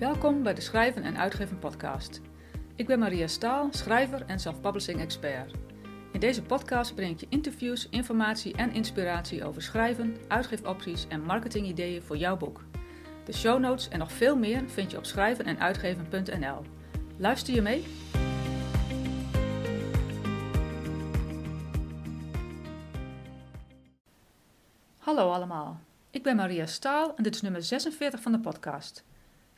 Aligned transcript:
Welkom 0.00 0.42
bij 0.42 0.54
de 0.54 0.60
Schrijven 0.60 1.02
en 1.02 1.18
Uitgeven 1.18 1.58
podcast. 1.58 2.20
Ik 2.76 2.86
ben 2.86 2.98
Maria 2.98 3.26
Staal, 3.26 3.68
schrijver 3.70 4.24
en 4.26 4.38
self-publishing 4.38 5.00
expert. 5.00 5.54
In 6.12 6.20
deze 6.20 6.42
podcast 6.42 6.94
breng 6.94 7.12
ik 7.12 7.20
je 7.20 7.26
interviews, 7.28 7.88
informatie 7.88 8.54
en 8.56 8.72
inspiratie 8.72 9.44
over 9.44 9.62
schrijven, 9.62 10.16
uitgeefopties 10.28 11.06
en 11.08 11.22
marketingideeën 11.22 12.02
voor 12.02 12.16
jouw 12.16 12.36
boek. 12.36 12.64
De 13.24 13.32
show 13.32 13.60
notes 13.60 13.88
en 13.88 13.98
nog 13.98 14.12
veel 14.12 14.36
meer 14.36 14.68
vind 14.68 14.90
je 14.90 14.96
op 14.96 15.04
schrijvenenuitgeven.nl. 15.04 16.64
Luister 17.16 17.54
je 17.54 17.62
mee? 17.62 17.84
Hallo 24.98 25.30
allemaal, 25.30 25.80
ik 26.10 26.22
ben 26.22 26.36
Maria 26.36 26.66
Staal 26.66 27.16
en 27.16 27.22
dit 27.22 27.34
is 27.34 27.42
nummer 27.42 27.62
46 27.62 28.20
van 28.20 28.32
de 28.32 28.40
podcast. 28.40 29.04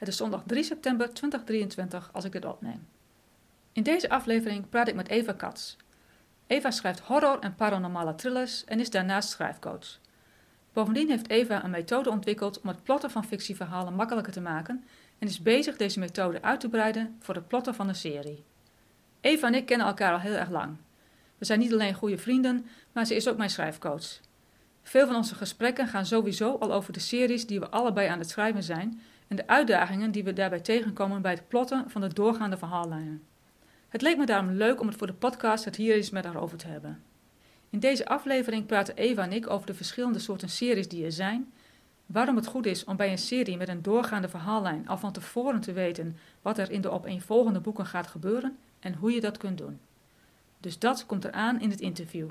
Het 0.03 0.11
is 0.11 0.17
zondag 0.17 0.43
3 0.47 0.63
september 0.63 1.15
2023 1.15 2.11
als 2.13 2.25
ik 2.25 2.33
dit 2.33 2.45
opneem. 2.45 2.87
In 3.73 3.83
deze 3.83 4.09
aflevering 4.11 4.69
praat 4.69 4.89
ik 4.89 4.95
met 4.95 5.09
Eva 5.09 5.33
Katz. 5.33 5.77
Eva 6.47 6.71
schrijft 6.71 7.01
horror 7.01 7.39
en 7.39 7.55
paranormale 7.55 8.15
thrillers 8.15 8.65
en 8.65 8.81
is 8.81 8.91
daarnaast 8.91 9.29
schrijfcoach. 9.29 9.99
Bovendien 10.73 11.09
heeft 11.09 11.29
Eva 11.29 11.65
een 11.65 11.71
methode 11.71 12.11
ontwikkeld 12.11 12.61
om 12.61 12.69
het 12.69 12.83
plotten 12.83 13.11
van 13.11 13.25
fictieverhalen 13.25 13.95
makkelijker 13.95 14.33
te 14.33 14.41
maken 14.41 14.85
en 15.19 15.29
is 15.29 15.43
bezig 15.43 15.77
deze 15.77 15.99
methode 15.99 16.43
uit 16.43 16.61
te 16.61 16.69
breiden 16.69 17.17
voor 17.19 17.35
het 17.35 17.49
plotten 17.49 17.75
van 17.75 17.89
een 17.89 17.95
serie. 17.95 18.45
Eva 19.21 19.47
en 19.47 19.55
ik 19.55 19.67
kennen 19.67 19.87
elkaar 19.87 20.13
al 20.13 20.21
heel 20.21 20.35
erg 20.35 20.51
lang. 20.51 20.77
We 21.39 21.45
zijn 21.45 21.59
niet 21.59 21.73
alleen 21.73 21.95
goede 21.95 22.19
vrienden, 22.19 22.67
maar 22.93 23.07
ze 23.07 23.15
is 23.15 23.29
ook 23.29 23.37
mijn 23.37 23.51
schrijfcoach. 23.51 24.21
Veel 24.83 25.07
van 25.07 25.17
onze 25.17 25.35
gesprekken 25.35 25.89
gaan 25.89 26.07
sowieso 26.07 26.57
al 26.57 26.73
over 26.73 26.93
de 26.93 27.01
series 27.01 27.47
die 27.47 27.61
we 27.61 27.69
allebei 27.69 28.09
aan 28.09 28.19
het 28.19 28.31
schrijven 28.31 28.63
zijn 28.63 29.01
en 29.29 29.37
de 29.37 29.47
uitdagingen 29.47 30.11
die 30.11 30.25
we 30.25 30.33
daarbij 30.33 30.61
tegenkomen 30.61 31.23
bij 31.23 31.33
het 31.33 31.49
plotten 31.49 31.91
van 31.91 32.01
de 32.01 32.15
doorgaande 32.15 32.57
verhaallijnen. 32.57 33.23
Het 33.89 34.03
leek 34.03 34.17
me 34.17 34.27
daarom 34.27 34.51
leuk 34.51 34.81
om 34.81 34.87
het 34.87 34.97
voor 34.97 35.07
de 35.07 35.13
podcast 35.13 35.65
het 35.65 35.77
hier 35.77 35.95
eens 35.95 36.11
met 36.11 36.25
haar 36.25 36.41
over 36.41 36.59
te 36.59 36.67
hebben. 36.67 37.03
In 37.71 37.79
deze 37.79 38.07
aflevering 38.07 38.67
praten 38.67 38.97
Eva 38.97 39.23
en 39.23 39.33
ik 39.33 39.51
over 39.51 39.67
de 39.67 39.75
verschillende 39.75 40.19
soorten 40.19 40.49
series 40.49 40.89
die 40.89 41.05
er 41.05 41.13
zijn, 41.13 41.53
waarom 42.07 42.37
het 42.37 42.47
goed 42.47 42.67
is 42.67 42.85
om 42.85 42.97
bij 42.97 43.11
een 43.11 43.19
serie 43.19 43.57
met 43.57 43.69
een 43.69 43.83
doorgaande 43.83 44.29
verhaallijn 44.29 44.89
al 44.89 44.99
van 44.99 45.13
tevoren 45.13 45.61
te 45.61 45.73
weten 45.73 46.17
wat 46.43 46.59
er 46.59 46.71
in 46.71 46.81
de 46.81 46.91
opeenvolgende 46.91 47.61
boeken 47.61 47.87
gaat 47.87 48.07
gebeuren 48.07 48.59
en 48.81 48.95
hoe 48.95 49.13
je 49.13 49.21
dat 49.21 49.37
kunt 49.37 49.59
doen. 49.59 49.81
Dus 50.61 50.79
dat 50.79 51.07
komt 51.07 51.25
eraan 51.25 51.61
in 51.61 51.71
het 51.71 51.81
interview. 51.81 52.29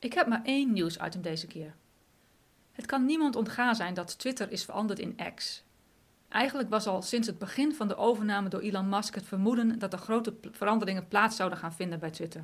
Ik 0.00 0.12
heb 0.12 0.26
maar 0.26 0.40
één 0.44 0.72
nieuwsitem 0.72 1.22
deze 1.22 1.46
keer. 1.46 1.74
Het 2.72 2.86
kan 2.86 3.04
niemand 3.04 3.36
ontgaan 3.36 3.74
zijn 3.74 3.94
dat 3.94 4.18
Twitter 4.18 4.50
is 4.50 4.64
veranderd 4.64 4.98
in 4.98 5.18
X. 5.34 5.64
Eigenlijk 6.28 6.70
was 6.70 6.86
al 6.86 7.02
sinds 7.02 7.26
het 7.26 7.38
begin 7.38 7.74
van 7.74 7.88
de 7.88 7.96
overname 7.96 8.48
door 8.48 8.60
Elon 8.60 8.88
Musk 8.88 9.14
het 9.14 9.26
vermoeden 9.26 9.78
dat 9.78 9.92
er 9.92 9.98
grote 9.98 10.34
veranderingen 10.50 11.08
plaats 11.08 11.36
zouden 11.36 11.58
gaan 11.58 11.72
vinden 11.72 11.98
bij 11.98 12.10
Twitter. 12.10 12.42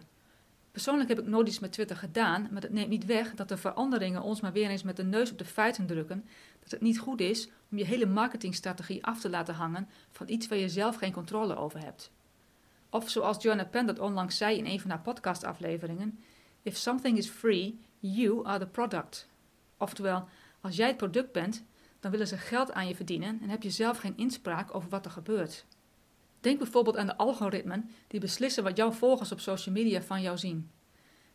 Persoonlijk 0.71 1.09
heb 1.09 1.19
ik 1.19 1.27
nooit 1.27 1.49
iets 1.49 1.59
met 1.59 1.73
Twitter 1.73 1.97
gedaan, 1.97 2.49
maar 2.51 2.61
dat 2.61 2.71
neemt 2.71 2.89
niet 2.89 3.05
weg 3.05 3.35
dat 3.35 3.49
de 3.49 3.57
veranderingen 3.57 4.23
ons 4.23 4.41
maar 4.41 4.53
weer 4.53 4.71
eens 4.71 4.83
met 4.83 4.97
de 4.97 5.05
neus 5.05 5.31
op 5.31 5.39
de 5.39 5.45
feiten 5.45 5.87
drukken 5.87 6.25
dat 6.61 6.71
het 6.71 6.81
niet 6.81 6.99
goed 6.99 7.21
is 7.21 7.49
om 7.71 7.79
je 7.79 7.85
hele 7.85 8.07
marketingstrategie 8.07 9.05
af 9.05 9.21
te 9.21 9.31
laten 9.31 9.55
hangen 9.55 9.89
van 10.11 10.29
iets 10.29 10.49
waar 10.49 10.59
je 10.59 10.69
zelf 10.69 10.97
geen 10.97 11.13
controle 11.13 11.57
over 11.57 11.81
hebt. 11.81 12.11
Of 12.91 13.11
zoals 13.11 13.43
Joanna 13.43 13.65
Penn 13.65 13.87
dat 13.87 13.99
onlangs 13.99 14.37
zei 14.37 14.59
in 14.59 14.67
een 14.67 14.81
van 14.81 14.91
haar 14.91 15.01
podcastafleveringen: 15.01 16.19
If 16.67 16.77
something 16.77 17.17
is 17.17 17.29
free, 17.29 17.79
you 17.99 18.45
are 18.47 18.59
the 18.59 18.67
product. 18.67 19.29
Oftewel, 19.77 20.29
als 20.61 20.77
jij 20.77 20.87
het 20.87 20.97
product 20.97 21.33
bent, 21.33 21.65
dan 22.01 22.11
willen 22.11 22.27
ze 22.27 22.37
geld 22.37 22.73
aan 22.73 22.89
je 22.89 22.95
verdienen 22.95 23.39
en 23.43 23.49
heb 23.49 23.63
je 23.63 23.71
zelf 23.71 23.99
geen 23.99 24.17
inspraak 24.17 24.75
over 24.75 24.89
wat 24.89 25.05
er 25.05 25.11
gebeurt. 25.11 25.65
Denk 26.41 26.59
bijvoorbeeld 26.59 26.97
aan 26.97 27.07
de 27.07 27.17
algoritmen 27.17 27.91
die 28.07 28.21
beslissen 28.21 28.63
wat 28.63 28.77
jouw 28.77 28.93
volgers 28.93 29.33
op 29.33 29.41
social 29.41 29.75
media 29.75 30.03
van 30.03 30.23
jou 30.23 30.39
zien. 30.39 30.71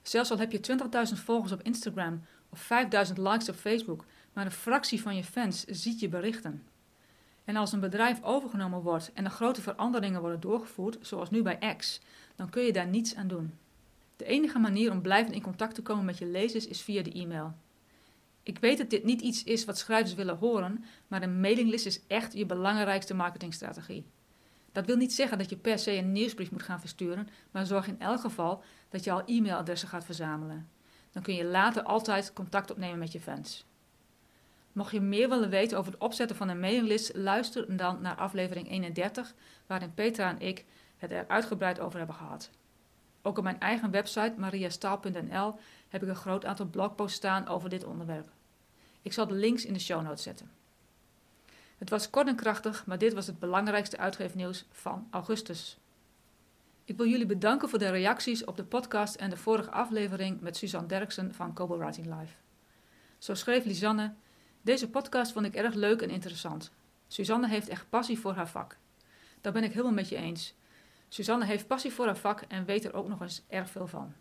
Zelfs 0.02 0.31
al 0.31 0.38
heb 0.38 0.52
je 0.52 0.78
20.000 1.14 1.24
volgers 1.24 1.52
op 1.52 1.62
Instagram 1.62 2.22
of 2.50 2.70
5.000 3.08 3.14
likes 3.16 3.50
op 3.50 3.56
Facebook, 3.56 4.06
maar 4.34 4.46
een 4.46 4.52
fractie 4.52 5.02
van 5.02 5.16
je 5.16 5.24
fans 5.24 5.66
ziet 5.66 6.00
je 6.00 6.09
berichten. 6.09 6.64
En 7.44 7.56
als 7.56 7.72
een 7.72 7.80
bedrijf 7.80 8.24
overgenomen 8.24 8.81
wordt 8.81 9.14
en 9.14 9.25
er 9.25 9.31
grote 9.31 9.62
veranderingen 9.62 10.22
worden 10.22 10.40
doorgevoerd, 10.40 10.97
zoals 11.02 11.30
nu 11.30 11.41
bij 11.41 11.75
X, 11.78 12.02
dan 12.36 12.50
kun 12.50 12.64
je 12.64 12.74
daar 12.74 12.88
niets 12.88 13.16
aan 13.16 13.28
doen. 13.28 13.53
De 14.22 14.28
enige 14.28 14.59
manier 14.59 14.92
om 14.92 15.02
blijvend 15.02 15.36
in 15.36 15.42
contact 15.42 15.76
te 15.76 15.82
komen 15.82 16.06
met 16.06 16.18
je 16.18 16.26
lezers 16.26 16.68
is 16.68 16.82
via 16.82 17.04
de 17.04 17.12
e-mail. 17.12 17.54
Ik 18.44 18.59
weet 18.59 18.78
dat 18.78 18.90
dit 18.90 19.04
niet 19.04 19.22
iets 19.22 19.44
is 19.44 19.66
wat 19.66 19.78
schrijvers 19.78 20.14
willen 20.14 20.38
horen, 20.38 20.84
maar 21.08 21.22
een 21.22 21.40
mailinglist 21.40 21.86
is 21.86 22.02
echt 22.08 22.34
je 22.34 22.46
belangrijkste 22.46 23.14
marketingstrategie. 23.14 24.06
Dat 24.72 24.86
wil 24.86 24.96
niet 24.96 25.14
zeggen 25.14 25.38
dat 25.38 25.50
je 25.50 25.56
per 25.56 25.80
se 25.80 25.92
een 25.92 26.12
nieuwsbrief 26.12 26.52
moet 26.52 26.64
gaan 26.64 26.80
versturen, 26.80 27.28
maar 27.52 27.66
zorg 27.66 27.88
in 27.88 28.00
elk 28.00 28.20
geval 28.20 28.64
dat 28.90 29.04
je 29.04 29.12
al 29.12 29.24
e-mailadressen 29.26 29.88
gaat 29.88 30.06
verzamelen. 30.06 30.70
Dan 31.12 31.24
kun 31.24 31.36
je 31.36 31.46
later 31.46 31.84
altijd 31.84 32.34
contact 32.34 32.72
opnemen 32.72 33.00
met 33.00 33.12
je 33.12 33.20
fans. 33.20 33.66
Mocht 34.72 34.92
je 34.92 35.02
meer 35.02 35.30
willen 35.30 35.50
weten 35.50 35.78
over 35.78 35.92
het 35.92 36.02
opzetten 36.02 36.38
van 36.38 36.50
een 36.50 36.59
mailinglist, 36.59 37.16
luister 37.16 37.78
dan 37.78 38.02
naar 38.02 38.16
aflevering 38.16 38.70
31, 38.70 39.34
waarin 39.68 39.94
Petra 39.94 40.30
en 40.30 40.40
ik 40.40 40.66
het 40.98 41.12
er 41.12 41.28
uitgebreid 41.28 41.80
over 41.80 41.98
hebben 41.98 42.16
gehad. 42.16 42.50
Ook 43.22 43.38
op 43.38 43.44
mijn 43.44 43.59
eigen 43.59 43.92
website 43.92 44.34
mariastaal.nl 44.38 45.56
heb 45.90 46.04
ik 46.04 46.09
een 46.09 46.16
groot 46.16 46.46
aantal 46.46 46.66
blogposts 46.66 47.18
staan 47.18 47.48
over 47.48 47.70
dit 47.70 47.84
onderwerp. 47.84 48.30
Ik 49.02 49.14
zal 49.14 49.28
de 49.28 49.34
links 49.34 49.66
in 49.66 49.74
de 49.74 49.80
show 49.80 50.02
notes 50.02 50.24
zetten. 50.24 50.52
Het 51.78 51.90
was 51.90 52.09
kort 52.09 52.28
en 52.28 52.36
krachtig, 52.36 52.86
maar 52.86 52.98
dit 52.98 53.14
was 53.14 53.28
het 53.28 53.40
belangrijkste 53.40 53.98
uitgeefnieuws 53.98 54.66
van 54.72 55.08
augustus. 55.12 55.78
Ik 56.86 56.98
wil 56.98 57.08
jullie 57.08 57.26
bedanken 57.26 57.70
voor 57.70 57.80
de 57.80 57.90
reacties 57.90 58.44
op 58.44 58.58
de 58.58 58.64
podcast 58.64 59.16
en 59.16 59.30
de 59.30 59.38
vorige 59.38 59.72
aflevering 59.72 60.42
met 60.42 60.58
Suzanne 60.58 60.88
Derksen 60.88 61.34
van 61.34 61.53
Kobo 61.53 61.78
Writing 61.78 62.06
Live. 62.06 62.34
Zo 63.18 63.34
schreef 63.34 63.66
Lisanne: 63.66 64.14
Deze 64.62 64.90
podcast 64.90 65.32
vond 65.32 65.46
ik 65.46 65.56
erg 65.56 65.74
leuk 65.74 66.02
en 66.02 66.09
interessant. 66.09 66.72
Suzanne 67.08 67.48
heeft 67.48 67.68
echt 67.68 67.90
passie 67.90 68.20
voor 68.20 68.34
haar 68.34 68.50
vak. 68.50 68.78
Daar 69.42 69.53
ben 69.53 69.64
ik 69.64 69.72
helemaal 69.72 69.92
met 69.92 70.09
je 70.09 70.16
eens. 70.16 70.53
Suzanne 71.13 71.45
heeft 71.45 71.67
passie 71.67 71.94
voor 71.94 72.05
haar 72.05 72.17
vak 72.17 72.41
en 72.41 72.66
weet 72.66 72.85
er 72.85 72.94
ook 72.94 73.07
nog 73.07 73.22
eens 73.22 73.44
erg 73.47 73.69
veel 73.69 73.88
van. 73.88 74.13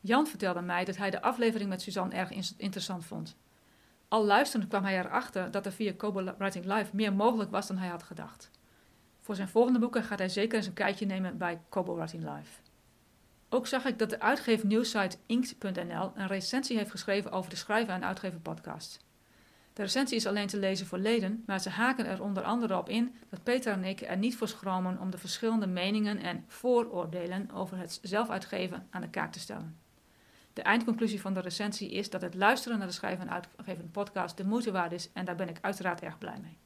Jan 0.00 0.26
vertelde 0.26 0.60
mij 0.60 0.84
dat 0.84 0.96
hij 0.96 1.10
de 1.10 1.22
aflevering 1.22 1.68
met 1.68 1.82
Suzanne 1.82 2.14
erg 2.14 2.30
interessant 2.56 3.04
vond. 3.04 3.36
Al 4.08 4.24
luisterend 4.24 4.68
kwam 4.68 4.84
hij 4.84 4.98
erachter 4.98 5.50
dat 5.50 5.66
er 5.66 5.72
via 5.72 5.92
Kobo 5.96 6.34
Writing 6.38 6.64
Live 6.64 6.96
meer 6.96 7.12
mogelijk 7.12 7.50
was 7.50 7.66
dan 7.66 7.78
hij 7.78 7.88
had 7.88 8.02
gedacht. 8.02 8.50
Voor 9.20 9.34
zijn 9.34 9.48
volgende 9.48 9.78
boeken 9.78 10.02
gaat 10.02 10.18
hij 10.18 10.28
zeker 10.28 10.56
eens 10.56 10.66
een 10.66 10.72
kijkje 10.72 11.06
nemen 11.06 11.38
bij 11.38 11.60
Kobo 11.68 11.94
Writing 11.94 12.22
Live. 12.22 12.60
Ook 13.48 13.66
zag 13.66 13.84
ik 13.84 13.98
dat 13.98 14.10
de 14.10 14.20
uitgever 14.20 14.66
nieuwsite 14.66 15.16
inkt.nl 15.26 16.12
een 16.14 16.26
recensie 16.26 16.76
heeft 16.76 16.90
geschreven 16.90 17.30
over 17.30 17.50
de 17.50 17.56
Schrijven 17.56 17.94
en 17.94 18.04
Uitgeven 18.04 18.42
podcast. 18.42 19.04
De 19.74 19.82
recensie 19.82 20.16
is 20.16 20.26
alleen 20.26 20.46
te 20.46 20.58
lezen 20.58 20.86
voor 20.86 20.98
leden, 20.98 21.42
maar 21.46 21.60
ze 21.60 21.70
haken 21.70 22.06
er 22.06 22.22
onder 22.22 22.42
andere 22.42 22.78
op 22.78 22.88
in 22.88 23.14
dat 23.28 23.42
Peter 23.42 23.72
en 23.72 23.84
ik 23.84 24.00
er 24.00 24.16
niet 24.16 24.36
voor 24.36 24.48
schromen 24.48 25.00
om 25.00 25.10
de 25.10 25.18
verschillende 25.18 25.66
meningen 25.66 26.18
en 26.18 26.44
vooroordelen 26.46 27.50
over 27.50 27.78
het 27.78 27.98
zelfuitgeven 28.02 28.86
aan 28.90 29.00
de 29.00 29.10
kaak 29.10 29.32
te 29.32 29.40
stellen. 29.40 29.78
De 30.52 30.62
eindconclusie 30.62 31.20
van 31.20 31.34
de 31.34 31.40
recensie 31.40 31.90
is 31.90 32.10
dat 32.10 32.20
het 32.20 32.34
luisteren 32.34 32.78
naar 32.78 32.86
de 32.86 32.92
Schrijven 32.92 33.28
en 33.28 33.32
Uitgeven 33.32 33.90
podcast 33.90 34.36
de 34.36 34.44
moeite 34.44 34.72
waard 34.72 34.92
is 34.92 35.10
en 35.12 35.24
daar 35.24 35.36
ben 35.36 35.48
ik 35.48 35.58
uiteraard 35.60 36.00
erg 36.00 36.18
blij 36.18 36.38
mee. 36.42 36.58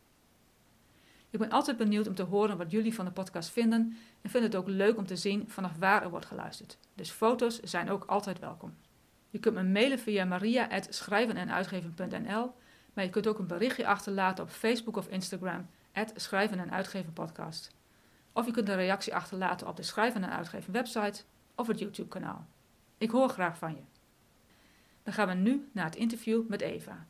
Ik 1.30 1.38
ben 1.38 1.50
altijd 1.50 1.76
benieuwd 1.76 2.08
om 2.08 2.14
te 2.14 2.22
horen 2.22 2.56
wat 2.56 2.70
jullie 2.70 2.94
van 2.94 3.04
de 3.04 3.10
podcast 3.10 3.50
vinden 3.50 3.96
en 4.20 4.30
vind 4.30 4.44
het 4.44 4.56
ook 4.56 4.68
leuk 4.68 4.96
om 4.96 5.06
te 5.06 5.16
zien 5.16 5.48
vanaf 5.48 5.72
waar 5.78 6.02
er 6.02 6.10
wordt 6.10 6.26
geluisterd. 6.26 6.78
Dus 6.94 7.10
foto's 7.10 7.60
zijn 7.60 7.90
ook 7.90 8.04
altijd 8.04 8.38
welkom. 8.38 8.74
Je 9.30 9.38
kunt 9.38 9.54
me 9.54 9.62
mailen 9.62 9.98
via 9.98 10.24
maria.schrijvenenuitgeven.nl 10.24 12.52
maar 12.98 13.06
je 13.06 13.12
kunt 13.12 13.26
ook 13.26 13.38
een 13.38 13.46
berichtje 13.46 13.86
achterlaten 13.86 14.44
op 14.44 14.50
Facebook 14.50 14.96
of 14.96 15.08
Instagram, 15.08 15.68
Schrijven 16.14 16.58
en 16.58 16.72
Uitgeven 16.72 17.12
Podcast. 17.12 17.70
Of 18.32 18.46
je 18.46 18.52
kunt 18.52 18.68
een 18.68 18.76
reactie 18.76 19.14
achterlaten 19.14 19.66
op 19.66 19.76
de 19.76 19.82
Schrijven 19.82 20.24
en 20.24 20.30
Uitgeven 20.30 20.72
website 20.72 21.22
of 21.54 21.66
het 21.66 21.78
YouTube 21.78 22.08
kanaal. 22.08 22.46
Ik 22.98 23.10
hoor 23.10 23.28
graag 23.28 23.58
van 23.58 23.74
je. 23.74 23.82
Dan 25.02 25.12
gaan 25.12 25.28
we 25.28 25.34
nu 25.34 25.68
naar 25.72 25.84
het 25.84 25.96
interview 25.96 26.48
met 26.48 26.60
Eva. 26.60 27.06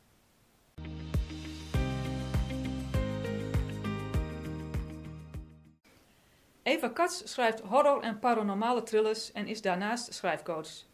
Eva 6.62 6.88
Katz 6.88 7.22
schrijft 7.24 7.60
horror- 7.60 8.02
en 8.02 8.18
paranormale 8.18 8.82
thrillers 8.82 9.32
en 9.32 9.46
is 9.46 9.62
daarnaast 9.62 10.14
schrijfcoach. 10.14 10.86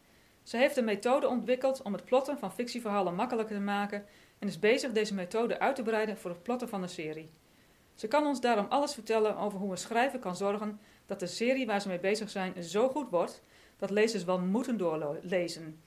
Ze 0.43 0.57
heeft 0.57 0.77
een 0.77 0.85
methode 0.85 1.27
ontwikkeld 1.27 1.81
om 1.81 1.93
het 1.93 2.05
plotten 2.05 2.37
van 2.37 2.53
fictieverhalen 2.53 3.15
makkelijker 3.15 3.55
te 3.55 3.61
maken 3.61 4.05
en 4.45 4.51
is 4.51 4.59
bezig 4.59 4.91
deze 4.91 5.13
methode 5.13 5.59
uit 5.59 5.75
te 5.75 5.83
breiden 5.83 6.17
voor 6.17 6.29
het 6.29 6.43
plotten 6.43 6.69
van 6.69 6.81
de 6.81 6.87
serie. 6.87 7.29
Ze 7.95 8.07
kan 8.07 8.25
ons 8.25 8.41
daarom 8.41 8.65
alles 8.69 8.93
vertellen 8.93 9.37
over 9.37 9.59
hoe 9.59 9.71
een 9.71 9.77
schrijver 9.77 10.19
kan 10.19 10.35
zorgen 10.35 10.79
dat 11.05 11.19
de 11.19 11.27
serie 11.27 11.65
waar 11.65 11.81
ze 11.81 11.87
mee 11.87 11.99
bezig 11.99 12.29
zijn 12.29 12.63
zo 12.63 12.89
goed 12.89 13.09
wordt 13.09 13.41
dat 13.77 13.89
lezers 13.89 14.23
wel 14.23 14.39
moeten 14.39 14.77
doorlezen. 14.77 15.79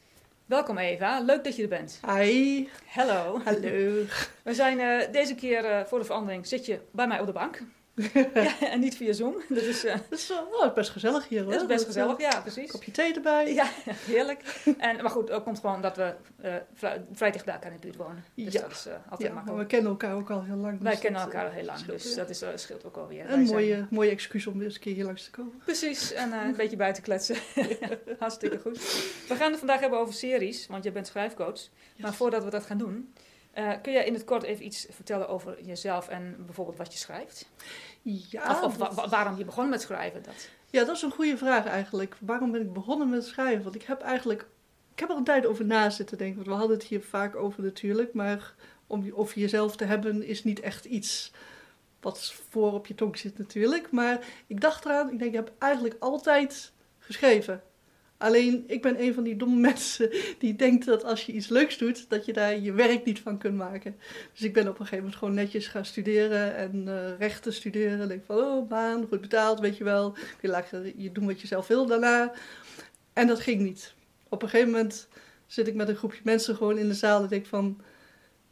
Welkom 0.46 0.78
Eva, 0.78 1.20
leuk 1.20 1.44
dat 1.44 1.56
je 1.56 1.62
er 1.62 1.68
bent. 1.68 2.00
Hi. 2.06 2.68
Hallo. 2.86 3.40
Hallo. 3.44 4.04
We 4.42 4.54
zijn 4.54 4.78
uh, 4.78 5.12
deze 5.12 5.34
keer 5.34 5.64
uh, 5.64 5.84
voor 5.84 5.98
de 5.98 6.04
verandering 6.04 6.46
zit 6.46 6.66
je 6.66 6.80
bij 6.90 7.06
mij 7.06 7.20
op 7.20 7.26
de 7.26 7.32
bank. 7.32 7.62
ja, 8.34 8.60
en 8.60 8.80
niet 8.80 8.96
via 8.96 9.12
Zoom. 9.12 9.34
Dat 9.48 9.62
is, 9.62 9.84
uh, 9.84 9.92
dat 10.08 10.18
is 10.18 10.32
oh, 10.32 10.74
best 10.74 10.90
gezellig 10.90 11.28
hier 11.28 11.42
hoor. 11.42 11.52
Dat 11.52 11.60
is 11.60 11.66
best 11.66 11.84
gezellig, 11.84 12.20
ja, 12.20 12.40
precies. 12.40 12.70
Kopje 12.70 12.90
thee 12.90 13.14
erbij. 13.14 13.54
Ja, 13.54 13.68
heerlijk. 13.84 14.42
En, 14.78 14.96
maar 14.96 15.10
goed, 15.10 15.30
ook 15.30 15.44
komt 15.44 15.58
gewoon 15.58 15.80
dat 15.80 15.96
we 15.96 16.14
uh, 16.44 16.54
vrij, 16.74 17.04
vrij 17.12 17.30
dicht 17.30 17.44
bij 17.44 17.54
elkaar 17.54 17.70
in 17.70 17.76
de 17.76 17.82
buurt 17.82 17.96
wonen. 17.96 18.24
Dus 18.34 18.52
ja. 18.52 18.60
dat 18.60 18.70
is 18.70 18.86
uh, 18.86 18.92
altijd 19.08 19.28
ja, 19.28 19.34
makkelijk. 19.34 19.62
We 19.62 19.66
kennen 19.66 19.90
elkaar 19.90 20.14
ook 20.14 20.30
al 20.30 20.42
heel 20.42 20.56
lang. 20.56 20.80
Wij 20.80 20.90
dus 20.90 21.00
kennen 21.00 21.20
dat, 21.20 21.32
elkaar 21.32 21.48
al 21.48 21.54
heel 21.54 21.64
lang, 21.64 21.84
dus 21.84 22.14
dat 22.14 22.30
is, 22.30 22.44
scheelt 22.54 22.84
ook 22.84 22.96
alweer. 22.96 23.30
Een 23.30 23.42
mooie, 23.42 23.86
mooie 23.90 24.10
excuus 24.10 24.46
om 24.46 24.62
eens 24.62 24.74
een 24.74 24.80
keer 24.80 24.94
hier 24.94 25.04
langs 25.04 25.24
te 25.24 25.30
komen. 25.30 25.52
Precies, 25.64 26.12
en 26.12 26.32
een 26.32 26.56
beetje 26.62 26.76
buiten 26.76 27.02
kletsen. 27.02 27.36
Hartstikke 28.18 28.58
goed. 28.58 28.78
We 29.28 29.34
gaan 29.34 29.50
het 29.50 29.58
vandaag 29.58 29.80
hebben 29.80 29.98
over 29.98 30.14
series, 30.14 30.66
want 30.66 30.84
je 30.84 30.92
bent 30.92 31.06
schrijfcoach. 31.06 31.60
Yes. 31.60 31.70
Maar 31.96 32.14
voordat 32.14 32.44
we 32.44 32.50
dat 32.50 32.66
gaan 32.66 32.78
doen, 32.78 33.12
kun 33.82 33.92
jij 33.92 34.04
in 34.04 34.14
het 34.14 34.24
kort 34.24 34.42
even 34.42 34.64
iets 34.64 34.86
vertellen 34.90 35.28
over 35.28 35.62
jezelf 35.62 36.08
en 36.08 36.36
bijvoorbeeld 36.46 36.76
wat 36.76 36.92
je 36.92 36.98
schrijft? 36.98 37.48
Ja, 38.30 38.50
of, 38.50 38.62
of 38.62 38.76
dat... 38.76 38.94
wa 38.94 39.08
waarom 39.08 39.36
je 39.36 39.44
begon 39.44 39.68
met 39.68 39.80
schrijven? 39.80 40.22
Dat. 40.22 40.48
Ja, 40.70 40.84
dat 40.84 40.96
is 40.96 41.02
een 41.02 41.10
goede 41.10 41.36
vraag 41.36 41.66
eigenlijk. 41.66 42.16
Waarom 42.20 42.50
ben 42.50 42.60
ik 42.60 42.72
begonnen 42.72 43.08
met 43.08 43.24
schrijven? 43.24 43.62
Want 43.62 43.74
ik 43.74 43.82
heb 43.82 44.00
eigenlijk... 44.00 44.46
Ik 44.92 44.98
heb 45.00 45.10
er 45.10 45.16
een 45.16 45.24
tijd 45.24 45.46
over 45.46 45.64
na 45.64 45.90
zitten 45.90 46.18
denken. 46.18 46.36
Want 46.36 46.48
we 46.48 46.54
hadden 46.54 46.76
het 46.76 46.86
hier 46.86 47.02
vaak 47.02 47.36
over 47.36 47.62
natuurlijk. 47.62 48.12
Maar 48.12 48.54
om 48.86 49.12
over 49.14 49.38
jezelf 49.38 49.76
te 49.76 49.84
hebben 49.84 50.22
is 50.22 50.44
niet 50.44 50.60
echt 50.60 50.84
iets 50.84 51.32
wat 52.00 52.34
voor 52.50 52.72
op 52.72 52.86
je 52.86 52.94
tong 52.94 53.18
zit 53.18 53.38
natuurlijk. 53.38 53.90
Maar 53.90 54.26
ik 54.46 54.60
dacht 54.60 54.84
eraan, 54.84 55.10
ik 55.10 55.18
denk, 55.18 55.30
ik 55.30 55.36
heb 55.36 55.52
eigenlijk 55.58 55.96
altijd 55.98 56.72
geschreven. 56.98 57.62
Alleen, 58.18 58.64
ik 58.66 58.82
ben 58.82 59.02
een 59.02 59.14
van 59.14 59.22
die 59.22 59.36
domme 59.36 59.60
mensen 59.70 60.10
die 60.38 60.56
denkt 60.56 60.86
dat 60.86 61.04
als 61.04 61.26
je 61.26 61.32
iets 61.32 61.48
leuks 61.48 61.78
doet, 61.78 62.08
dat 62.08 62.24
je 62.24 62.32
daar 62.32 62.58
je 62.58 62.72
werk 62.72 63.04
niet 63.04 63.20
van 63.20 63.38
kunt 63.38 63.56
maken. 63.56 63.96
Dus 64.32 64.42
ik 64.42 64.52
ben 64.52 64.62
op 64.62 64.68
een 64.68 64.76
gegeven 64.76 64.98
moment 64.98 65.16
gewoon 65.16 65.34
netjes 65.34 65.66
gaan 65.66 65.84
studeren 65.84 66.56
en 66.56 66.84
uh, 66.86 67.18
rechten 67.18 67.52
studeren. 67.52 68.00
En 68.00 68.08
denk 68.08 68.24
van, 68.24 68.36
oh, 68.36 68.68
baan, 68.68 69.06
goed 69.08 69.20
betaald, 69.20 69.60
weet 69.60 69.76
je 69.76 69.84
wel. 69.84 70.16
Je 70.40 70.48
laat 70.48 70.70
je 70.96 71.12
doen 71.12 71.26
wat 71.26 71.40
je 71.40 71.46
zelf 71.46 71.66
wil 71.66 71.86
daarna. 71.86 72.32
En 73.12 73.26
dat 73.26 73.40
ging 73.40 73.60
niet. 73.60 73.94
Op 74.28 74.42
een 74.42 74.48
gegeven 74.48 74.72
moment 74.72 75.08
zit 75.46 75.66
ik 75.66 75.74
met 75.74 75.88
een 75.88 75.96
groepje 75.96 76.20
mensen 76.24 76.56
gewoon 76.56 76.78
in 76.78 76.88
de 76.88 76.94
zaal 76.94 77.22
en 77.22 77.28
denk 77.28 77.46
van... 77.46 77.80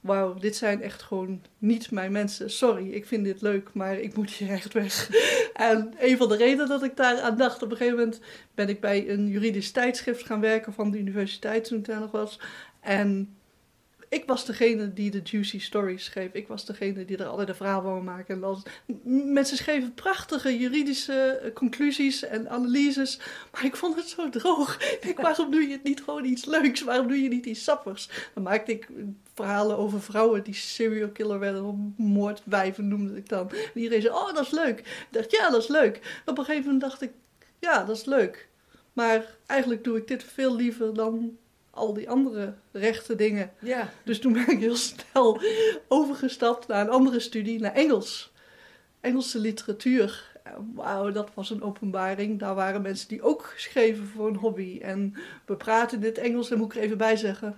Wauw, 0.06 0.34
dit 0.34 0.56
zijn 0.56 0.82
echt 0.82 1.02
gewoon 1.02 1.42
niet 1.58 1.90
mijn 1.90 2.12
mensen. 2.12 2.50
Sorry, 2.50 2.90
ik 2.90 3.06
vind 3.06 3.24
dit 3.24 3.40
leuk, 3.42 3.70
maar 3.72 3.98
ik 3.98 4.16
moet 4.16 4.30
hier 4.30 4.50
echt 4.50 4.72
weg. 4.72 5.10
en 5.52 5.94
een 5.98 6.16
van 6.16 6.28
de 6.28 6.36
redenen 6.36 6.68
dat 6.68 6.82
ik 6.82 6.96
daar 6.96 7.20
aan 7.20 7.36
dacht, 7.36 7.62
op 7.62 7.70
een 7.70 7.76
gegeven 7.76 7.98
moment 7.98 8.20
ben 8.54 8.68
ik 8.68 8.80
bij 8.80 9.08
een 9.08 9.28
juridisch 9.28 9.70
tijdschrift 9.70 10.26
gaan 10.26 10.40
werken 10.40 10.72
van 10.72 10.90
de 10.90 10.98
universiteit 10.98 11.64
toen 11.64 11.78
ik 11.78 11.84
daar 11.84 12.00
nog 12.00 12.10
was. 12.10 12.40
En 12.80 13.35
ik 14.16 14.26
was 14.26 14.44
degene 14.44 14.92
die 14.92 15.10
de 15.10 15.20
juicy 15.24 15.60
stories 15.60 16.04
schreef. 16.04 16.32
Ik 16.32 16.48
was 16.48 16.64
degene 16.64 17.04
die 17.04 17.16
er 17.16 17.48
een 17.48 17.54
verhaal 17.54 17.82
wou 17.82 18.02
maken. 18.02 18.44
En 18.44 19.32
mensen 19.32 19.56
schreven 19.56 19.94
prachtige 19.94 20.58
juridische 20.58 21.50
conclusies 21.54 22.22
en 22.22 22.50
analyses. 22.50 23.20
Maar 23.52 23.64
ik 23.64 23.76
vond 23.76 23.96
het 23.96 24.08
zo 24.08 24.28
droog. 24.28 24.78
Ik, 25.10 25.18
waarom 25.18 25.50
doe 25.50 25.62
je 25.62 25.72
het 25.72 25.82
niet 25.82 26.02
gewoon 26.02 26.24
iets 26.24 26.44
leuks? 26.44 26.80
Waarom 26.80 27.08
doe 27.08 27.22
je 27.22 27.28
niet 27.28 27.46
iets 27.46 27.64
sappigs? 27.64 28.10
Dan 28.34 28.42
maakte 28.42 28.72
ik 28.72 28.88
verhalen 29.34 29.76
over 29.76 30.02
vrouwen 30.02 30.42
die 30.42 30.54
serial 30.54 31.08
killer 31.08 31.38
werden. 31.38 31.94
Moordwijven 31.96 32.88
noemde 32.88 33.16
ik 33.16 33.28
dan. 33.28 33.50
En 33.50 33.80
iedereen 33.80 34.02
zei, 34.02 34.14
oh 34.14 34.34
dat 34.34 34.44
is 34.44 34.50
leuk. 34.50 34.78
Ik 34.78 35.06
dacht, 35.10 35.30
ja 35.30 35.50
dat 35.50 35.62
is 35.62 35.68
leuk. 35.68 36.20
Op 36.26 36.38
een 36.38 36.44
gegeven 36.44 36.64
moment 36.64 36.82
dacht 36.82 37.02
ik, 37.02 37.10
ja 37.58 37.84
dat 37.84 37.96
is 37.96 38.04
leuk. 38.04 38.48
Maar 38.92 39.24
eigenlijk 39.46 39.84
doe 39.84 39.96
ik 39.96 40.08
dit 40.08 40.24
veel 40.24 40.56
liever 40.56 40.94
dan 40.94 41.36
al 41.76 41.94
die 41.94 42.10
andere 42.10 42.54
rechte 42.72 43.14
dingen. 43.14 43.52
Ja. 43.60 43.90
Dus 44.04 44.18
toen 44.20 44.32
ben 44.32 44.48
ik 44.48 44.58
heel 44.58 44.76
snel 44.76 45.40
overgestapt 45.88 46.66
naar 46.66 46.80
een 46.80 46.90
andere 46.90 47.20
studie, 47.20 47.60
naar 47.60 47.74
Engels. 47.74 48.32
Engelse 49.00 49.38
literatuur. 49.38 50.34
Wauw, 50.74 51.12
dat 51.12 51.30
was 51.34 51.50
een 51.50 51.62
openbaring. 51.62 52.38
Daar 52.38 52.54
waren 52.54 52.82
mensen 52.82 53.08
die 53.08 53.22
ook 53.22 53.54
schreven 53.56 54.06
voor 54.06 54.28
een 54.28 54.36
hobby. 54.36 54.78
En 54.82 55.14
we 55.46 55.56
praten 55.56 55.98
in 55.98 56.04
het 56.04 56.18
Engels, 56.18 56.50
en 56.50 56.58
moet 56.58 56.72
ik 56.72 56.78
er 56.78 56.84
even 56.84 56.98
bij 56.98 57.16
zeggen. 57.16 57.56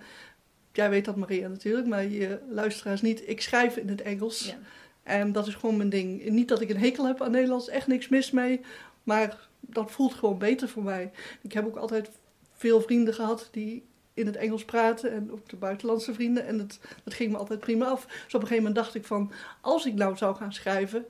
Jij 0.73 0.89
weet 0.89 1.05
dat, 1.05 1.15
Maria, 1.15 1.47
natuurlijk, 1.47 1.87
maar 1.87 2.05
je 2.05 2.39
luisteraars 2.49 3.01
niet. 3.01 3.29
Ik 3.29 3.41
schrijf 3.41 3.77
in 3.77 3.89
het 3.89 4.01
Engels. 4.01 4.45
Ja. 4.45 4.57
En 5.03 5.31
dat 5.31 5.47
is 5.47 5.55
gewoon 5.55 5.77
mijn 5.77 5.89
ding. 5.89 6.29
Niet 6.29 6.47
dat 6.47 6.61
ik 6.61 6.69
een 6.69 6.77
hekel 6.77 7.05
heb 7.05 7.21
aan 7.21 7.31
Nederlands, 7.31 7.67
echt 7.67 7.87
niks 7.87 8.09
mis 8.09 8.31
mee. 8.31 8.61
Maar 9.03 9.47
dat 9.59 9.91
voelt 9.91 10.13
gewoon 10.13 10.37
beter 10.37 10.69
voor 10.69 10.83
mij. 10.83 11.11
Ik 11.41 11.53
heb 11.53 11.65
ook 11.65 11.75
altijd 11.75 12.09
veel 12.53 12.81
vrienden 12.81 13.13
gehad 13.13 13.47
die 13.51 13.83
in 14.19 14.25
het 14.25 14.35
Engels 14.35 14.65
praten 14.65 15.11
en 15.11 15.31
ook 15.31 15.49
de 15.49 15.55
buitenlandse 15.55 16.13
vrienden. 16.13 16.45
En 16.45 16.57
dat, 16.57 16.79
dat 17.03 17.13
ging 17.13 17.31
me 17.31 17.37
altijd 17.37 17.59
prima 17.59 17.85
af. 17.85 18.05
Dus 18.05 18.15
op 18.15 18.41
een 18.41 18.47
gegeven 18.47 18.55
moment 18.55 18.75
dacht 18.75 18.95
ik 18.95 19.05
van, 19.05 19.31
als 19.61 19.85
ik 19.85 19.93
nou 19.93 20.17
zou 20.17 20.35
gaan 20.35 20.53
schrijven 20.53 21.05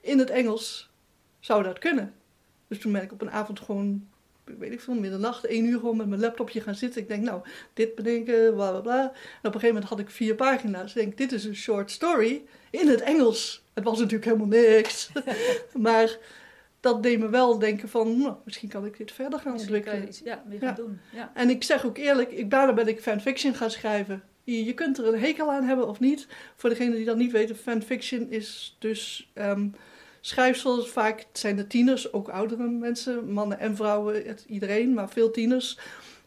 in 0.00 0.18
het 0.18 0.30
Engels, 0.30 0.90
zou 1.40 1.62
dat 1.62 1.78
kunnen. 1.78 2.14
Dus 2.68 2.78
toen 2.78 2.92
ben 2.92 3.02
ik 3.02 3.12
op 3.12 3.20
een 3.20 3.30
avond 3.30 3.60
gewoon, 3.60 4.08
weet 4.44 4.72
ik 4.72 4.80
veel, 4.80 4.94
middernacht, 4.94 5.44
één 5.44 5.64
uur 5.64 5.78
gewoon 5.78 5.96
met 5.96 6.08
mijn 6.08 6.20
laptopje 6.20 6.60
gaan 6.60 6.74
zitten. 6.74 7.00
Ik 7.00 7.08
denk, 7.08 7.22
nou, 7.22 7.42
dit 7.74 7.94
bedenken, 7.94 8.54
bla 8.54 8.70
bla 8.70 8.80
bla. 8.80 9.02
En 9.02 9.08
op 9.08 9.14
een 9.44 9.52
gegeven 9.52 9.68
moment 9.68 9.84
had 9.84 9.98
ik 9.98 10.10
vier 10.10 10.34
pagina's. 10.34 10.94
Ik 10.94 11.02
denk, 11.02 11.16
dit 11.16 11.32
is 11.32 11.44
een 11.44 11.56
short 11.56 11.90
story 11.90 12.44
in 12.70 12.88
het 12.88 13.00
Engels. 13.00 13.62
Het 13.74 13.84
was 13.84 13.98
natuurlijk 13.98 14.24
helemaal 14.24 14.46
niks. 14.46 15.10
maar 15.86 16.18
dat 16.80 17.02
deed 17.02 17.18
me 17.18 17.28
wel 17.28 17.58
denken 17.58 17.88
van, 17.88 18.18
nou, 18.18 18.34
misschien 18.44 18.68
kan 18.68 18.84
ik 18.84 18.96
dit 18.96 19.12
verder 19.12 19.38
gaan 19.38 19.52
Misschien 19.52 19.74
ontwikkelen. 19.74 20.08
Iets, 20.08 20.20
ja, 20.24 20.42
gaan 20.50 20.58
Ja. 20.60 20.72
doen. 20.72 21.00
Ja. 21.12 21.30
En 21.34 21.50
ik 21.50 21.64
zeg 21.64 21.86
ook 21.86 21.98
eerlijk, 21.98 22.30
ik, 22.32 22.50
daarna 22.50 22.72
ben 22.72 22.88
ik 22.88 23.00
fanfiction 23.00 23.54
gaan 23.54 23.70
schrijven. 23.70 24.22
Je, 24.44 24.64
je 24.64 24.74
kunt 24.74 24.98
er 24.98 25.06
een 25.06 25.20
hekel 25.20 25.52
aan 25.52 25.64
hebben 25.64 25.88
of 25.88 26.00
niet. 26.00 26.26
Voor 26.56 26.70
degenen 26.70 26.96
die 26.96 27.04
dat 27.04 27.16
niet 27.16 27.32
weten, 27.32 27.56
fanfiction 27.56 28.30
is 28.30 28.76
dus 28.78 29.30
ehm 29.34 29.68
schrijfsel. 30.20 30.84
Vaak 30.84 31.26
zijn 31.32 31.56
de 31.56 31.66
tieners, 31.66 32.12
ook 32.12 32.28
oudere 32.28 32.68
mensen, 32.68 33.32
mannen 33.32 33.58
en 33.58 33.76
vrouwen, 33.76 34.26
het, 34.26 34.44
iedereen, 34.48 34.94
maar 34.94 35.08
veel 35.10 35.30
tieners. 35.30 35.78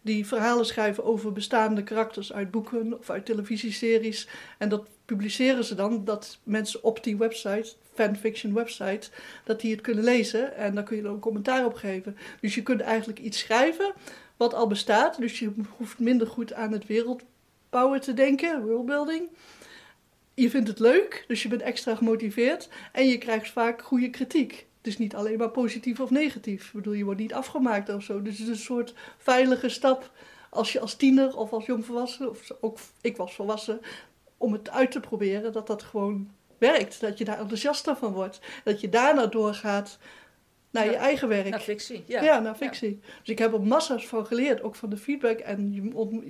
Die 0.01 0.27
verhalen 0.27 0.65
schrijven 0.65 1.03
over 1.03 1.31
bestaande 1.31 1.83
karakters 1.83 2.33
uit 2.33 2.51
boeken 2.51 2.99
of 2.99 3.09
uit 3.09 3.25
televisieseries. 3.25 4.27
En 4.57 4.69
dat 4.69 4.88
publiceren 5.06 5.63
ze 5.63 5.75
dan, 5.75 6.06
dat 6.06 6.39
mensen 6.44 6.83
op 6.83 7.03
die 7.03 7.17
website, 7.17 7.73
fanfiction 7.94 8.54
website, 8.54 9.10
dat 9.44 9.62
die 9.62 9.72
het 9.72 9.81
kunnen 9.81 10.04
lezen. 10.04 10.56
En 10.56 10.75
daar 10.75 10.84
kun 10.84 10.95
je 10.95 11.01
dan 11.01 11.13
een 11.13 11.19
commentaar 11.19 11.66
op 11.66 11.74
geven. 11.74 12.18
Dus 12.42 12.56
je 12.56 12.63
kunt 12.63 12.81
eigenlijk 12.81 13.19
iets 13.19 13.40
schrijven 13.40 13.94
wat 14.38 14.54
al 14.54 14.68
bestaat. 14.68 15.19
Dus 15.19 15.40
je 15.40 15.51
hoeft 15.78 16.00
minder 16.00 16.28
goed 16.28 16.54
aan 16.54 16.71
het 16.71 16.85
wereldbouwen 16.85 18.02
te 18.02 18.14
denken, 18.14 18.66
worldbuilding. 18.66 19.30
Je 20.33 20.50
vindt 20.50 20.68
het 20.68 20.80
leuk, 20.80 21.23
dus 21.28 21.44
je 21.44 21.50
bent 21.50 21.62
extra 21.62 21.95
gemotiveerd. 21.95 22.69
En 22.92 23.07
je 23.07 23.18
krijgt 23.18 23.52
vaak 23.52 23.81
goede 23.81 24.09
kritiek. 24.09 24.68
Is 24.81 24.97
niet 24.97 25.16
alleen 25.16 25.38
maar 25.38 25.50
positief 25.50 26.00
of 26.00 26.09
negatief. 26.09 26.68
Ik 26.68 26.73
bedoel, 26.73 26.94
je 26.94 27.04
wordt 27.04 27.19
niet 27.19 27.33
afgemaakt 27.33 27.90
of 27.90 28.04
zo. 28.04 28.21
Dus 28.21 28.38
het 28.38 28.47
is 28.47 28.54
een 28.57 28.64
soort 28.64 28.94
veilige 29.18 29.69
stap 29.69 30.12
als 30.54 30.71
je 30.73 30.80
als 30.80 30.95
tiener 30.95 31.38
of 31.38 31.54
als 31.54 31.66
jongvolwassen, 31.66 32.30
of 32.30 32.52
ook 32.62 32.78
ik 33.02 33.18
was 33.18 33.35
volwassen, 33.35 33.81
om 34.38 34.54
het 34.54 34.69
uit 34.69 34.92
te 34.92 35.00
proberen, 35.00 35.54
dat 35.54 35.68
dat 35.68 35.83
gewoon 35.83 36.31
werkt. 36.71 36.99
Dat 37.01 37.17
je 37.17 37.25
daar 37.25 37.39
enthousiast 37.39 37.91
van 37.95 38.13
wordt. 38.13 38.39
Dat 38.63 38.81
je 38.81 38.89
daarna 38.89 39.25
doorgaat 39.25 39.97
naar 40.71 40.85
Ja, 40.85 40.91
je 40.91 40.97
eigen 40.97 41.27
werk. 41.27 41.49
Naar 41.49 41.59
fictie. 41.59 42.03
Ja, 42.07 42.23
Ja. 42.23 42.39
naar 42.39 42.55
fictie. 42.55 42.99
Dus 43.19 43.29
ik 43.29 43.39
heb 43.39 43.53
er 43.53 43.61
massa's 43.61 44.07
van 44.07 44.25
geleerd, 44.25 44.61
ook 44.61 44.75
van 44.75 44.89
de 44.89 44.97
feedback. 44.97 45.39
En 45.39 45.73
je, 45.73 45.95
ontmo- 45.95 46.23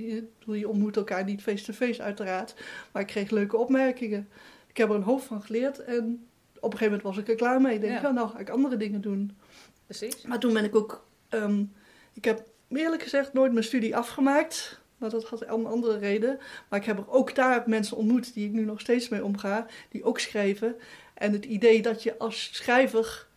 je, 0.54 0.70
ontmoet 0.70 0.96
elkaar 0.98 1.24
niet 1.24 1.42
face-to-face 1.42 2.02
uiteraard. 2.02 2.54
Maar 2.92 3.02
ik 3.02 3.08
kreeg 3.08 3.30
leuke 3.30 3.58
opmerkingen. 3.58 4.30
Ik 4.68 4.78
heb 4.78 4.90
er 4.90 4.96
een 4.96 5.02
hoop 5.02 5.22
van 5.22 5.42
geleerd 5.42 5.80
en 5.84 6.28
op 6.56 6.72
een 6.72 6.78
gegeven 6.78 6.86
moment 6.86 7.02
was 7.04 7.18
ik 7.18 7.30
er 7.30 7.36
klaar 7.36 7.62
mee. 7.62 7.74
Ik 7.76 7.82
denk, 7.82 7.94
Ja. 7.94 8.02
ja. 8.02 8.12
nou 8.12 8.30
ga 8.30 8.40
ik 8.40 8.50
andere 8.50 8.78
dingen 8.78 9.02
doen. 9.02 9.38
Precies. 9.86 10.22
Maar 10.22 10.40
toen 10.40 10.54
ben 10.54 10.64
ik 10.64 10.76
ook... 10.76 11.06
ehm, 11.30 11.64
ik 12.14 12.26
heb 12.26 12.44
eerlijk 12.70 13.04
gezegd 13.04 13.34
nooit 13.34 13.52
mijn 13.52 13.66
studie 13.66 13.96
afgemaakt. 13.96 14.82
Maar 15.04 15.12
dat 15.12 15.24
had 15.24 15.42
een 15.42 15.66
andere 15.66 15.98
reden. 15.98 16.40
Maar 16.70 16.80
ik 16.80 16.86
heb 16.86 16.98
er 16.98 17.10
ook 17.10 17.36
daar 17.36 17.64
mensen 17.66 17.98
ontmoet 17.98 18.34
die 18.34 18.46
ik 18.46 18.52
nu 18.52 18.66
nog 18.66 18.80
steeds 18.80 19.10
mee 19.10 19.24
omga. 19.24 19.66
Die 19.90 20.04
ook 20.04 20.20
schreven. 20.20 20.76
En 21.14 21.32
het 21.32 21.46
idee 21.46 21.82
dat 21.82 22.04
je 22.04 22.18
als 22.18 22.50
schrijver 22.54 23.28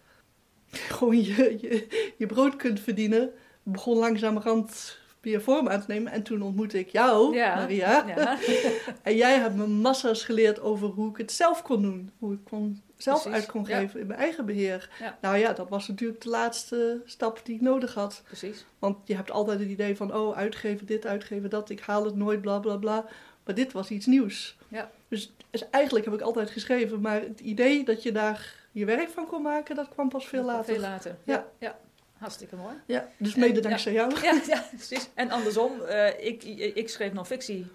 gewoon 0.71 1.23
je, 1.25 1.57
je, 1.61 1.87
je 2.17 2.27
brood 2.27 2.57
kunt 2.57 2.81
verdienen... 2.81 3.31
begon 3.63 3.99
langzamerhand 3.99 4.99
weer 5.31 5.43
vorm 5.43 5.69
aan 5.69 5.81
te 5.81 5.87
nemen. 5.89 6.13
En 6.13 6.23
toen 6.23 6.43
ontmoette 6.43 6.79
ik 6.79 6.89
jou, 6.89 7.35
Ja. 7.35 7.55
Maria. 7.55 8.05
Ja. 8.07 8.39
En 9.03 9.17
jij 9.17 9.39
hebt 9.39 9.55
me 9.55 9.67
massa's 9.67 10.25
geleerd 10.25 10.61
over 10.61 10.89
hoe 10.89 11.11
ik 11.11 11.17
het 11.17 11.33
zelf 11.33 11.63
kon 11.63 11.83
doen. 11.83 12.11
Hoe 12.19 12.33
ik 12.33 12.45
kon, 12.45 12.83
zelf 12.97 13.23
Precies, 13.23 13.41
uit 13.41 13.51
kon 13.51 13.65
ja. 13.67 13.79
geven 13.79 14.01
in 14.01 14.07
mijn 14.07 14.19
eigen 14.19 14.47
beheer. 14.47 14.91
Nou 15.21 15.37
ja, 15.37 15.53
dat 15.53 15.69
was 15.69 15.89
natuurlijk 15.89 16.21
de 16.21 16.29
laatste 16.29 17.03
stap 17.05 17.41
die 17.45 17.55
ik 17.55 17.61
nodig 17.61 17.95
had. 17.95 18.23
Precies. 18.25 18.65
Want 18.79 18.97
je 19.05 19.15
hebt 19.15 19.31
altijd 19.31 19.59
het 19.59 19.69
idee 19.69 19.97
van, 19.97 20.15
oh, 20.15 20.37
uitgeven 20.37 20.87
dit, 20.87 21.07
uitgeven 21.07 21.51
dat, 21.51 21.71
ik 21.71 21.81
haal 21.81 22.05
het 22.05 22.17
nooit, 22.17 22.41
bla 22.41 22.59
bla 22.59 22.77
bla. 22.77 23.05
Maar 23.45 23.55
dit 23.55 23.73
was 23.73 23.91
iets 23.91 24.07
nieuws. 24.07 24.57
Ja. 24.69 24.91
Dus, 25.09 25.33
dus 25.51 25.71
eigenlijk 25.71 26.05
heb 26.05 26.15
ik 26.15 26.21
altijd 26.21 26.51
geschreven, 26.51 27.01
maar 27.01 27.21
het 27.21 27.41
idee 27.41 27.85
dat 27.85 28.03
je 28.03 28.13
daar 28.13 28.55
je 28.73 28.85
werk 28.85 29.09
van 29.09 29.27
kon 29.27 29.43
maken, 29.43 29.75
dat 29.75 29.89
kwam 29.89 30.09
pas 30.09 30.27
veel 30.27 30.45
later. 30.45 30.65
Veel 30.65 30.83
later. 30.83 31.17
Ja. 31.25 31.47
Ja. 31.59 31.79
Hartstikke 32.19 32.57
mooi. 32.57 32.75
Ja, 32.87 33.09
dus 33.17 33.35
mede 33.35 33.61
dankzij 33.61 33.93
jou. 33.93 34.21
Ja, 34.23 34.41
ja, 34.55 34.65
precies. 34.77 35.09
En 35.15 35.31
andersom, 35.31 35.81
eh, 35.83 36.27
ik, 36.27 36.43
ik 36.75 36.89
schreef 36.89 37.13
non-fictie. 37.13 37.67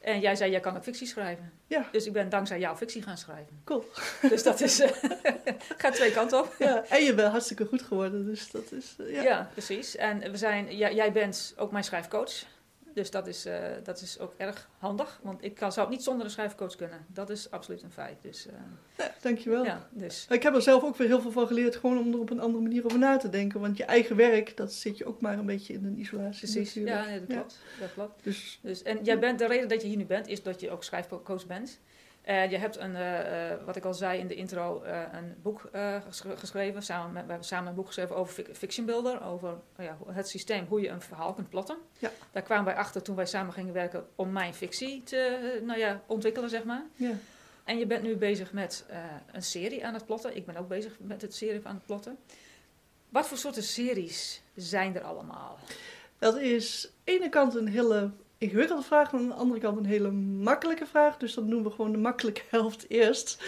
En 0.00 0.20
jij 0.20 0.36
zei, 0.36 0.50
jij 0.50 0.60
kan 0.60 0.76
ook 0.76 0.82
fictie 0.82 1.06
schrijven. 1.06 1.52
Ja. 1.66 1.88
Dus 1.92 2.06
ik 2.06 2.12
ben 2.12 2.28
dankzij 2.28 2.58
jou 2.58 2.76
fictie 2.76 3.02
gaan 3.02 3.18
schrijven. 3.18 3.60
Cool. 3.64 3.84
Dus 4.30 4.42
dat 4.42 4.60
is, 4.60 4.80
eh, 4.80 4.90
gaat 5.78 5.94
twee 5.94 6.12
kanten 6.12 6.38
op. 6.38 6.54
Ja, 6.58 6.84
en 6.88 7.04
je 7.04 7.14
bent 7.14 7.30
hartstikke 7.30 7.64
goed 7.64 7.82
geworden, 7.82 8.24
dus 8.26 8.50
dat 8.50 8.72
is... 8.72 8.94
eh, 8.98 9.12
Ja, 9.12 9.22
ja. 9.22 9.48
precies. 9.52 9.96
En 9.96 10.30
we 10.30 10.36
zijn, 10.36 10.76
jij 10.76 11.12
bent 11.12 11.54
ook 11.56 11.72
mijn 11.72 11.84
schrijfcoach. 11.84 12.32
Dus 12.98 13.10
dat 13.10 13.26
is, 13.26 13.44
eh, 13.44 13.60
dat 13.82 14.00
is 14.00 14.18
ook 14.18 14.34
erg 14.36 14.68
handig. 14.78 15.20
Want 15.22 15.44
ik 15.44 15.54
kan, 15.54 15.72
zou 15.72 15.86
het 15.86 15.96
niet 15.96 16.04
zonder 16.04 16.24
een 16.24 16.30
schrijfcoach 16.30 16.76
kunnen. 16.76 17.06
Dat 17.08 17.30
is 17.30 17.50
absoluut 17.50 17.82
een 17.82 17.90
feit. 17.90 18.16
Dus, 18.22 18.46
eh, 18.46 18.52
Ja, 18.98 19.14
dankjewel. 19.22 19.64
ja, 19.64 19.88
dus. 19.90 20.26
Ik 20.30 20.42
heb 20.42 20.54
er 20.54 20.62
zelf 20.62 20.82
ook 20.84 20.96
weer 20.96 21.06
heel 21.06 21.20
veel 21.20 21.30
van 21.30 21.46
geleerd, 21.46 21.76
gewoon 21.76 21.98
om 21.98 22.12
er 22.12 22.18
op 22.18 22.30
een 22.30 22.40
andere 22.40 22.62
manier 22.62 22.84
over 22.84 22.98
na 22.98 23.16
te 23.16 23.28
denken. 23.28 23.60
Want 23.60 23.76
je 23.76 23.84
eigen 23.84 24.16
werk, 24.16 24.56
dat 24.56 24.72
zit 24.72 24.98
je 24.98 25.04
ook 25.04 25.20
maar 25.20 25.38
een 25.38 25.46
beetje 25.46 25.72
in 25.72 25.84
een 25.84 25.98
isolatie. 25.98 26.38
Precies. 26.52 26.74
natuurlijk. 26.74 27.04
Ja, 27.04 27.10
nee, 27.10 27.18
dat 27.20 27.28
Ja. 27.28 27.34
klopt. 27.34 27.58
Dat 27.80 27.92
klopt. 27.92 28.24
Dus 28.24 28.58
Dus, 28.62 28.82
en 28.82 29.04
jij 29.04 29.18
bent, 29.18 29.38
de 29.38 29.46
reden 29.46 29.68
dat 29.68 29.82
je 29.82 29.88
hier 29.88 29.96
nu 29.96 30.06
bent, 30.06 30.26
is 30.28 30.42
dat 30.42 30.60
je 30.60 30.70
ook 30.70 30.84
schrijfcoach 30.84 31.46
bent. 31.46 31.78
Eh, 32.28 32.50
je 32.50 32.58
hebt 32.58 32.76
een, 32.76 32.96
eh, 32.96 33.50
eh, 33.52 33.58
wat 33.64 33.76
ik 33.76 33.84
al 33.84 33.94
zei 33.94 34.18
in 34.20 34.26
de 34.26 34.34
intro, 34.34 34.82
een 35.12 35.34
boek 35.42 35.70
ges- 36.06 36.22
geschreven. 36.36 36.82
Samen 36.82 37.12
met, 37.12 37.22
we 37.22 37.28
hebben 37.28 37.46
samen 37.46 37.68
een 37.68 37.74
boek 37.74 37.86
geschreven 37.86 38.16
over 38.16 38.32
fic- 38.34 38.56
Fiction 38.56 38.86
Builder. 38.86 39.22
Over 39.24 39.48
nou 39.76 39.88
ja, 39.88 40.12
het 40.12 40.28
systeem, 40.28 40.66
hoe 40.68 40.80
je 40.80 40.88
een 40.88 41.00
verhaal 41.00 41.32
kunt 41.34 41.48
plotten. 41.48 41.76
Ja. 41.98 42.10
Daar 42.32 42.42
kwamen 42.42 42.64
wij 42.64 42.74
achter 42.74 43.02
toen 43.02 43.16
wij 43.16 43.26
samen 43.26 43.52
gingen 43.52 43.72
werken 43.72 44.06
om 44.14 44.32
mijn 44.32 44.54
fictie 44.54 45.02
te 45.02 45.60
nou 45.64 45.78
ja, 45.78 46.02
ontwikkelen, 46.06 46.50
zeg 46.50 46.64
maar. 46.64 46.82
ja, 46.94 47.12
En 47.64 47.78
je 47.78 47.86
bent 47.86 48.02
nu 48.02 48.16
bezig 48.16 48.52
met 48.52 48.84
een 49.32 49.42
serie 49.42 49.86
aan 49.86 49.94
het 49.94 50.04
plotten. 50.06 50.36
Ik 50.36 50.46
ben 50.46 50.56
ook 50.56 50.68
bezig 50.68 50.92
met 50.98 51.22
het 51.22 51.34
serie 51.34 51.60
aan 51.64 51.74
het 51.74 51.86
plotten. 51.86 52.18
Wat 53.08 53.26
voor 53.26 53.38
soorten 53.38 53.62
series 53.62 54.42
zijn 54.54 54.94
er 54.96 55.02
allemaal? 55.02 55.58
dat 56.18 56.36
is 56.36 56.84
aan 56.86 56.92
de 57.04 57.12
ene 57.12 57.28
kant 57.28 57.54
een 57.54 57.68
hele 57.68 58.10
ingewikkelde 58.38 58.82
vraag, 58.82 59.12
en 59.12 59.18
aan 59.18 59.28
de 59.28 59.34
andere 59.34 59.60
kant 59.60 59.76
een 59.76 59.84
hele 59.84 60.10
makkelijke 60.10 60.86
vraag. 60.86 61.16
Dus 61.16 61.34
dan 61.34 61.50
doen 61.50 61.62
we 61.62 61.70
gewoon 61.70 61.92
de 61.92 61.98
makkelijke 61.98 62.42
helft 62.56 62.84
eerst. 62.88 63.42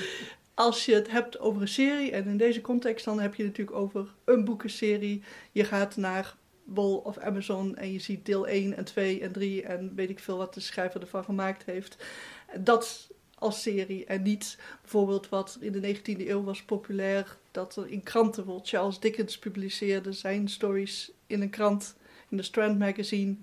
Als 0.55 0.85
je 0.85 0.95
het 0.95 1.11
hebt 1.11 1.39
over 1.39 1.63
een 1.63 1.69
serie, 1.69 2.11
en 2.11 2.27
in 2.27 2.37
deze 2.37 2.61
context 2.61 3.05
dan 3.05 3.21
heb 3.21 3.35
je 3.35 3.43
het 3.43 3.51
natuurlijk 3.59 3.77
over 3.77 4.15
een 4.25 4.45
boekenserie. 4.45 5.23
Je 5.53 5.65
gaat 5.65 5.97
naar 5.97 6.37
Bol 6.65 6.97
of 6.97 7.19
Amazon 7.19 7.77
en 7.77 7.93
je 7.93 7.99
ziet 7.99 8.27
deel 8.27 8.47
1 8.47 8.77
en 8.77 8.85
2 8.85 9.21
en 9.21 9.33
3 9.33 9.63
en 9.63 9.95
weet 9.95 10.11
ik 10.11 10.19
veel 10.19 10.37
wat 10.37 10.55
de 10.55 10.61
schrijver 10.61 11.01
ervan 11.01 11.25
gemaakt 11.25 11.65
heeft. 11.65 11.97
Dat 12.59 13.09
als 13.41 13.63
serie 13.63 14.05
en 14.05 14.23
niet 14.23 14.59
bijvoorbeeld 14.81 15.29
wat 15.29 15.59
in 15.61 15.73
de 15.73 15.97
19e 15.97 16.29
eeuw 16.29 16.43
was 16.43 16.63
populair, 16.63 17.37
dat 17.51 17.77
er 17.77 17.89
in 17.89 18.03
kranten, 18.03 18.35
bijvoorbeeld 18.35 18.69
Charles 18.69 19.01
Dickens 19.01 19.39
publiceerde 19.39 20.13
zijn 20.13 20.49
stories 20.49 21.13
in 21.27 21.43
een 21.43 21.51
krant, 21.51 21.97
in 22.29 22.37
de 22.37 22.43
Strand 22.43 22.79
Magazine. 22.79 23.37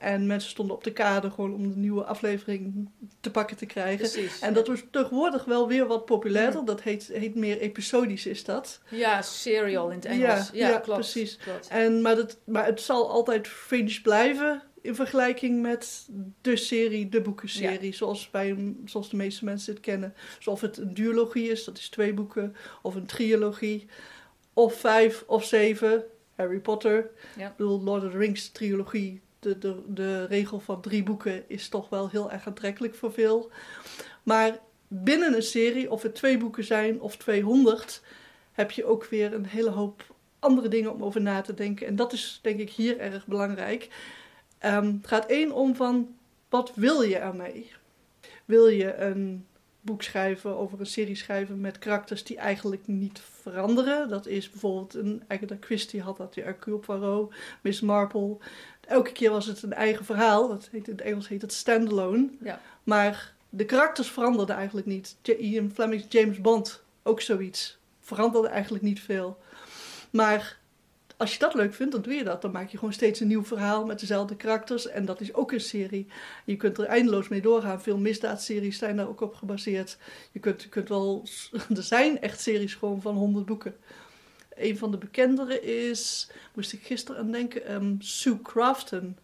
En 0.00 0.26
mensen 0.26 0.50
stonden 0.50 0.76
op 0.76 0.84
de 0.84 0.92
kade 0.92 1.30
gewoon 1.30 1.54
om 1.54 1.68
de 1.68 1.76
nieuwe 1.76 2.04
aflevering 2.04 2.88
te 3.20 3.30
pakken 3.30 3.56
te 3.56 3.66
krijgen. 3.66 4.10
Precies. 4.10 4.38
En 4.40 4.54
dat 4.54 4.66
wordt 4.66 4.86
tegenwoordig 4.90 5.44
wel 5.44 5.68
weer 5.68 5.86
wat 5.86 6.04
populairder. 6.04 6.64
Dat 6.64 6.82
heet, 6.82 7.10
heet 7.12 7.34
meer 7.34 7.58
episodisch, 7.58 8.26
is 8.26 8.44
dat. 8.44 8.80
Ja, 8.88 9.22
serial 9.22 9.88
in 9.90 9.94
het 9.96 10.04
Ja, 10.04 10.10
Engels. 10.10 10.50
Ja, 10.52 10.68
ja, 10.68 10.78
klopt. 10.78 11.00
precies. 11.00 11.36
Klopt. 11.36 11.68
En, 11.68 12.02
maar, 12.02 12.16
dat, 12.16 12.38
maar 12.44 12.66
het 12.66 12.80
zal 12.80 13.10
altijd 13.10 13.48
fringe 13.48 14.00
blijven 14.02 14.62
in 14.80 14.94
vergelijking 14.94 15.62
met 15.62 16.08
de 16.40 16.56
serie, 16.56 17.08
de 17.08 17.20
boekenserie. 17.20 17.94
Zoals, 17.94 18.30
bij, 18.30 18.74
zoals 18.84 19.10
de 19.10 19.16
meeste 19.16 19.44
mensen 19.44 19.72
het 19.72 19.82
kennen. 19.82 20.14
Zoals 20.38 20.60
het 20.60 20.76
een 20.76 20.94
duologie 20.94 21.50
is, 21.50 21.64
dat 21.64 21.78
is 21.78 21.88
twee 21.88 22.14
boeken. 22.14 22.56
Of 22.82 22.94
een 22.94 23.06
trilogie. 23.06 23.86
Of 24.54 24.74
vijf 24.74 25.24
of 25.26 25.44
zeven. 25.44 26.04
Harry 26.36 26.58
Potter. 26.58 27.10
Ja. 27.36 27.48
Ik 27.48 27.56
bedoel, 27.56 27.80
Lord 27.82 28.04
of 28.04 28.10
the 28.10 28.18
Rings 28.18 28.48
trilogie. 28.48 29.20
De, 29.40 29.58
de, 29.58 29.82
de 29.86 30.24
regel 30.24 30.60
van 30.60 30.80
drie 30.80 31.02
boeken 31.02 31.44
is 31.48 31.68
toch 31.68 31.88
wel 31.88 32.08
heel 32.08 32.30
erg 32.30 32.46
aantrekkelijk 32.46 32.94
voor 32.94 33.12
veel. 33.12 33.50
Maar 34.22 34.58
binnen 34.88 35.34
een 35.34 35.42
serie, 35.42 35.90
of 35.90 36.02
het 36.02 36.14
twee 36.14 36.38
boeken 36.38 36.64
zijn 36.64 37.00
of 37.00 37.16
200, 37.16 38.02
heb 38.52 38.70
je 38.70 38.84
ook 38.84 39.04
weer 39.04 39.34
een 39.34 39.46
hele 39.46 39.70
hoop 39.70 40.14
andere 40.38 40.68
dingen 40.68 40.92
om 40.92 41.04
over 41.04 41.20
na 41.20 41.40
te 41.40 41.54
denken. 41.54 41.86
En 41.86 41.96
dat 41.96 42.12
is 42.12 42.38
denk 42.42 42.60
ik 42.60 42.70
hier 42.70 42.98
erg 42.98 43.26
belangrijk. 43.26 43.88
Ehm, 44.58 44.86
het 44.86 45.06
gaat 45.06 45.26
één 45.26 45.52
om 45.52 45.76
van, 45.76 46.14
wat 46.48 46.74
wil 46.74 47.02
je 47.02 47.16
ermee? 47.16 47.72
Wil 48.44 48.68
je 48.68 48.94
een 48.94 49.46
boek 49.80 50.02
schrijven, 50.02 50.56
over 50.56 50.80
een 50.80 50.86
serie 50.86 51.14
schrijven 51.14 51.60
met 51.60 51.78
karakters 51.78 52.24
die 52.24 52.36
eigenlijk 52.36 52.86
niet 52.86 53.20
veranderen? 53.40 54.08
Dat 54.08 54.26
is 54.26 54.50
bijvoorbeeld 54.50 54.94
een 54.94 55.22
Agatha 55.28 55.56
Christie 55.60 56.02
had 56.02 56.16
dat, 56.16 56.34
die 56.34 56.42
Hercule 56.42 56.78
Poirot, 56.78 57.34
Miss 57.60 57.80
Marple. 57.80 58.36
Elke 58.90 59.12
keer 59.12 59.30
was 59.30 59.46
het 59.46 59.62
een 59.62 59.72
eigen 59.72 60.04
verhaal. 60.04 60.48
Dat 60.48 60.68
heet, 60.70 60.88
in 60.88 60.92
het 60.92 61.02
Engels 61.02 61.28
heet 61.28 61.42
het 61.42 61.52
standalone. 61.52 62.28
Ja. 62.42 62.60
Maar 62.84 63.34
de 63.48 63.64
karakters 63.64 64.10
veranderden 64.10 64.56
eigenlijk 64.56 64.86
niet. 64.86 65.16
Ian 65.22 65.70
Fleming's 65.74 66.04
James 66.08 66.40
Bond, 66.40 66.82
ook 67.02 67.20
zoiets. 67.20 67.78
Veranderde 68.00 68.48
eigenlijk 68.48 68.84
niet 68.84 69.00
veel. 69.00 69.38
Maar 70.10 70.58
als 71.16 71.32
je 71.32 71.38
dat 71.38 71.54
leuk 71.54 71.74
vindt, 71.74 71.92
dan 71.92 72.02
doe 72.02 72.12
je 72.12 72.24
dat. 72.24 72.42
Dan 72.42 72.50
maak 72.50 72.68
je 72.68 72.78
gewoon 72.78 72.92
steeds 72.92 73.20
een 73.20 73.26
nieuw 73.26 73.44
verhaal 73.44 73.86
met 73.86 74.00
dezelfde 74.00 74.36
karakters. 74.36 74.86
En 74.86 75.04
dat 75.04 75.20
is 75.20 75.34
ook 75.34 75.52
een 75.52 75.60
serie. 75.60 76.06
Je 76.44 76.56
kunt 76.56 76.78
er 76.78 76.84
eindeloos 76.84 77.28
mee 77.28 77.40
doorgaan. 77.40 77.82
Veel 77.82 77.98
misdaadseries 77.98 78.78
zijn 78.78 78.96
daar 78.96 79.08
ook 79.08 79.20
op 79.20 79.34
gebaseerd. 79.34 79.98
Je 80.32 80.40
kunt, 80.40 80.62
je 80.62 80.68
kunt 80.68 80.88
wel... 80.88 81.24
Er 81.76 81.82
zijn 81.82 82.20
echt 82.20 82.40
series 82.40 82.74
gewoon 82.74 83.00
van 83.00 83.14
100 83.14 83.46
boeken. 83.46 83.74
Een 84.60 84.78
van 84.78 84.90
de 84.90 84.98
bekendere 84.98 85.60
is, 85.60 86.30
moest 86.54 86.72
ik 86.72 86.82
gisteren 86.82 87.20
aan 87.20 87.32
denken, 87.32 87.66
ehm, 87.66 87.94
Sue 87.98 88.42
Crafton. 88.42 89.16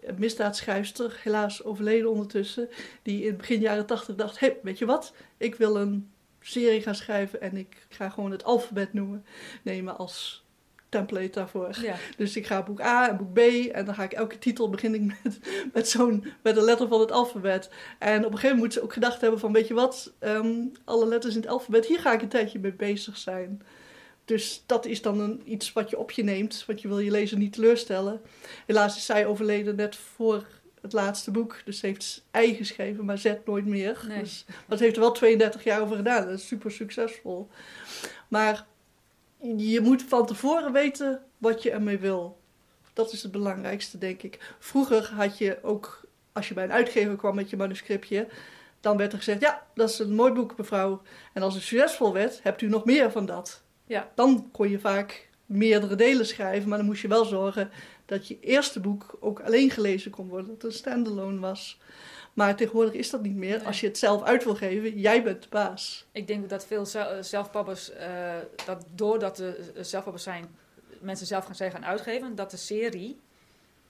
Een 0.00 0.14
misdaadschrijfster, 0.18 1.20
helaas 1.22 1.64
overleden 1.64 2.10
ondertussen. 2.10 2.68
Die 3.02 3.24
in 3.24 3.36
begin 3.36 3.60
jaren 3.60 3.86
80 3.86 4.14
dacht, 4.14 4.40
hé, 4.40 4.52
weet 4.62 4.78
je 4.78 4.86
wat? 4.86 5.14
Ik 5.36 5.54
wil 5.54 5.76
een 5.76 6.10
serie 6.40 6.82
gaan 6.82 6.94
schrijven 6.94 7.40
en 7.40 7.56
ik 7.56 7.86
ga 7.88 8.08
gewoon 8.08 8.30
het 8.30 8.44
alfabet 8.44 8.92
noemen. 8.92 9.24
Nemen 9.62 9.98
als 9.98 10.44
template 10.92 11.30
daarvoor. 11.30 11.78
Ja. 11.82 11.96
Dus 12.16 12.36
ik 12.36 12.46
ga 12.46 12.62
boek 12.62 12.80
A 12.80 13.08
en 13.08 13.16
boek 13.16 13.32
B 13.32 13.38
en 13.72 13.84
dan 13.84 13.94
ga 13.94 14.02
ik 14.02 14.12
elke 14.12 14.38
titel 14.38 14.70
begin 14.70 14.94
ik 14.94 15.02
met, 15.22 15.38
met 15.72 15.88
zo'n 15.88 16.24
met 16.42 16.56
een 16.56 16.64
letter 16.64 16.88
van 16.88 17.00
het 17.00 17.12
alfabet. 17.12 17.70
En 17.98 18.18
op 18.18 18.32
een 18.32 18.38
gegeven 18.38 18.48
moment 18.48 18.58
moet 18.58 18.72
ze 18.72 18.82
ook 18.82 18.92
gedacht 18.92 19.20
hebben 19.20 19.40
van 19.40 19.52
weet 19.52 19.68
je 19.68 19.74
wat, 19.74 20.12
ehm, 20.18 20.54
alle 20.84 21.06
letters 21.06 21.34
in 21.34 21.40
het 21.40 21.50
alfabet, 21.50 21.86
hier 21.86 22.00
ga 22.00 22.12
ik 22.12 22.22
een 22.22 22.28
tijdje 22.28 22.58
mee 22.58 22.72
bezig 22.72 23.16
zijn. 23.16 23.62
Dus 24.24 24.62
dat 24.66 24.86
is 24.86 25.02
dan 25.02 25.20
een, 25.20 25.42
iets 25.44 25.72
wat 25.72 25.90
je 25.90 25.98
op 25.98 26.10
je 26.10 26.22
neemt, 26.22 26.64
want 26.66 26.80
je 26.80 26.88
wil 26.88 26.98
je 26.98 27.10
lezer 27.10 27.38
niet 27.38 27.52
teleurstellen. 27.52 28.20
Helaas 28.66 28.96
is 28.96 29.06
zij 29.06 29.26
overleden 29.26 29.76
net 29.76 29.96
voor 29.96 30.46
het 30.80 30.92
laatste 30.92 31.30
boek, 31.30 31.62
dus 31.64 31.78
ze 31.78 31.86
heeft 31.86 32.24
ei 32.30 32.54
geschreven, 32.54 33.04
maar 33.04 33.18
zet 33.18 33.46
nooit 33.46 33.66
meer. 33.66 34.04
Nee. 34.08 34.18
Dus, 34.18 34.44
maar 34.66 34.78
ze 34.78 34.84
heeft 34.84 34.96
er 34.96 35.02
wel 35.02 35.12
32 35.12 35.64
jaar 35.64 35.80
over 35.80 35.96
gedaan, 35.96 36.26
dat 36.26 36.38
is 36.38 36.46
super 36.46 36.70
succesvol. 36.70 37.48
Maar 38.28 38.66
je 39.56 39.80
moet 39.80 40.02
van 40.02 40.26
tevoren 40.26 40.72
weten 40.72 41.22
wat 41.38 41.62
je 41.62 41.70
ermee 41.70 41.98
wil. 41.98 42.40
Dat 42.92 43.12
is 43.12 43.22
het 43.22 43.32
belangrijkste, 43.32 43.98
denk 43.98 44.22
ik. 44.22 44.54
Vroeger 44.58 45.12
had 45.14 45.38
je 45.38 45.58
ook, 45.62 46.00
als 46.32 46.48
je 46.48 46.54
bij 46.54 46.64
een 46.64 46.72
uitgever 46.72 47.16
kwam 47.16 47.34
met 47.34 47.50
je 47.50 47.56
manuscriptje, 47.56 48.28
dan 48.80 48.96
werd 48.96 49.12
er 49.12 49.18
gezegd: 49.18 49.40
Ja, 49.40 49.66
dat 49.74 49.90
is 49.90 49.98
een 49.98 50.14
mooi 50.14 50.32
boek, 50.32 50.56
mevrouw. 50.56 51.02
En 51.32 51.42
als 51.42 51.54
het 51.54 51.62
succesvol 51.62 52.12
werd, 52.12 52.42
hebt 52.42 52.60
u 52.60 52.68
nog 52.68 52.84
meer 52.84 53.10
van 53.10 53.26
dat. 53.26 53.61
Ja. 53.92 54.10
Dan 54.14 54.48
kon 54.52 54.70
je 54.70 54.78
vaak 54.78 55.28
meerdere 55.46 55.94
delen 55.94 56.26
schrijven, 56.26 56.68
maar 56.68 56.78
dan 56.78 56.86
moest 56.86 57.02
je 57.02 57.08
wel 57.08 57.24
zorgen 57.24 57.70
dat 58.06 58.28
je 58.28 58.40
eerste 58.40 58.80
boek 58.80 59.16
ook 59.20 59.40
alleen 59.40 59.70
gelezen 59.70 60.10
kon 60.10 60.28
worden, 60.28 60.46
dat 60.46 60.62
het 60.62 60.64
een 60.64 60.78
standalone 60.78 61.40
was. 61.40 61.78
Maar 62.32 62.56
tegenwoordig 62.56 62.94
is 62.94 63.10
dat 63.10 63.22
niet 63.22 63.36
meer. 63.36 63.56
Nee. 63.56 63.66
Als 63.66 63.80
je 63.80 63.86
het 63.86 63.98
zelf 63.98 64.22
uit 64.22 64.44
wil 64.44 64.54
geven, 64.54 64.98
jij 64.98 65.22
bent 65.22 65.42
de 65.42 65.48
baas. 65.48 66.06
Ik 66.12 66.26
denk 66.26 66.48
dat 66.48 66.66
veel 66.66 66.86
zel- 66.86 67.24
zelfpappers, 67.24 67.90
eh, 67.90 68.34
dat 68.66 68.84
doordat 68.94 69.36
de 69.36 69.70
eh, 69.74 69.82
zelfpappers 69.82 70.24
zijn, 70.24 70.56
mensen 71.00 71.26
zelf 71.26 71.44
gaan, 71.44 71.54
zijn 71.54 71.70
gaan 71.70 71.84
uitgeven, 71.84 72.34
dat 72.34 72.50
de 72.50 72.56
serie 72.56 73.20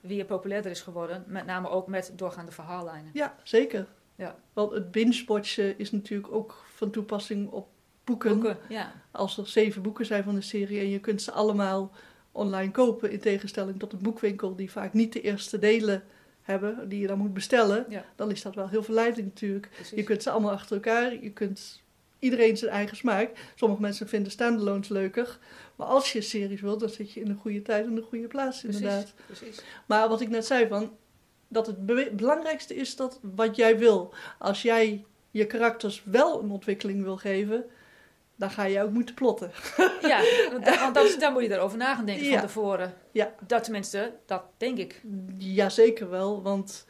weer 0.00 0.24
populairder 0.24 0.70
is 0.70 0.80
geworden. 0.80 1.24
Met 1.26 1.46
name 1.46 1.68
ook 1.68 1.86
met 1.86 2.12
doorgaande 2.16 2.52
verhaallijnen. 2.52 3.10
Ja, 3.12 3.36
zeker. 3.42 3.86
Ja. 4.16 4.36
Want 4.52 4.72
het 4.72 4.90
binge-watchen 4.90 5.78
is 5.78 5.90
natuurlijk 5.90 6.32
ook 6.32 6.64
van 6.74 6.90
toepassing 6.90 7.50
op 7.50 7.68
boeken. 8.04 8.30
Boeken, 8.40 8.58
ja. 8.68 8.92
Als 9.10 9.38
er 9.38 9.48
zeven 9.48 9.82
boeken 9.82 10.06
zijn 10.06 10.24
van 10.24 10.34
de 10.34 10.40
serie 10.40 10.80
en 10.80 10.88
je 10.88 11.00
kunt 11.00 11.22
ze 11.22 11.32
allemaal 11.32 11.92
online 12.32 12.70
kopen, 12.70 13.10
in 13.10 13.20
tegenstelling 13.20 13.78
tot 13.78 13.92
een 13.92 14.02
boekwinkel 14.02 14.56
die 14.56 14.70
vaak 14.70 14.92
niet 14.92 15.12
de 15.12 15.20
eerste 15.20 15.58
delen 15.58 16.04
hebben, 16.42 16.88
die 16.88 17.00
je 17.00 17.06
dan 17.06 17.18
moet 17.18 17.34
bestellen, 17.34 17.86
Ja. 17.88 18.04
dan 18.16 18.30
is 18.30 18.42
dat 18.42 18.54
wel 18.54 18.68
heel 18.68 18.82
verleidend 18.82 19.24
natuurlijk. 19.26 19.68
Precies. 19.74 19.96
Je 19.96 20.02
kunt 20.04 20.22
ze 20.22 20.30
allemaal 20.30 20.50
achter 20.52 20.76
elkaar, 20.76 21.22
je 21.22 21.30
kunt 21.30 21.80
iedereen 22.18 22.56
zijn 22.56 22.70
eigen 22.70 22.96
smaak. 22.96 23.30
Sommige 23.54 23.80
mensen 23.80 24.08
vinden 24.08 24.32
standalones 24.32 24.88
leuker, 24.88 25.38
maar 25.76 25.86
als 25.86 26.12
je 26.12 26.20
series 26.20 26.60
wilt, 26.60 26.80
dan 26.80 26.88
zit 26.88 27.12
je 27.12 27.20
in 27.20 27.26
de 27.28 27.34
goede 27.34 27.62
tijd 27.62 27.86
en 27.86 27.94
de 27.94 28.02
goede 28.02 28.26
plaats 28.26 28.64
inderdaad. 28.64 29.12
Precies, 29.26 29.42
precies. 29.44 29.64
Maar 29.86 30.08
wat 30.08 30.20
ik 30.20 30.28
net 30.28 30.46
zei 30.46 30.68
van, 30.68 30.90
dat 31.48 31.66
het 31.66 31.86
be- 31.86 32.12
belangrijkste 32.16 32.74
is 32.74 32.96
dat 32.96 33.18
wat 33.22 33.56
jij 33.56 33.78
wil. 33.78 34.14
Als 34.38 34.62
jij 34.62 35.04
je 35.30 35.46
karakters 35.46 36.02
wel 36.04 36.42
een 36.42 36.50
ontwikkeling 36.50 37.02
wil 37.02 37.16
geven, 37.16 37.64
dan 38.42 38.50
ga 38.50 38.64
je 38.64 38.82
ook 38.82 38.90
moeten 38.90 39.14
plotten. 39.14 39.50
Ja, 40.02 40.20
want, 40.52 40.64
da- 40.64 40.78
want 40.80 40.94
dan, 40.94 41.06
dan 41.20 41.32
moet 41.32 41.42
je 41.42 41.52
erover 41.52 41.78
na 41.78 41.94
gaan 41.94 42.04
denken 42.04 42.24
Ja. 42.26 42.30
van 42.38 42.40
tevoren. 42.46 42.94
Ja. 43.12 43.34
Dat 43.46 43.64
tenminste, 43.64 44.12
dat 44.26 44.42
denk 44.56 44.78
ik. 44.78 45.02
Jazeker 45.38 46.10
wel, 46.10 46.42
want 46.42 46.86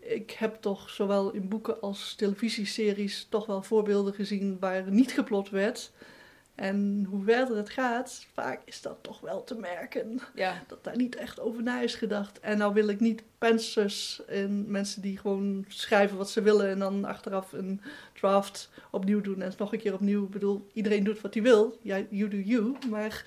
ik 0.00 0.30
heb 0.30 0.54
toch 0.60 0.90
zowel 0.90 1.30
in 1.32 1.48
boeken 1.48 1.80
als 1.80 2.14
televisieseries 2.14 3.26
toch 3.30 3.46
wel 3.46 3.62
voorbeelden 3.62 4.14
gezien 4.14 4.56
waar 4.60 4.90
niet 4.90 5.12
geplot 5.12 5.50
werd. 5.50 5.92
En 6.54 7.06
hoe 7.10 7.24
verder 7.24 7.56
het 7.56 7.70
gaat, 7.70 8.26
vaak 8.32 8.60
is 8.64 8.82
dat 8.82 8.98
toch 9.00 9.20
wel 9.20 9.44
te 9.44 9.54
merken. 9.54 10.20
Ja, 10.34 10.62
Dat 10.66 10.84
daar 10.84 10.96
niet 10.96 11.16
echt 11.16 11.40
over 11.40 11.62
na 11.62 11.80
is 11.80 11.94
gedacht. 11.94 12.40
En 12.40 12.58
nou 12.58 12.74
wil 12.74 12.88
ik 12.88 13.00
niet 13.00 13.22
pensers 13.38 14.24
en 14.26 14.70
mensen 14.70 15.02
die 15.02 15.18
gewoon 15.18 15.64
schrijven 15.68 16.16
wat 16.16 16.30
ze 16.30 16.42
willen 16.42 16.68
en 16.68 16.78
dan 16.78 17.04
achteraf 17.04 17.52
een 17.52 17.80
draft 18.12 18.70
opnieuw 18.90 19.20
doen 19.20 19.42
en 19.42 19.52
nog 19.58 19.72
een 19.72 19.78
keer 19.78 19.94
opnieuw. 19.94 20.24
Ik 20.24 20.30
bedoel, 20.30 20.66
iedereen 20.72 21.04
doet 21.04 21.20
wat 21.20 21.34
hij 21.34 21.42
wil. 21.42 21.78
Ja, 21.82 22.02
you 22.10 22.30
do 22.30 22.36
you. 22.36 22.76
Maar 22.90 23.24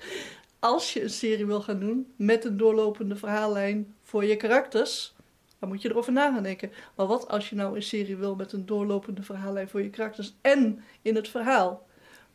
als 0.58 0.92
je 0.92 1.02
een 1.02 1.10
serie 1.10 1.46
wil 1.46 1.60
gaan 1.60 1.80
doen 1.80 2.12
met 2.16 2.44
een 2.44 2.56
doorlopende 2.56 3.16
verhaallijn 3.16 3.94
voor 4.02 4.24
je 4.24 4.36
karakters, 4.36 5.14
dan 5.58 5.68
moet 5.68 5.82
je 5.82 5.90
erover 5.90 6.12
na 6.12 6.32
gaan 6.32 6.42
denken. 6.42 6.72
Maar 6.94 7.06
wat 7.06 7.28
als 7.28 7.50
je 7.50 7.56
nou 7.56 7.76
een 7.76 7.82
serie 7.82 8.16
wil 8.16 8.34
met 8.34 8.52
een 8.52 8.66
doorlopende 8.66 9.22
verhaallijn 9.22 9.68
voor 9.68 9.82
je 9.82 9.90
karakters 9.90 10.34
en 10.40 10.82
in 11.02 11.14
het 11.14 11.28
verhaal? 11.28 11.86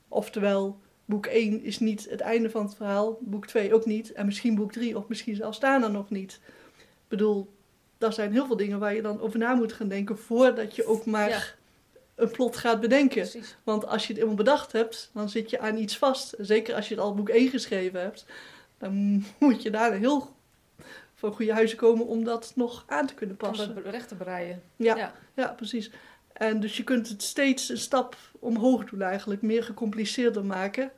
Oftewel, 0.08 0.80
boek 1.06 1.26
1 1.26 1.64
is 1.64 1.80
niet 1.80 2.08
het 2.10 2.22
einde 2.22 2.50
van 2.50 2.64
het 2.66 2.76
verhaal, 2.76 3.18
boek 3.22 3.48
2 3.48 3.74
ook 3.74 3.86
niet, 3.86 4.12
en 4.12 4.26
misschien 4.26 4.56
boek 4.56 4.72
3 4.72 4.98
of 4.98 5.08
misschien 5.08 5.36
zelfs 5.36 5.60
daarna 5.60 5.88
nog 5.88 6.10
niet. 6.10 6.40
Ik 6.78 7.20
bedoel, 7.20 7.54
daar 7.98 8.14
zijn 8.14 8.32
heel 8.32 8.46
veel 8.46 8.58
dingen 8.58 8.80
waar 8.80 8.96
je 8.96 9.02
dan 9.02 9.20
over 9.22 9.40
na 9.40 9.54
moet 9.54 9.74
gaan 9.74 9.88
denken 9.88 10.18
voordat 10.18 10.76
je 10.76 10.86
ook 10.86 11.06
maar 11.06 11.30
Ja. 11.30 11.42
een 12.16 12.32
plot 12.32 12.58
gaat 12.58 12.80
bedenken. 12.82 13.22
precies. 13.22 13.56
Want 13.64 13.88
als 13.88 14.08
je 14.08 14.14
het 14.14 14.22
eenmaal 14.22 14.36
bedacht 14.36 14.72
hebt, 14.72 15.10
dan 15.14 15.30
zit 15.30 15.50
je 15.50 15.60
aan 15.60 15.78
iets 15.78 15.98
vast. 15.98 16.36
Zeker 16.40 16.76
als 16.76 16.88
je 16.88 16.94
het 16.96 17.04
al 17.04 17.14
boek 17.16 17.30
1 17.30 17.50
geschreven 17.50 18.00
hebt, 18.02 18.26
dan 18.78 19.24
moet 19.40 19.62
je 19.62 19.70
daar 19.72 19.94
heel 19.94 20.32
van 21.16 21.34
goede 21.34 21.54
huizen 21.54 21.78
komen 21.78 22.06
om 22.08 22.24
dat 22.24 22.52
nog 22.56 22.84
aan 22.88 23.08
te 23.08 23.14
kunnen 23.14 23.36
Om 23.42 23.48
passen. 23.50 23.76
dat 23.76 23.86
recht 23.86 24.08
te 24.08 24.16
breien. 24.16 24.62
Ja. 24.76 24.96
Ja. 24.98 25.14
Ja, 25.36 25.48
precies. 25.48 25.92
En 26.34 26.60
dus 26.60 26.78
je 26.78 26.84
kunt 26.84 27.10
het 27.10 27.22
steeds 27.22 27.70
een 27.70 27.78
stap 27.78 28.18
omhoog 28.40 28.86
doen 28.86 29.02
eigenlijk, 29.02 29.42
meer 29.42 29.63
gecompliceerder 29.63 30.46
maken. 30.46 30.92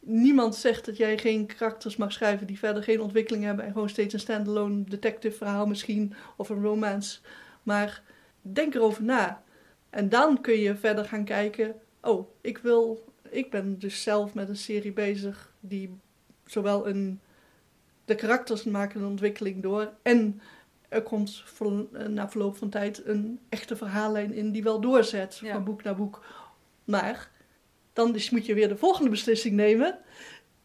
Niemand 0.00 0.54
zegt 0.54 0.84
dat 0.84 0.96
jij 0.96 1.18
geen 1.18 1.46
karakters 1.46 1.96
mag 1.96 2.12
schrijven 2.12 2.46
die 2.46 2.58
verder 2.58 2.82
geen 2.82 3.00
ontwikkeling 3.00 3.44
hebben 3.44 3.64
en 3.64 3.72
gewoon 3.72 3.88
steeds 3.88 4.14
een 4.14 4.20
standalone 4.20 4.84
detective 4.84 5.36
verhaal 5.36 5.66
misschien 5.66 6.14
of 6.36 6.48
een 6.48 6.62
romance. 6.62 7.18
Maar 7.62 8.02
denk 8.42 8.74
erover 8.74 9.02
na. 9.02 9.42
En 9.90 10.08
dan 10.08 10.40
kun 10.40 10.58
je 10.58 10.76
verder 10.76 11.04
gaan 11.04 11.24
kijken, 11.24 11.74
oh, 12.00 12.28
ik 12.40 12.58
wil, 12.58 13.12
ik 13.30 13.50
ben 13.50 13.78
dus 13.78 14.02
zelf 14.02 14.34
met 14.34 14.48
een 14.48 14.56
serie 14.56 14.92
bezig 14.92 15.52
die 15.60 15.98
zowel 16.44 16.88
een, 16.88 17.20
de 18.04 18.14
karakters 18.14 18.64
maken 18.64 19.00
een 19.00 19.06
ontwikkeling 19.06 19.62
door 19.62 19.92
en 20.02 20.40
er 20.90 21.02
komt 21.02 21.44
eh, 21.60 22.06
na 22.06 22.28
verloop 22.28 22.56
van 22.56 22.68
tijd 22.68 23.06
een 23.06 23.40
echte 23.48 23.76
verhaallijn 23.76 24.32
in 24.32 24.52
die 24.52 24.62
wel 24.62 24.80
doorzet 24.80 25.38
Ja. 25.42 25.52
van 25.52 25.64
boek 25.64 25.82
naar 25.82 25.96
boek. 25.96 26.24
Maar 26.84 27.30
dan 27.92 28.12
dus 28.12 28.30
moet 28.30 28.46
je 28.46 28.54
weer 28.54 28.68
de 28.68 28.76
volgende 28.76 29.10
beslissing 29.10 29.54
nemen. 29.54 29.98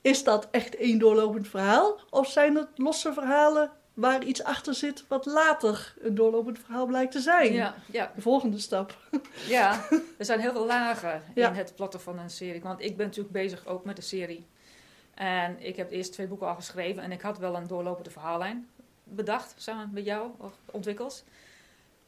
Is 0.01 0.24
dat 0.24 0.48
echt 0.51 0.75
één 0.75 1.00
doorlopend 1.00 1.48
verhaal? 1.48 2.00
Of 2.10 2.27
zijn 2.32 2.55
het 2.55 2.67
losse 2.75 3.13
verhalen 3.13 3.72
waar 3.94 4.24
iets 4.24 4.44
achter 4.44 4.74
zit 4.74 5.05
wat 5.08 5.25
later 5.25 5.94
een 6.01 6.15
doorlopend 6.15 6.60
verhaal 6.60 6.86
blijkt 6.86 7.12
te 7.12 7.20
zijn? 7.20 7.53
Ja, 7.53 7.75
ja, 7.91 8.12
De 8.15 8.22
volgende 8.22 8.60
stap. 8.60 8.98
ja, 9.48 9.86
er 10.17 10.25
zijn 10.25 10.39
heel 10.39 10.51
veel 10.51 10.65
lagen 10.65 11.22
in 11.34 11.44
het 11.44 11.75
plotten 11.75 12.00
van 12.01 12.20
een 12.20 12.29
serie. 12.29 12.62
Want 12.62 12.82
ik 12.82 12.98
ben 12.98 13.05
natuurlijk 13.05 13.34
bezig 13.34 13.65
ook 13.67 13.86
met 13.86 13.96
de 13.96 14.01
serie. 14.01 14.46
En 15.13 15.60
ik 15.60 15.75
heb 15.75 15.89
de 15.89 15.96
eerste 15.96 16.13
twee 16.13 16.27
boeken 16.27 16.48
al 16.48 16.55
geschreven. 16.55 17.03
En 17.03 17.12
ik 17.12 17.22
had 17.22 17.38
wel 17.38 17.55
een 17.55 17.67
doorlopende 17.67 18.10
verhaallijn 18.10 18.67
bedacht, 19.05 19.53
samen 19.57 19.89
met 19.93 20.05
jou, 20.05 20.29
of 20.38 20.53
ontwikkeld. 20.71 21.24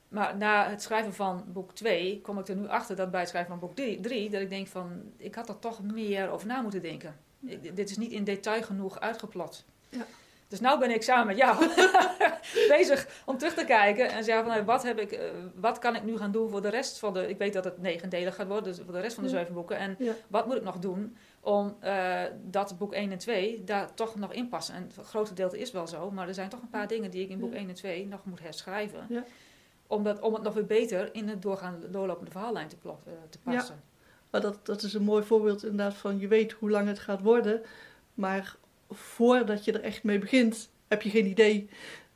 Maar 0.08 0.38
na 0.38 0.70
het 0.70 0.82
schrijven 0.82 1.14
van 1.14 1.44
boek 1.48 1.74
2 1.76 2.22
kom 2.22 2.40
ik 2.40 2.48
er 2.48 2.56
nu 2.56 2.68
achter 2.68 2.96
dat 2.96 3.12
bij 3.12 3.20
het 3.20 3.30
schrijven 3.30 3.52
van 3.52 3.60
boek 3.60 3.76
3, 4.02 4.30
dat 4.30 4.42
ik 4.42 4.50
denk 4.50 4.68
van, 4.68 5.02
ik 5.18 5.36
had 5.36 5.50
er 5.50 5.60
toch 5.60 5.82
meer 5.84 6.30
over 6.30 6.48
na 6.48 6.62
moeten 6.62 6.82
denken. 6.82 7.16
Ik- 7.46 7.76
dit 7.76 7.90
is 7.90 7.98
niet 7.98 8.12
in 8.12 8.24
detail 8.24 8.64
genoeg 8.64 9.00
uitgeplot. 9.00 9.66
Ja. 9.90 10.06
Dus 10.48 10.60
nu 10.60 10.78
ben 10.78 10.92
ik 10.92 11.04
samen 11.04 11.28
met 11.28 11.38
jou 11.38 11.68
bezig 12.78 13.08
om 13.26 13.38
terug 13.38 13.54
te 13.54 13.66
kijken 13.66 14.10
en 14.10 14.24
zeggen 14.24 14.44
van, 14.46 14.54
nou, 14.54 14.66
wat, 14.66 14.84
heb 14.84 15.00
ik, 15.00 15.12
eh, 15.12 15.30
wat 15.56 15.80
kan 15.80 15.96
ik 15.96 16.04
nu 16.04 16.18
gaan 16.18 16.32
doen 16.32 16.50
voor 16.50 16.62
de 16.62 16.70
rest 16.70 17.00
van 17.00 17.14
de, 17.14 17.30
ik 17.30 17.38
weet 17.38 17.54
dat 17.54 17.64
het 17.64 17.82
negendelig 17.82 18.36
gaat 18.36 18.48
worden, 18.48 18.64
dus 18.64 18.82
voor 18.84 18.94
de 18.94 19.00
rest 19.00 19.16
van 19.16 19.24
de 19.24 19.30
zeven 19.30 19.54
boeken. 19.54 19.78
En 19.78 19.96
Ja. 20.00 20.14
wat 20.28 20.46
moet 20.46 20.56
ik 20.56 20.64
nog 20.64 20.80
doen 20.80 21.18
om 21.48 21.76
eh, 21.80 22.24
dat 22.44 22.78
boek 22.78 22.94
1 22.94 23.12
en 23.12 23.18
2 23.18 23.64
daar 23.64 23.94
toch 23.94 24.16
nog 24.16 24.34
in 24.34 24.48
passen? 24.50 24.76
En 24.76 24.84
het 24.96 25.08
grote 25.08 25.34
deel 25.34 25.54
is 25.54 25.72
wel 25.72 25.88
zo, 25.88 26.12
maar 26.12 26.28
er 26.28 26.34
zijn 26.34 26.50
toch 26.50 26.62
een 26.62 26.70
paar 26.70 26.88
dingen 26.88 27.12
die 27.12 27.24
ik 27.24 27.30
in 27.30 27.40
boek 27.40 27.52
Ja. 27.54 27.58
1 27.60 27.70
en 27.70 27.76
2 27.76 28.08
nog 28.08 28.26
moet 28.26 28.40
herschrijven. 28.40 29.06
Ja. 29.10 29.24
Om, 29.88 30.04
dat, 30.04 30.20
om 30.20 30.34
het 30.34 30.44
nog 30.44 30.54
weer 30.54 30.66
beter 30.66 31.10
in 31.16 31.28
het 31.28 31.42
doorgaan, 31.42 31.80
doorlopende 31.90 32.32
verhaallijn 32.32 32.68
te, 32.68 32.76
eh, 32.84 32.92
te 33.30 33.38
Ja. 33.46 33.52
passen. 33.56 33.84
Maar 34.32 34.42
dat, 34.42 34.66
dat 34.66 34.84
is 34.84 34.94
een 34.94 35.04
mooi 35.04 35.24
voorbeeld 35.24 35.64
inderdaad 35.64 35.94
van 35.94 36.20
je 36.20 36.28
weet 36.28 36.52
hoe 36.52 36.70
lang 36.70 36.88
het 36.88 37.00
gaat 37.00 37.22
worden. 37.22 37.62
Maar 38.14 38.56
voordat 38.90 39.66
je 39.66 39.72
er 39.72 39.82
echt 39.84 40.04
mee 40.04 40.20
begint, 40.20 40.70
heb 40.88 41.02
je 41.02 41.10
geen 41.10 41.26
idee 41.26 41.70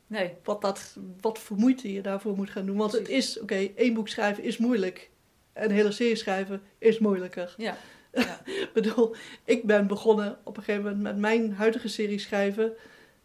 Nee, 0.06 0.34
wat, 0.44 0.60
dat, 0.60 0.96
wat 1.20 1.38
voor 1.38 1.56
moeite 1.56 1.92
je 1.92 2.00
daarvoor 2.02 2.36
moet 2.36 2.50
gaan 2.50 2.66
doen. 2.66 2.76
Want 2.76 2.92
het 2.92 3.08
is, 3.08 3.40
oké, 3.40 3.54
één 3.74 3.94
boek 3.94 4.08
schrijven 4.08 4.42
is 4.44 4.58
moeilijk. 4.58 5.10
En 5.52 5.64
een 5.64 5.70
hele 5.76 5.92
serie 5.92 6.16
schrijven 6.16 6.62
is 6.78 6.98
moeilijker. 6.98 7.54
ja. 7.56 7.76
Ik 8.44 8.70
bedoel, 8.74 9.14
ik 9.44 9.64
ben 9.66 9.86
begonnen 9.86 10.38
op 10.44 10.56
een 10.56 10.62
gegeven 10.62 10.84
moment 10.84 11.02
met 11.02 11.16
mijn 11.16 11.52
huidige 11.52 11.88
serie 11.88 12.18
schrijven. 12.18 12.72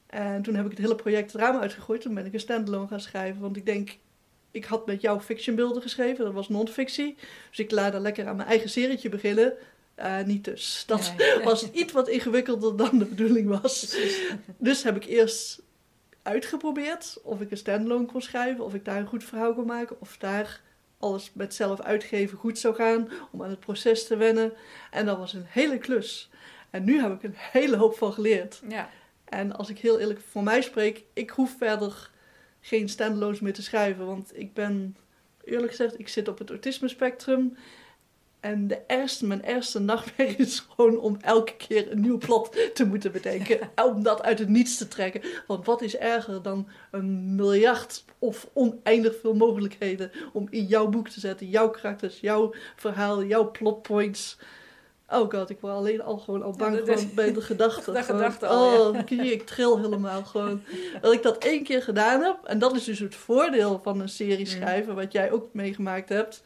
En 0.07 0.41
toen 0.41 0.55
heb 0.55 0.65
ik 0.65 0.71
het 0.71 0.79
hele 0.79 0.95
project 0.95 1.31
het 1.31 1.41
raam 1.41 1.57
uitgegooid. 1.59 2.01
Toen 2.01 2.13
ben 2.13 2.25
ik 2.25 2.33
een 2.33 2.39
standalone 2.39 2.87
gaan 2.87 2.99
schrijven. 2.99 3.41
Want 3.41 3.57
ik 3.57 3.65
denk, 3.65 3.97
ik 4.51 4.65
had 4.65 4.85
met 4.85 5.01
jou 5.01 5.19
fictionbeelden 5.21 5.81
geschreven. 5.81 6.25
Dat 6.25 6.33
was 6.33 6.49
non-fictie. 6.49 7.15
Dus 7.49 7.59
ik 7.59 7.71
laat 7.71 7.93
er 7.93 7.99
lekker 7.99 8.27
aan 8.27 8.35
mijn 8.35 8.47
eigen 8.47 8.69
serietje 8.69 9.09
beginnen. 9.09 9.53
Eh, 9.95 10.23
niet 10.23 10.43
dus. 10.43 10.83
Dat 10.87 11.13
Nee. 11.17 11.43
was 11.43 11.71
iets 11.71 11.93
wat 11.93 12.07
ingewikkelder 12.07 12.77
dan 12.77 12.97
de 12.97 13.05
bedoeling 13.05 13.47
was. 13.61 13.85
Precies. 13.85 14.21
Dus 14.57 14.83
heb 14.83 14.95
ik 14.95 15.05
eerst 15.05 15.61
uitgeprobeerd 16.21 17.17
of 17.23 17.41
ik 17.41 17.51
een 17.51 17.57
standalone 17.57 18.05
kon 18.05 18.21
schrijven, 18.21 18.63
of 18.65 18.73
ik 18.73 18.85
daar 18.85 18.99
een 18.99 19.07
goed 19.07 19.23
verhaal 19.23 19.53
kon 19.53 19.65
maken, 19.65 19.95
of 19.99 20.17
daar 20.17 20.61
alles 20.99 21.31
met 21.33 21.53
zelf 21.53 21.81
uitgeven 21.81 22.37
goed 22.37 22.59
zou 22.59 22.75
gaan, 22.75 23.09
om 23.31 23.43
aan 23.43 23.49
het 23.49 23.59
proces 23.59 24.07
te 24.07 24.17
wennen. 24.17 24.53
En 24.91 25.05
dat 25.05 25.17
was 25.17 25.33
een 25.33 25.45
hele 25.47 25.77
klus. 25.77 26.29
En 26.69 26.83
nu 26.83 27.01
heb 27.01 27.11
ik 27.11 27.23
een 27.23 27.35
hele 27.35 27.77
hoop 27.77 27.97
van 27.97 28.13
geleerd. 28.13 28.61
Ja, 28.67 28.89
En 29.25 29.55
als 29.55 29.69
ik 29.69 29.79
heel 29.79 29.99
eerlijk 29.99 30.19
voor 30.19 30.43
mij 30.43 30.61
spreek, 30.61 31.03
ik 31.13 31.29
hoef 31.29 31.55
verder 31.57 32.09
geen 32.61 32.89
standalones 32.89 33.39
meer 33.39 33.53
te 33.53 33.61
schrijven, 33.61 34.05
want 34.05 34.37
ik 34.37 34.53
ben, 34.53 34.97
eerlijk 35.43 35.69
gezegd, 35.69 35.99
ik 35.99 36.07
zit 36.07 36.27
op 36.27 36.37
het 36.37 36.49
autisme 36.49 36.87
spectrum. 36.87 37.57
En 38.51 38.67
de 38.67 38.79
ergste, 38.87 39.25
mijn 39.25 39.43
ergste 39.45 39.79
nachtmerrie 39.79 40.35
is 40.37 40.65
gewoon 40.75 40.99
om 40.99 41.17
elke 41.21 41.55
keer 41.55 41.91
een 41.91 42.01
nieuw 42.01 42.17
plot 42.17 42.57
te 42.73 42.85
moeten 42.85 43.11
bedenken. 43.11 43.59
om 43.93 44.03
dat 44.03 44.21
uit 44.23 44.39
het 44.39 44.49
niets 44.49 44.77
te 44.77 44.87
trekken. 44.87 45.21
Want 45.47 45.65
wat 45.65 45.81
is 45.81 45.97
erger 45.97 46.41
dan 46.41 46.67
een 46.91 47.35
miljard 47.35 48.03
of 48.19 48.47
oneindig 48.53 49.15
veel 49.21 49.33
mogelijkheden 49.33 50.11
om 50.33 50.47
in 50.49 50.65
jouw 50.65 50.87
boek 50.87 51.09
te 51.09 51.19
zetten. 51.19 51.47
Jouw 51.49 51.69
karakters, 51.69 52.19
jouw 52.19 52.53
verhaal, 52.75 53.23
jouw 53.23 53.51
plotpoints. 53.51 54.37
Oh 55.09 55.29
god, 55.31 55.49
ik 55.49 55.59
word 55.59 55.73
alleen 55.73 56.01
al 56.01 56.17
gewoon 56.17 56.43
al 56.43 56.51
bang 56.57 56.75
Ja, 56.77 56.85
dat- 56.85 56.99
gewoon 56.99 57.15
bij 57.15 57.33
de 57.33 57.41
gedachte. 57.51 57.91
De 57.91 58.03
Gewoon, 58.03 58.19
gedachte 58.21 58.45
al, 58.47 58.89
Oh, 58.89 58.97
ik 59.09 59.45
tril 59.45 59.79
helemaal 59.81 60.23
gewoon. 60.23 60.61
Dat 61.01 61.13
ik 61.13 61.23
dat 61.23 61.37
één 61.37 61.63
keer 61.63 61.81
gedaan 61.83 62.21
heb. 62.21 62.37
En 62.43 62.59
dat 62.59 62.75
is 62.75 62.83
dus 62.83 62.99
het 62.99 63.15
voordeel 63.15 63.79
van 63.83 63.99
een 63.99 64.09
serie 64.09 64.37
Mm. 64.45 64.51
schrijven, 64.51 64.95
wat 64.95 65.11
jij 65.11 65.31
ook 65.31 65.47
meegemaakt 65.53 66.09
hebt. 66.09 66.43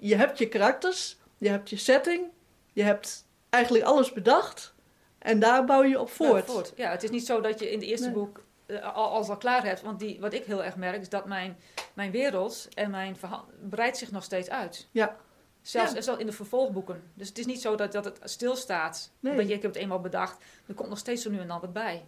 Je 0.00 0.16
hebt 0.16 0.38
je 0.38 0.48
karakters, 0.48 1.16
je 1.38 1.48
hebt 1.48 1.70
je 1.70 1.76
setting, 1.76 2.26
je 2.72 2.82
hebt 2.82 3.24
eigenlijk 3.50 3.84
alles 3.84 4.12
bedacht. 4.12 4.74
En 5.18 5.38
daar 5.38 5.64
bouw 5.64 5.82
je 5.82 6.00
op 6.00 6.10
voort. 6.10 6.46
Ja, 6.46 6.52
voort. 6.52 6.72
Ja, 6.76 6.90
het 6.90 7.02
is 7.02 7.10
niet 7.10 7.26
zo 7.26 7.40
dat 7.40 7.58
je 7.60 7.70
in 7.70 7.78
de 7.78 7.86
eerste 7.86 8.06
Nee. 8.06 8.14
boek 8.14 8.42
eh, 8.66 8.94
al, 8.94 9.10
alles 9.10 9.28
al 9.28 9.36
klaar 9.36 9.64
hebt. 9.64 9.82
Want 9.82 9.98
die, 9.98 10.20
wat 10.20 10.32
ik 10.32 10.44
heel 10.44 10.64
erg 10.64 10.76
merk, 10.76 11.00
is 11.00 11.08
dat 11.08 11.26
mijn, 11.26 11.56
mijn 11.94 12.10
wereld 12.10 12.68
en 12.74 12.90
mijn 12.90 13.16
verhaal 13.16 13.48
breidt 13.68 13.96
zich 13.98 14.10
nog 14.10 14.22
steeds 14.24 14.48
uit. 14.50 14.88
Ja. 14.90 15.16
Zelfs, 15.62 15.92
Ja. 15.92 16.00
zelfs 16.00 16.20
in 16.20 16.26
de 16.26 16.32
vervolgboeken. 16.32 17.02
Dus 17.14 17.28
het 17.28 17.38
is 17.38 17.46
niet 17.46 17.60
zo 17.60 17.74
dat, 17.74 17.92
dat 17.92 18.04
het 18.04 18.18
stilstaat. 18.24 19.10
Nee. 19.20 19.36
Dat 19.36 19.48
je, 19.48 19.54
ik 19.54 19.62
heb 19.62 19.72
het 19.72 19.82
eenmaal 19.82 20.00
bedacht. 20.00 20.42
Er 20.66 20.74
komt 20.74 20.88
nog 20.88 20.98
steeds 20.98 21.22
zo 21.22 21.30
nu 21.30 21.38
en 21.38 21.48
dan 21.48 21.60
wat 21.60 21.72
bij. 21.72 22.04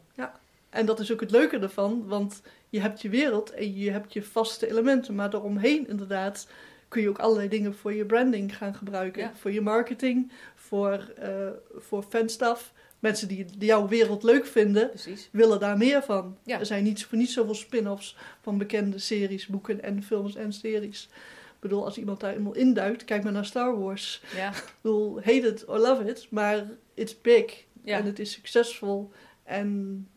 En 0.70 0.86
dat 0.86 1.00
is 1.00 1.12
ook 1.12 1.20
het 1.20 1.30
leuke 1.30 1.58
ervan, 1.58 2.06
want 2.08 2.40
je 2.68 2.80
hebt 2.80 3.02
je 3.02 3.08
wereld 3.08 3.50
en 3.50 3.76
je 3.76 3.90
hebt 3.90 4.12
je 4.12 4.22
vaste 4.22 4.68
elementen. 4.70 5.14
Maar 5.14 5.30
daaromheen 5.30 5.88
inderdaad 5.88 6.46
kun 6.92 7.02
je 7.02 7.08
ook 7.08 7.18
allerlei 7.18 7.48
dingen 7.48 7.74
voor 7.74 7.92
je 7.94 8.06
branding 8.06 8.56
gaan 8.56 8.74
gebruiken. 8.74 9.22
Ja. 9.22 9.32
Voor 9.34 9.52
je 9.52 9.60
marketing, 9.60 10.32
voor, 10.54 11.12
eh 11.18 11.48
voor 11.76 12.02
fanstaf. 12.02 12.72
Mensen 12.98 13.28
die, 13.28 13.44
die 13.44 13.68
jouw 13.68 13.88
wereld 13.88 14.22
leuk 14.22 14.46
vinden, 14.46 14.88
Precies. 14.88 15.28
willen 15.32 15.60
daar 15.60 15.76
meer 15.76 16.02
van. 16.02 16.36
Ja. 16.44 16.58
Er 16.58 16.66
zijn 16.66 16.84
niet, 16.84 17.06
niet 17.10 17.30
zoveel 17.30 17.54
spin-offs 17.54 18.16
van 18.42 18.58
bekende 18.58 18.98
series, 18.98 19.46
boeken 19.46 19.82
en 19.82 20.02
films 20.02 20.34
en 20.34 20.52
series. 20.52 21.08
bedoel, 21.60 21.84
als 21.84 21.98
iemand 21.98 22.20
daar 22.20 22.30
helemaal 22.30 22.54
induikt, 22.54 23.04
kijk 23.04 23.22
maar 23.22 23.32
naar 23.32 23.44
Star 23.44 23.78
Wars. 23.78 24.22
Ja, 24.36 24.48
Ik 24.56 24.74
bedoel, 24.80 25.16
hate 25.16 25.46
it 25.48 25.64
or 25.64 25.78
love 25.78 26.04
it, 26.04 26.26
maar 26.30 26.64
it's 26.94 27.20
big. 27.20 27.64
ja. 27.84 27.98
En 27.98 28.04
het 28.04 28.18
is 28.18 28.32
succesvol. 28.32 29.10
En 29.44 30.08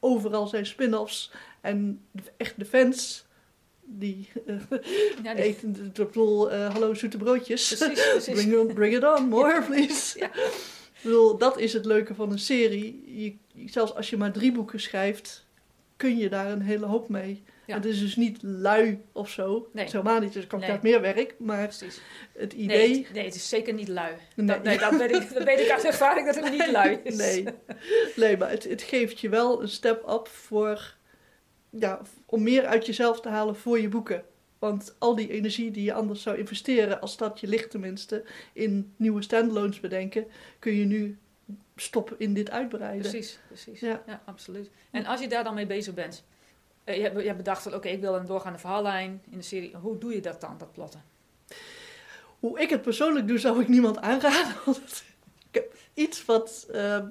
overal 0.00 0.46
zijn 0.46 0.66
spin-offs. 0.66 1.32
En 1.60 2.00
echt 2.36 2.58
de 2.58 2.64
fans, 2.64 3.26
die 3.98 4.28
eh, 4.46 4.54
ja 5.22 5.34
die- 5.34 5.42
eten, 5.44 5.76
ik 5.84 5.92
bedoel, 6.06 6.52
hallo 6.52 6.94
zoete 6.94 7.16
broodjes. 7.16 7.66
precies, 7.74 8.10
precies. 8.10 8.34
Bring, 8.44 8.56
on, 8.58 8.74
bring 8.74 8.94
it 8.96 9.04
on, 9.04 9.28
more 9.28 9.62
please. 9.62 10.18
Ja. 10.18 10.26
Ik 10.34 11.08
bedoel, 11.08 11.38
dat 11.38 11.58
is 11.58 11.72
het 11.72 11.84
leuke 11.84 12.14
van 12.14 12.32
een 12.32 12.38
serie. 12.38 13.02
Je, 13.54 13.68
zelfs 13.70 13.94
als 13.94 14.10
je 14.10 14.16
maar 14.16 14.32
drie 14.32 14.52
boeken 14.52 14.80
schrijft, 14.80 15.46
kun 15.96 16.16
je 16.18 16.28
daar 16.28 16.50
een 16.50 16.62
hele 16.62 16.86
hoop 16.86 17.08
mee. 17.08 17.42
Ja. 17.66 17.74
Het 17.74 17.84
is 17.84 18.00
dus 18.00 18.16
niet 18.16 18.38
lui 18.42 19.00
of 19.12 19.30
zo. 19.30 19.68
Nee. 19.72 19.84
Helemaal 19.84 20.20
niet, 20.20 20.32
dus 20.32 20.46
komt 20.46 20.66
Nee. 20.66 20.78
meer 20.82 21.00
werk. 21.00 21.34
Maar 21.38 21.66
precies. 21.66 22.00
het 22.32 22.56
Nee, 22.56 22.64
idee... 22.64 22.96
het, 23.04 23.12
nee, 23.12 23.24
het 23.24 23.34
is 23.34 23.48
zeker 23.48 23.74
niet 23.74 23.88
lui. 23.88 24.12
Nee. 24.36 24.46
Dat, 24.46 24.62
nee, 24.62 24.78
dat, 24.78 24.96
weet 24.96 25.10
ik, 25.14 25.34
dat 25.34 25.42
weet 25.44 25.60
ik 25.60 25.70
uit 25.70 25.84
ervaring 25.84 26.26
dat 26.26 26.34
het 26.44 26.50
niet 26.50 26.70
lui 26.78 26.98
is. 27.02 27.16
Nee, 27.16 27.44
nee 28.16 28.36
maar 28.36 28.50
het, 28.50 28.64
het 28.64 28.82
geeft 28.82 29.20
je 29.20 29.28
wel 29.28 29.62
een 29.62 29.68
step 29.68 30.08
up 30.08 30.28
voor, 30.28 30.94
ja, 31.78 32.00
om 32.26 32.42
meer 32.42 32.66
uit 32.66 32.86
jezelf 32.86 33.20
te 33.20 33.28
halen 33.28 33.56
voor 33.56 33.80
je 33.80 33.88
boeken. 33.88 34.24
Want 34.58 34.94
al 34.98 35.14
die 35.14 35.30
energie 35.30 35.70
die 35.70 35.84
je 35.84 35.92
anders 35.92 36.22
zou 36.22 36.38
investeren, 36.38 37.00
als 37.00 37.16
dat 37.16 37.40
je 37.40 37.46
ligt 37.46 37.70
tenminste, 37.70 38.24
in 38.52 38.92
nieuwe 38.96 39.22
standalones 39.22 39.80
bedenken, 39.80 40.26
kun 40.58 40.74
je 40.74 40.84
nu 40.84 41.18
stoppen 41.76 42.18
in 42.18 42.34
dit 42.34 42.50
uitbreiden. 42.50 43.10
Precies, 43.10 43.38
precies. 43.46 43.80
Ja. 43.80 44.02
Ja. 44.06 44.22
absoluut. 44.24 44.70
En 44.90 45.06
als 45.06 45.20
je 45.20 45.28
daar 45.28 45.44
dan 45.44 45.54
mee 45.54 45.66
bezig 45.66 45.94
bent, 45.94 46.24
eh, 46.84 46.96
je, 46.96 47.02
hebt, 47.02 47.20
je 47.20 47.26
hebt 47.26 47.36
bedacht 47.36 47.74
oké, 47.74 47.88
ik 47.88 48.00
wil 48.00 48.14
een 48.14 48.26
doorgaande 48.26 48.58
verhaallijn 48.58 49.22
in 49.30 49.38
de 49.38 49.44
serie. 49.44 49.76
Hoe 49.76 49.98
doe 49.98 50.14
je 50.14 50.20
dat 50.20 50.40
dan, 50.40 50.58
dat 50.58 50.72
plotten? 50.72 51.02
Hoe 52.38 52.60
ik 52.60 52.70
het 52.70 52.82
persoonlijk 52.82 53.28
doe, 53.28 53.38
zou 53.38 53.60
ik 53.60 53.68
niemand 53.68 53.98
aanraden. 53.98 54.54
Want 54.64 55.04
ik 55.50 55.54
heb 55.54 55.74
iets 55.94 56.24
wat, 56.24 56.66
eh, 56.72 57.04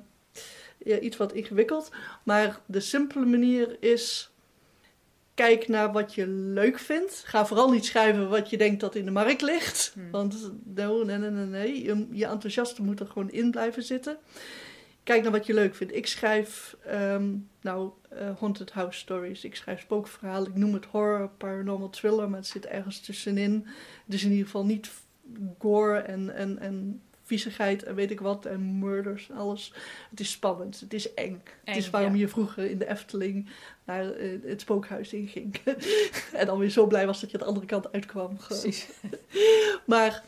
ja, 0.78 1.00
iets 1.00 1.18
wat 1.18 1.34
ingewikkeld. 1.34 1.92
Maar 2.24 2.60
de 2.66 2.80
simpele 2.80 3.26
manier 3.26 3.78
is... 3.80 4.31
Kijk 5.42 5.68
naar 5.68 5.92
wat 5.92 6.14
je 6.14 6.28
leuk 6.28 6.80
vindt. 6.80 7.24
Ga 7.26 7.46
vooral 7.46 7.72
niet 7.72 7.86
schrijven 7.86 8.30
wat 8.30 8.50
je 8.50 8.58
denkt 8.58 8.80
dat 8.80 8.96
in 8.96 9.06
de 9.06 9.12
markt 9.12 9.42
ligt. 9.42 9.92
Hmm. 9.94 10.12
Want 10.12 10.52
no, 10.64 11.04
nee, 11.04 11.18
nee, 11.18 11.30
nee, 11.30 11.46
nee. 11.46 11.84
Je, 11.84 12.08
je 12.12 12.26
enthousiaste 12.26 12.82
moet 12.82 13.00
er 13.00 13.06
gewoon 13.08 13.32
in 13.32 13.52
blijven 13.52 13.84
zitten. 13.84 14.18
Kijk 15.04 15.24
naar 15.24 15.32
wat 15.32 15.46
je 15.46 15.54
leuk 15.54 15.76
vindt. 15.76 15.96
Ik 15.96 16.08
schrijf 16.08 16.78
ehm, 16.86 17.30
nou 17.62 17.92
eh, 18.10 18.38
haunted 18.40 18.72
house 18.72 19.00
stories. 19.00 19.44
Ik 19.44 19.56
schrijf 19.56 19.82
spookverhalen. 19.82 20.50
Ik 20.50 20.58
noem 20.58 20.74
het 20.74 20.86
horror, 20.86 21.30
paranormal 21.38 21.90
thriller, 21.90 22.30
maar 22.30 22.40
het 22.40 22.48
zit 22.48 22.66
ergens 22.66 23.00
tussenin. 23.00 23.68
Is 24.08 24.24
in 24.24 24.30
ieder 24.30 24.46
geval 24.46 24.66
niet 24.66 24.90
gore 25.60 25.98
en, 25.98 26.36
en, 26.36 26.60
en 26.60 27.02
viezigheid 27.32 27.84
en 27.84 27.96
weet 27.96 28.12
ik 28.12 28.20
wat 28.20 28.46
en 28.46 28.80
murders 28.80 29.30
en 29.30 29.36
alles. 29.36 29.74
Het 30.10 30.20
is 30.20 30.32
spannend, 30.32 30.80
het 30.80 30.94
is 30.94 31.14
eng. 31.14 31.42
het 31.64 31.78
is 31.78 31.90
waarom 31.90 32.14
ja. 32.14 32.20
je 32.20 32.28
vroeger 32.28 32.70
in 32.70 32.78
de 32.78 32.90
Efteling 32.90 33.50
naar 33.86 34.12
eh, 34.12 34.30
het 34.44 34.62
spookhuis 34.62 35.14
inging. 35.14 35.56
en 36.40 36.46
dan 36.46 36.58
weer 36.60 36.70
zo 36.70 36.88
blij 36.88 37.06
was 37.06 37.22
dat 37.22 37.32
je 37.32 37.38
de 37.38 37.44
andere 37.44 37.66
kant 37.66 37.92
uitkwam. 37.92 38.38
Precies. 38.38 38.88
Maar 39.86 40.24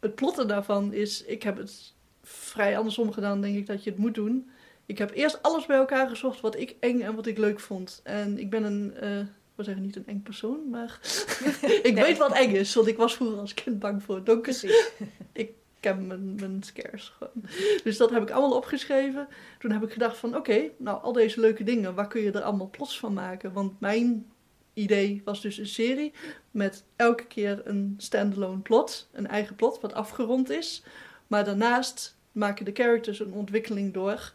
het 0.00 0.14
plotten 0.14 0.48
daarvan 0.48 0.92
is, 0.92 1.24
ik 1.24 1.42
heb 1.42 1.56
het 1.56 1.92
vrij 2.22 2.78
andersom 2.78 3.12
gedaan, 3.12 3.40
denk 3.40 3.56
ik 3.56 3.66
dat 3.66 3.84
je 3.84 3.90
het 3.90 3.98
moet 3.98 4.14
doen. 4.14 4.50
Ik 4.86 4.98
heb 4.98 5.10
eerst 5.14 5.42
alles 5.42 5.66
bij 5.66 5.76
elkaar 5.76 6.08
gezocht 6.08 6.40
wat 6.40 6.58
ik 6.58 6.76
eng 6.80 7.00
en 7.00 7.14
wat 7.14 7.26
ik 7.26 7.38
leuk 7.38 7.60
vond. 7.60 8.00
En 8.04 8.38
ik 8.38 8.50
ben 8.50 8.64
een, 8.64 8.94
eh 8.94 9.20
we 9.54 9.64
zeggen 9.64 9.82
niet 9.82 9.96
een 9.96 10.06
eng 10.06 10.22
persoon, 10.22 10.68
maar 10.70 10.98
ik 11.82 11.94
Nee. 11.94 12.04
weet 12.04 12.18
wat 12.18 12.32
eng 12.32 12.50
is. 12.50 12.74
Want 12.74 12.86
ik 12.86 12.96
was 12.96 13.14
vroeger 13.14 13.38
als 13.38 13.54
kind 13.54 13.78
bang 13.78 14.02
voor 14.02 14.14
het 14.14 14.26
donker. 14.26 14.84
Ik 15.32 15.50
ken 15.80 16.06
mijn, 16.06 16.34
mijn 16.34 16.62
scares 16.62 17.08
gewoon. 17.18 17.44
Dus 17.84 17.96
dat 17.96 18.10
heb 18.10 18.22
ik 18.22 18.30
allemaal 18.30 18.56
opgeschreven. 18.56 19.28
Toen 19.58 19.70
heb 19.70 19.82
ik 19.82 19.92
gedacht 19.92 20.16
van, 20.16 20.36
oké, 20.36 20.70
nou 20.76 21.02
al 21.02 21.12
deze 21.12 21.40
leuke 21.40 21.64
dingen, 21.64 21.94
waar 21.94 22.08
kun 22.08 22.20
je 22.20 22.32
er 22.32 22.42
allemaal 22.42 22.70
plots 22.70 22.98
van 22.98 23.12
maken? 23.12 23.52
Want 23.52 23.80
mijn 23.80 24.26
idee 24.74 25.22
was 25.24 25.40
dus 25.40 25.58
een 25.58 25.66
serie 25.66 26.12
met 26.50 26.84
elke 26.96 27.26
keer 27.26 27.60
een 27.64 27.94
standalone 27.96 28.60
plot, 28.60 29.08
een 29.12 29.26
eigen 29.26 29.56
plot 29.56 29.80
wat 29.80 29.92
afgerond 29.92 30.50
is. 30.50 30.82
Maar 31.26 31.44
daarnaast 31.44 32.16
maken 32.32 32.64
de 32.64 32.72
characters 32.74 33.20
een 33.20 33.32
ontwikkeling 33.32 33.94
door 33.94 34.32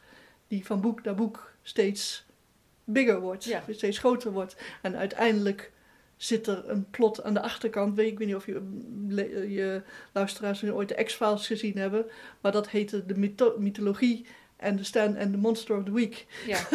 die 0.47 0.65
van 0.65 0.81
boek 0.81 1.03
naar 1.03 1.15
boek 1.15 1.51
steeds 1.61 2.25
bigger 2.83 3.19
wordt, 3.19 3.43
Ja. 3.43 3.63
steeds 3.69 3.97
groter 3.97 4.31
wordt. 4.31 4.55
En 4.81 4.95
uiteindelijk 4.95 5.71
zit 6.23 6.47
er 6.47 6.69
een 6.69 6.89
plot 6.89 7.23
aan 7.23 7.33
de 7.33 7.41
achterkant. 7.41 7.95
Weet, 7.95 8.11
ik 8.11 8.17
weet 8.17 8.27
niet 8.27 8.35
of 8.35 8.45
je, 8.45 8.79
le- 9.07 9.43
je 9.47 9.81
luisteraars 10.11 10.63
ooit 10.63 10.87
de 10.89 11.03
X-Files 11.03 11.47
gezien 11.47 11.77
hebben, 11.77 12.05
maar 12.41 12.51
dat 12.51 12.69
heette 12.69 13.05
de 13.05 13.15
mytho- 13.17 13.55
mythologie 13.57 14.25
en 14.57 14.75
de 14.75 14.83
Stan 14.83 15.15
en 15.15 15.31
de 15.31 15.37
Monster 15.37 15.77
of 15.77 15.83
the 15.83 15.91
Week. 15.93 16.25
Ja. 16.47 16.59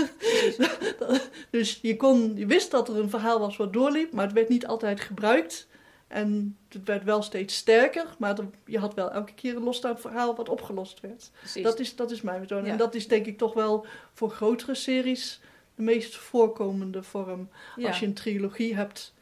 Dus 1.51 1.79
je, 1.83 1.97
kon, 1.97 2.37
je 2.37 2.47
wist 2.47 2.71
dat 2.71 2.89
er 2.89 2.97
een 2.99 3.11
verhaal 3.11 3.41
was 3.41 3.57
wat 3.57 3.73
doorliep, 3.73 4.13
maar 4.13 4.25
het 4.25 4.35
werd 4.35 4.49
niet 4.49 4.67
altijd 4.67 5.01
gebruikt. 5.01 5.67
En 6.09 6.57
het 6.69 6.85
werd 6.85 7.05
wel 7.05 7.23
steeds 7.23 7.57
sterker, 7.57 8.05
maar 8.19 8.37
je 8.65 8.79
had 8.79 8.95
wel 8.95 9.11
elke 9.13 9.35
keer 9.35 9.57
een 9.57 9.63
losstaand 9.63 10.01
verhaal 10.01 10.35
wat 10.37 10.49
opgelost 10.49 11.01
werd. 11.01 11.31
precies. 11.39 11.63
Dat 11.63 11.79
is, 11.81 11.97
dat 11.97 12.11
is 12.11 12.21
mijn 12.21 12.41
methode. 12.41 12.67
Ja. 12.67 12.73
En 12.73 12.79
dat 12.79 12.95
is 12.95 13.09
denk 13.09 13.27
ik 13.27 13.39
toch 13.39 13.55
wel 13.55 13.87
voor 14.13 14.31
grotere 14.31 14.75
series 14.75 15.41
de 15.75 15.83
meest 15.83 16.17
voorkomende 16.17 17.03
vorm. 17.03 17.49
ja. 17.77 17.87
Als 17.89 17.99
je 18.01 18.07
een 18.07 18.15
trilogie 18.15 18.77
hebt, 18.77 19.15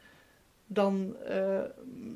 dan 0.67 1.15
eh, 1.25 1.61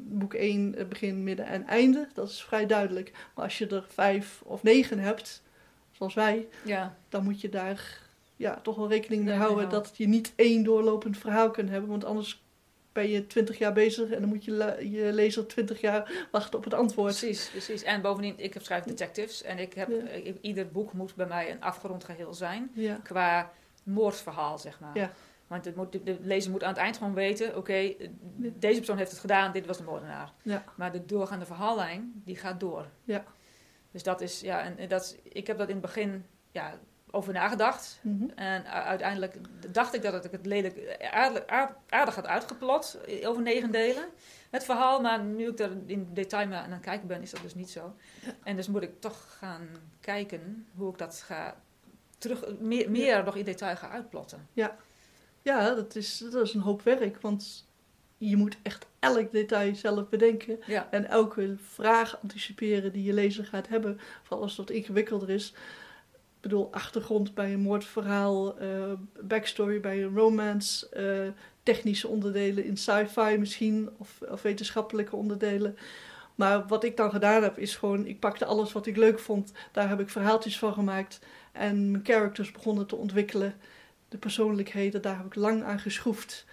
boek 0.07 0.33
1, 0.33 0.75
eh, 0.75 0.85
begin, 0.85 1.23
midden 1.23 1.45
en 1.45 1.67
einde. 1.67 2.07
Dat 2.13 2.29
is 2.29 2.43
vrij 2.43 2.65
duidelijk. 2.65 3.11
Maar 3.35 3.43
als 3.45 3.57
je 3.57 3.67
er 3.67 3.85
vijf 3.87 4.41
of 4.45 4.63
negen 4.63 4.99
hebt, 4.99 5.43
zoals 5.91 6.13
wij, 6.13 6.47
ja, 6.65 6.95
dan 7.09 7.23
moet 7.23 7.41
je 7.41 7.49
daar 7.49 7.99
ja, 8.35 8.59
toch 8.63 8.75
wel 8.75 8.89
rekening 8.89 9.23
mee 9.23 9.35
houden 9.35 9.63
ja. 9.63 9.69
dat 9.69 9.91
je 9.95 10.07
niet 10.07 10.33
één 10.35 10.63
doorlopend 10.63 11.17
verhaal 11.17 11.51
kunt 11.51 11.69
hebben. 11.69 11.89
Want 11.89 12.05
anders 12.05 12.43
ben 12.91 13.09
je 13.09 13.27
twintig 13.27 13.57
jaar 13.57 13.73
bezig 13.73 14.09
en 14.09 14.19
dan 14.19 14.29
moet 14.29 14.45
je, 14.45 14.51
le- 14.51 14.79
je 14.79 15.13
lezer 15.13 15.47
twintig 15.47 15.81
jaar 15.81 16.27
wachten 16.31 16.57
op 16.57 16.63
het 16.63 16.73
antwoord. 16.73 17.17
precies, 17.17 17.49
precies. 17.49 17.83
En 17.83 18.01
bovendien, 18.01 18.33
ik 18.37 18.53
heb 18.53 18.63
schrijf 18.63 18.83
detectives 18.83 19.43
en 19.43 19.59
ik 19.59 19.73
heb, 19.73 19.89
ieder 20.41 20.71
boek 20.71 20.93
moet 20.93 21.15
bij 21.15 21.27
mij 21.27 21.51
een 21.51 21.61
afgerond 21.61 22.03
geheel 22.03 22.33
zijn. 22.33 22.71
Qua 23.03 23.51
moordverhaal, 23.83 24.59
zeg 24.59 24.79
maar. 24.79 25.11
Want 25.51 25.65
het 25.65 25.75
moet, 25.75 25.91
de, 26.05 26.17
lezer 26.21 26.51
moet 26.51 26.63
aan 26.63 26.69
het 26.69 26.77
eind 26.77 26.97
gewoon 26.97 27.13
weten, 27.13 27.57
oké, 27.57 27.93
deze 28.37 28.77
persoon 28.77 28.97
heeft 28.97 29.11
het 29.11 29.19
gedaan, 29.19 29.51
dit 29.51 29.65
was 29.65 29.77
de 29.77 29.83
moordenaar. 29.83 30.31
Ja. 30.41 30.63
Maar 30.75 30.91
de 30.91 31.05
doorgaande 31.05 31.45
verhaallijn, 31.45 32.21
die 32.25 32.35
gaat 32.35 32.59
door. 32.59 32.85
Ja. 33.03 33.23
Dus 33.91 34.03
dat 34.03 34.21
is, 34.21 34.41
ja, 34.41 34.61
en, 34.61 34.77
en 34.77 34.87
dat, 34.89 35.01
is- 35.03 35.31
ik 35.33 35.47
heb 35.47 35.57
dat 35.57 35.67
in 35.67 35.73
het 35.73 35.81
begin 35.83 36.25
ja, 36.51 36.73
over 37.11 37.33
nagedacht. 37.33 37.99
Mhm. 38.01 38.29
En 38.35 38.65
uiteindelijk 38.71 39.35
dacht 39.71 39.93
ik 39.93 40.01
dat 40.01 40.25
ik 40.25 40.31
het 40.31 40.45
lelijk 40.45 40.97
aardig, 41.11 41.47
aard- 41.47 41.77
aardig 41.89 42.15
had 42.15 42.27
uitgeplot, 42.27 42.99
eh, 43.07 43.29
over 43.29 43.41
negen 43.41 43.71
delen. 43.71 44.03
Het 44.49 44.63
verhaal, 44.63 45.01
maar 45.01 45.19
nu 45.23 45.47
ik 45.47 45.59
er 45.59 45.71
in 45.85 46.07
detail 46.13 46.53
aan 46.53 46.71
het 46.71 46.81
kijken 46.81 47.07
ben, 47.07 47.21
is 47.21 47.31
dat 47.31 47.41
dus 47.41 47.55
niet 47.55 47.69
zo. 47.69 47.95
Ja. 48.21 48.31
En 48.43 48.55
dus 48.55 48.67
moet 48.67 48.81
ik 48.83 48.99
toch 49.01 49.37
gaan 49.37 49.67
kijken 49.99 50.67
hoe 50.75 50.91
ik 50.91 50.97
dat 50.97 51.21
ga 51.21 51.55
terug, 52.17 52.43
meer, 52.59 52.91
meer 52.91 53.23
nog 53.23 53.35
in 53.35 53.45
detail 53.45 53.75
ga 53.75 53.89
uitplotten. 53.89 54.47
ja 54.53 54.75
dat, 55.75 55.95
is, 55.95 56.17
dat 56.17 56.47
is 56.47 56.53
een 56.53 56.61
hoop 56.61 56.81
werk, 56.81 57.21
want 57.21 57.65
je 58.17 58.37
moet 58.37 58.57
echt 58.61 58.85
elk 58.99 59.31
detail 59.31 59.75
zelf 59.75 60.09
bedenken. 60.09 60.59
Ja, 60.67 60.87
En 60.91 61.09
elke 61.09 61.55
vraag 61.61 62.19
anticiperen 62.21 62.91
die 62.91 63.03
je 63.03 63.13
lezer 63.13 63.45
gaat 63.45 63.67
hebben, 63.67 63.99
vooral 64.23 64.41
als 64.41 64.57
het 64.57 64.67
wat 64.67 64.77
ingewikkelder 64.77 65.29
is. 65.29 65.53
Ik 66.13 66.49
bedoel, 66.49 66.67
achtergrond 66.71 67.33
bij 67.33 67.53
een 67.53 67.59
moordverhaal, 67.59 68.57
eh, 68.57 68.91
backstory 69.21 69.79
bij 69.79 70.03
een 70.03 70.15
romance, 70.15 70.89
eh, 70.89 71.43
technische 71.63 72.07
onderdelen 72.07 72.63
in 72.63 72.77
sci-fi 72.77 73.37
misschien, 73.37 73.89
of, 73.97 74.21
of 74.29 74.41
wetenschappelijke 74.41 75.15
onderdelen. 75.15 75.77
Maar 76.35 76.67
wat 76.67 76.83
ik 76.83 76.97
dan 76.97 77.09
gedaan 77.09 77.43
heb, 77.43 77.57
is 77.57 77.75
gewoon, 77.75 78.05
ik 78.05 78.19
pakte 78.19 78.45
alles 78.45 78.71
wat 78.71 78.85
ik 78.85 78.97
leuk 78.97 79.19
vond, 79.19 79.51
daar 79.71 79.89
heb 79.89 79.99
ik 79.99 80.09
verhaaltjes 80.09 80.59
van 80.59 80.73
gemaakt. 80.73 81.19
En 81.51 81.91
mijn 81.91 82.05
characters 82.05 82.51
begonnen 82.51 82.87
te 82.87 82.95
ontwikkelen. 82.95 83.55
De 84.11 84.17
persoonlijkheden, 84.17 85.01
daar 85.01 85.17
heb 85.17 85.25
ik 85.25 85.35
lang 85.35 85.63
aan 85.63 85.79
geschroefd. 85.79 86.45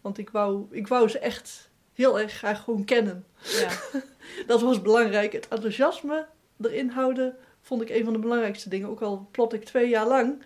Want 0.00 0.18
ik 0.18 0.30
wou, 0.30 0.66
ik 0.70 0.88
wou 0.88 1.08
ze 1.08 1.18
echt 1.18 1.70
heel 1.92 2.20
erg 2.20 2.32
graag 2.32 2.62
gewoon 2.62 2.84
kennen. 2.84 3.26
ja, 3.42 3.70
Dat 4.46 4.60
was 4.60 4.82
belangrijk. 4.82 5.32
Het 5.32 5.48
enthousiasme 5.48 6.26
erin 6.60 6.88
houden 6.88 7.36
vond 7.60 7.82
ik 7.82 7.88
een 7.90 8.04
van 8.04 8.12
de 8.12 8.18
belangrijkste 8.18 8.68
dingen. 8.68 8.88
Ook 8.88 9.00
al 9.02 9.28
plot 9.30 9.52
ik 9.52 9.64
twee 9.64 9.88
jaar 9.88 10.06
lang. 10.06 10.42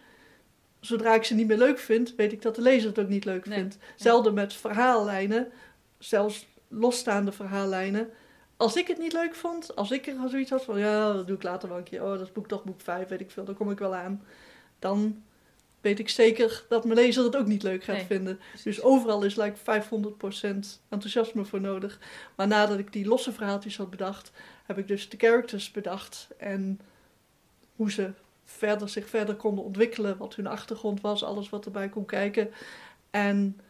Zodra 0.80 1.14
ik 1.14 1.24
ze 1.24 1.34
niet 1.34 1.46
meer 1.46 1.58
leuk 1.58 1.78
vind, 1.78 2.14
weet 2.14 2.32
ik 2.32 2.42
dat 2.42 2.54
de 2.54 2.62
lezer 2.62 2.88
het 2.88 2.98
ook 2.98 3.08
niet 3.08 3.24
leuk 3.24 3.46
Nee. 3.46 3.58
vindt. 3.58 3.78
Zelden 3.96 4.34
met 4.34 4.52
verhaallijnen, 4.52 5.52
zelfs 5.98 6.46
losstaande 6.68 7.32
verhaallijnen. 7.32 8.10
Als 8.56 8.76
ik 8.76 8.86
het 8.88 8.98
niet 8.98 9.12
leuk 9.12 9.34
vond, 9.34 9.76
als 9.76 9.90
ik 9.90 10.06
er 10.06 10.28
zoiets 10.28 10.50
had 10.50 10.64
van 10.64 10.78
ja, 10.78 11.12
dat 11.12 11.26
doe 11.26 11.36
ik 11.36 11.42
later 11.42 11.68
wel 11.68 11.78
een 11.78 11.84
keer. 11.84 12.02
Oh, 12.02 12.10
dat 12.10 12.20
is 12.20 12.32
boek 12.32 12.48
toch 12.48 12.64
boek 12.64 12.80
5, 12.80 13.08
weet 13.08 13.20
ik 13.20 13.30
veel, 13.30 13.44
daar 13.44 13.54
kom 13.54 13.70
ik 13.70 13.78
wel 13.78 13.94
aan. 13.94 14.22
Dan 14.78 15.22
weet 15.80 15.98
ik 15.98 16.08
zeker 16.08 16.64
dat 16.68 16.84
mijn 16.84 16.98
lezer 16.98 17.24
het 17.24 17.36
ook 17.36 17.46
niet 17.46 17.62
leuk 17.62 17.84
gaat 17.84 17.96
Nee, 17.96 18.04
vinden. 18.04 18.40
Dus 18.64 18.82
overal 18.82 19.22
is 19.22 19.36
like 19.36 19.56
500% 19.56 19.60
enthousiasme 20.88 21.44
voor 21.44 21.60
nodig. 21.60 21.98
Maar 22.34 22.46
nadat 22.46 22.78
ik 22.78 22.92
die 22.92 23.06
losse 23.06 23.32
verhaaltjes 23.32 23.76
had 23.76 23.90
bedacht, 23.90 24.30
heb 24.66 24.78
ik 24.78 24.88
dus 24.88 25.08
de 25.08 25.16
characters 25.16 25.70
bedacht. 25.70 26.28
En 26.36 26.80
hoe 27.76 27.90
ze 27.90 28.10
verder, 28.44 28.88
zich 28.88 29.08
verder 29.08 29.34
konden 29.34 29.64
ontwikkelen, 29.64 30.16
wat 30.16 30.34
hun 30.34 30.46
achtergrond 30.46 31.00
was, 31.00 31.24
alles 31.24 31.48
wat 31.48 31.64
erbij 31.64 31.88
kon 31.88 32.04
kijken. 32.04 32.50
En 33.10 33.60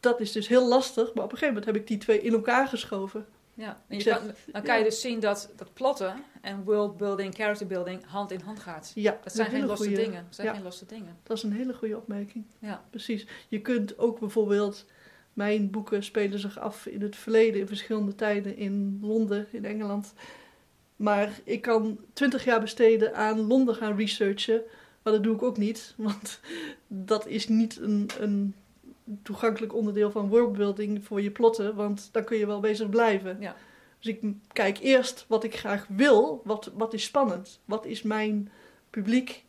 dat 0.00 0.20
is 0.20 0.32
dus 0.32 0.48
heel 0.48 0.68
lastig, 0.68 1.14
maar 1.14 1.24
op 1.24 1.32
een 1.32 1.38
gegeven 1.38 1.54
moment 1.54 1.64
heb 1.64 1.76
ik 1.76 1.86
die 1.86 1.98
twee 1.98 2.20
in 2.20 2.32
elkaar 2.32 2.68
geschoven. 2.68 3.26
Ja, 3.62 3.82
en 3.88 3.96
je 3.96 4.02
zeg- 4.02 4.18
kan, 4.18 4.30
dan 4.52 4.62
kan 4.62 4.78
je 4.78 4.84
dus 4.84 5.00
zien 5.00 5.20
dat, 5.20 5.50
dat 5.56 5.72
plotten 5.74 6.14
en 6.40 6.64
worldbuilding, 6.64 7.34
characterbuilding 7.34 8.04
hand 8.06 8.30
in 8.30 8.40
hand 8.40 8.58
gaat. 8.60 8.92
Ja, 8.94 9.18
Dat 9.24 9.32
zijn 9.32 9.46
een 9.46 9.52
geen 9.54 9.66
losse 9.66 9.84
goeie- 9.84 9.98
dingen. 10.04 10.24
Dat 10.24 10.34
zijn 10.34 10.46
ja. 10.46 10.54
geen 10.54 10.62
losse 10.62 10.86
dingen. 10.86 11.16
Dat 11.22 11.36
is 11.36 11.42
een 11.42 11.52
hele 11.52 11.74
goede 11.74 11.96
opmerking. 11.96 12.44
Ja. 12.58 12.84
Precies. 12.90 13.26
Je 13.48 13.60
kunt 13.60 13.98
ook 13.98 14.20
bijvoorbeeld. 14.20 14.86
Mijn 15.32 15.70
boeken 15.70 16.02
spelen 16.04 16.38
zich 16.38 16.58
af 16.58 16.86
in 16.86 17.02
het 17.02 17.16
verleden, 17.16 17.60
in 17.60 17.66
verschillende 17.66 18.14
tijden 18.14 18.56
in 18.56 18.98
Londen, 19.02 19.46
in 19.50 19.64
Engeland. 19.64 20.12
Maar 20.96 21.30
ik 21.44 21.62
kan 21.62 21.98
twintig 22.12 22.44
jaar 22.44 22.60
besteden 22.60 23.14
aan 23.14 23.40
Londen 23.46 23.74
gaan 23.74 23.96
researchen. 23.96 24.62
Maar 25.02 25.12
dat 25.12 25.22
doe 25.22 25.34
ik 25.34 25.42
ook 25.42 25.56
niet, 25.56 25.94
want 25.96 26.40
dat 26.86 27.26
is 27.26 27.48
niet 27.48 27.78
een, 27.80 28.10
een 28.20 28.54
toegankelijk 29.22 29.74
onderdeel 29.74 30.10
van 30.10 30.28
worldbuilding 30.28 31.04
voor 31.04 31.22
je 31.22 31.30
plotten, 31.30 31.74
want 31.74 32.08
dan 32.12 32.24
kun 32.24 32.36
je 32.36 32.46
wel 32.46 32.60
bezig 32.60 32.88
blijven. 32.88 33.36
Ja. 33.40 33.56
Dus 33.98 34.14
ik 34.14 34.22
kijk 34.52 34.78
eerst 34.78 35.24
wat 35.28 35.44
ik 35.44 35.58
graag 35.58 35.86
wil, 35.88 36.40
wat, 36.44 36.70
wat 36.74 36.94
is 36.94 37.04
spannend, 37.04 37.60
wat 37.64 37.86
is 37.86 38.02
mijn 38.02 38.50
publiek. 38.90 39.44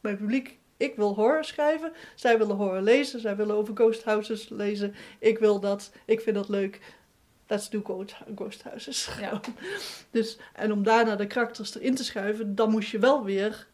Mijn 0.00 0.16
publiek, 0.16 0.58
ik 0.76 0.96
wil 0.96 1.14
horror 1.14 1.44
schrijven, 1.44 1.92
zij 2.14 2.38
willen 2.38 2.56
horror 2.56 2.80
lezen, 2.80 3.20
zij 3.20 3.36
willen 3.36 3.56
over 3.56 3.76
ghost 3.76 4.04
houses 4.04 4.48
lezen. 4.48 4.94
Ik 5.18 5.38
wil 5.38 5.60
dat, 5.60 5.92
ik 6.04 6.20
vind 6.20 6.36
dat 6.36 6.48
leuk. 6.48 6.80
Let's 7.46 7.70
do 7.70 7.80
ghost, 7.84 8.14
ghost 8.34 8.62
houses. 8.62 9.10
Ja. 9.20 9.40
Dus, 10.10 10.38
en 10.52 10.72
om 10.72 10.82
daarna 10.82 11.16
de 11.16 11.26
karakters 11.26 11.74
erin 11.74 11.94
te 11.94 12.04
schuiven, 12.04 12.54
dan 12.54 12.70
moest 12.70 12.90
je 12.90 12.98
wel 12.98 13.24
weer 13.24 13.66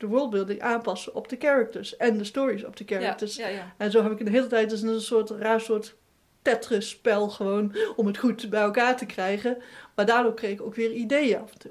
de 0.00 0.06
worldbuilding 0.06 0.60
aanpassen 0.60 1.14
op 1.14 1.28
de 1.28 1.36
characters 1.38 1.96
en 1.96 2.18
de 2.18 2.24
stories 2.24 2.64
op 2.64 2.76
de 2.76 2.84
characters. 2.86 3.36
ja, 3.36 3.48
ja. 3.48 3.74
En 3.76 3.90
zo 3.90 4.02
heb 4.02 4.12
ik 4.12 4.24
de 4.24 4.30
hele 4.30 4.46
tijd 4.46 4.70
dus 4.70 4.82
een 4.82 5.00
soort 5.00 5.30
raar 5.30 5.60
soort 5.60 5.96
Tetris-spel 6.42 7.28
gewoon 7.28 7.76
om 7.96 8.06
het 8.06 8.18
goed 8.18 8.50
bij 8.50 8.60
elkaar 8.60 8.96
te 8.96 9.06
krijgen. 9.06 9.56
Maar 9.94 10.06
daardoor 10.06 10.34
kreeg 10.34 10.52
ik 10.52 10.62
ook 10.62 10.74
weer 10.74 10.92
ideeën 10.92 11.40
af 11.40 11.52
en 11.52 11.58
toe. 11.58 11.70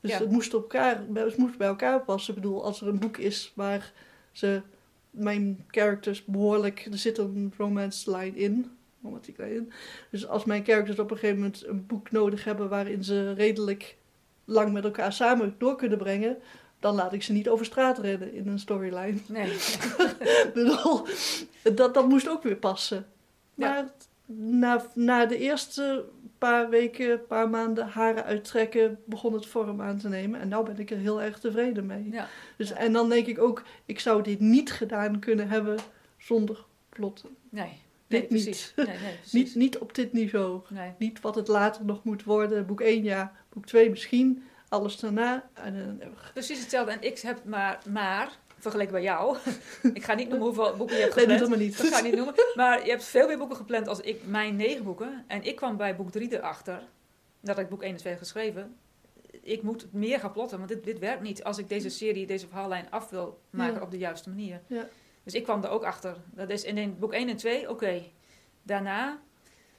Dus 0.00 0.18
het 0.18 0.30
moest, 0.30 0.54
op 0.54 0.62
elkaar, 0.62 1.02
het 1.14 1.36
moest 1.36 1.58
bij 1.58 1.66
elkaar 1.66 2.00
passen. 2.00 2.34
Ik 2.34 2.40
bedoel, 2.40 2.64
als 2.64 2.80
er 2.80 2.88
een 2.88 2.98
boek 2.98 3.16
is 3.16 3.52
waar 3.54 3.92
ze 4.32 4.62
mijn 5.10 5.64
characters 5.70 6.24
behoorlijk... 6.24 6.88
Er 6.92 6.98
zit 6.98 7.18
een 7.18 7.52
romance 7.56 8.16
line 8.16 8.36
in. 8.36 8.70
romantiek 9.02 9.38
line 9.38 9.54
in. 9.54 9.72
Dus 10.10 10.26
als 10.26 10.44
mijn 10.44 10.64
characters 10.64 10.98
op 10.98 11.10
een 11.10 11.16
gegeven 11.16 11.40
moment 11.40 11.66
een 11.66 11.86
boek 11.86 12.10
nodig 12.10 12.44
hebben... 12.44 12.68
waarin 12.68 13.04
ze 13.04 13.32
redelijk 13.32 13.96
lang 14.44 14.72
met 14.72 14.84
elkaar 14.84 15.12
samen 15.12 15.54
door 15.58 15.76
kunnen 15.76 15.98
brengen... 15.98 16.38
dan 16.86 16.94
laat 16.94 17.12
ik 17.12 17.22
ze 17.22 17.32
niet 17.32 17.48
over 17.48 17.66
straat 17.66 17.98
rennen 17.98 18.32
in 18.32 18.48
een 18.48 18.58
storyline. 18.58 19.18
Nee. 19.26 19.56
Bedoel, 20.54 21.06
dat, 21.74 21.94
dat 21.94 22.08
moest 22.08 22.28
ook 22.28 22.42
weer 22.42 22.56
passen. 22.56 23.06
Ja. 23.54 23.72
Maar 23.72 23.84
na, 24.26 24.86
na 24.94 25.26
de 25.26 25.38
eerste 25.38 26.04
paar 26.38 26.68
weken, 26.68 27.26
paar 27.26 27.50
maanden 27.50 27.88
haren 27.88 28.24
uittrekken, 28.24 28.98
begon 29.04 29.32
het 29.32 29.46
vorm 29.46 29.82
aan 29.82 29.98
te 29.98 30.08
nemen. 30.08 30.40
En 30.40 30.48
nu 30.48 30.62
ben 30.62 30.78
ik 30.78 30.90
er 30.90 30.98
heel 30.98 31.22
erg 31.22 31.38
tevreden 31.38 31.86
mee. 31.86 32.08
Ja. 32.10 32.28
Dus. 32.56 32.72
En 32.72 32.92
dan 32.92 33.08
denk 33.08 33.26
ik 33.26 33.40
ook, 33.40 33.62
ik 33.84 34.00
zou 34.00 34.22
dit 34.22 34.40
niet 34.40 34.72
gedaan 34.72 35.18
kunnen 35.18 35.48
hebben 35.48 35.78
zonder 36.18 36.64
plotten. 36.88 37.36
Nee. 37.48 37.72
Dit 38.08 38.20
Nee, 38.20 38.20
niet. 38.20 38.28
precies. 38.28 38.72
Nee, 38.76 38.86
nee, 38.86 38.96
precies. 39.20 39.32
Niet, 39.32 39.54
niet 39.54 39.78
op 39.78 39.94
dit 39.94 40.12
niveau. 40.12 40.60
Niet 40.98 41.20
wat 41.20 41.34
het 41.34 41.48
later 41.48 41.84
nog 41.84 42.04
moet 42.04 42.24
worden. 42.24 42.66
Boek 42.66 42.80
1 42.80 43.02
ja, 43.02 43.32
boek 43.48 43.66
2 43.66 43.90
misschien. 43.90 44.42
Alles 44.76 44.98
daarna. 45.00 45.48
En 45.54 45.96
never. 45.96 46.30
Precies 46.32 46.60
hetzelfde. 46.60 46.92
En 46.92 47.02
ik 47.02 47.18
heb 47.18 47.44
maar, 47.44 47.78
maar 47.90 48.38
vergeleken 48.58 48.92
bij 48.92 49.02
jou. 49.02 49.36
ik 49.94 50.04
ga 50.04 50.14
niet 50.14 50.28
noemen 50.28 50.46
hoeveel 50.46 50.76
boeken 50.76 50.96
je 50.96 51.02
hebt 51.02 51.14
Nee, 51.16 51.26
doe 51.26 51.34
gepland. 51.34 51.40
dat 51.40 51.48
maar 51.48 51.58
niet. 51.68 51.78
Dat 51.78 51.86
ga 51.86 51.98
ik 51.98 52.04
niet 52.04 52.14
noemen. 52.16 52.34
Maar 52.54 52.84
je 52.84 52.90
hebt 52.90 53.04
veel 53.04 53.26
meer 53.26 53.38
boeken 53.38 53.56
gepland 53.56 53.88
als 53.88 54.00
ik, 54.00 54.26
mijn 54.26 54.56
negen 54.56 54.84
boeken. 54.84 55.24
En 55.26 55.42
ik 55.42 55.56
kwam 55.56 55.76
bij 55.76 55.96
boek 55.96 56.10
drie 56.10 56.32
erachter, 56.36 56.82
dat 57.40 57.58
ik 57.58 57.68
boek 57.68 57.82
1 57.82 57.90
en 57.92 57.96
2 57.98 58.12
heb 58.12 58.22
geschreven. 58.22 58.76
Ik 59.42 59.62
moet 59.62 59.92
meer 59.92 60.20
gaan 60.20 60.32
plotten, 60.32 60.58
want 60.58 60.70
dit, 60.70 60.84
dit 60.84 60.98
werkt 60.98 61.22
niet 61.22 61.44
als 61.44 61.58
ik 61.58 61.68
deze 61.68 61.88
serie, 61.88 62.26
deze 62.26 62.46
verhaallijn 62.48 62.90
af 62.90 63.10
wil 63.10 63.40
maken 63.50 63.74
Ja. 63.74 63.80
op 63.82 63.90
de 63.90 63.98
juiste 63.98 64.28
manier. 64.28 64.60
Ja. 64.66 64.86
Dus 65.22 65.34
ik 65.34 65.42
kwam 65.42 65.64
er 65.64 65.70
ook 65.70 65.84
achter. 65.84 66.16
Dat 66.34 66.50
is 66.50 66.64
in 66.64 66.98
boek 66.98 67.12
1 67.12 67.28
en 67.28 67.36
2, 67.36 67.70
oké. 67.70 68.02
Daarna, 68.62 69.18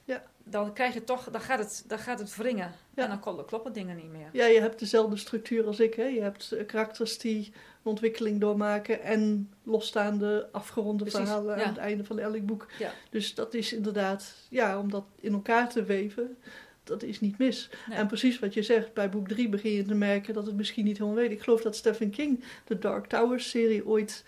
Ja. 0.08 0.22
dan 0.44 0.72
krijg 0.72 0.94
je 0.94 1.04
toch, 1.04 1.30
dan 1.30 1.40
gaat 1.40 1.58
het, 1.58 1.84
dan 1.86 1.98
gaat 1.98 2.18
het 2.18 2.36
wringen. 2.36 2.72
Ja. 2.94 3.02
En 3.02 3.08
dan 3.08 3.20
kl- 3.20 3.42
kloppen 3.42 3.72
dingen 3.72 3.96
niet 3.96 4.10
meer. 4.10 4.28
Ja, 4.32 4.46
je 4.46 4.60
hebt 4.60 4.78
dezelfde 4.78 5.16
structuur 5.16 5.66
als 5.66 5.80
ik. 5.80 5.94
Hè? 5.94 6.04
Je 6.04 6.20
hebt 6.20 6.52
eh, 6.52 6.66
karakters 6.66 7.18
die 7.18 7.46
een 7.46 7.90
ontwikkeling 7.90 8.40
doormaken 8.40 9.02
en 9.02 9.52
losstaande 9.62 10.48
afgeronde 10.52 11.04
Precies, 11.04 11.20
verhalen 11.20 11.56
ja. 11.56 11.62
aan 11.62 11.68
het 11.68 11.78
einde 11.78 12.04
van 12.04 12.18
elk 12.18 12.46
boek. 12.46 12.66
Ja. 12.78 12.92
Dus 13.10 13.34
dat 13.34 13.54
is 13.54 13.72
inderdaad, 13.72 14.34
ja, 14.48 14.78
om 14.78 14.90
dat 14.90 15.04
in 15.20 15.32
elkaar 15.32 15.68
te 15.68 15.82
weven, 15.82 16.36
dat 16.84 17.02
is 17.02 17.20
niet 17.20 17.38
mis. 17.38 17.70
Nee. 17.88 17.98
En 17.98 18.06
precies 18.06 18.38
wat 18.38 18.54
je 18.54 18.62
zegt, 18.62 18.92
bij 18.92 19.08
boek 19.10 19.28
3 19.28 19.48
begin 19.48 19.72
je 19.72 19.84
te 19.84 19.94
merken 19.94 20.34
dat 20.34 20.46
het 20.46 20.56
misschien 20.56 20.84
niet 20.84 20.98
helemaal 20.98 21.18
weet. 21.18 21.30
Ik 21.30 21.42
geloof 21.42 21.62
dat 21.62 21.76
Stephen 21.76 22.10
King 22.10 22.44
de 22.64 22.78
Dark 22.78 23.06
Towers 23.06 23.50
serie 23.50 23.86
ooit 23.86 24.24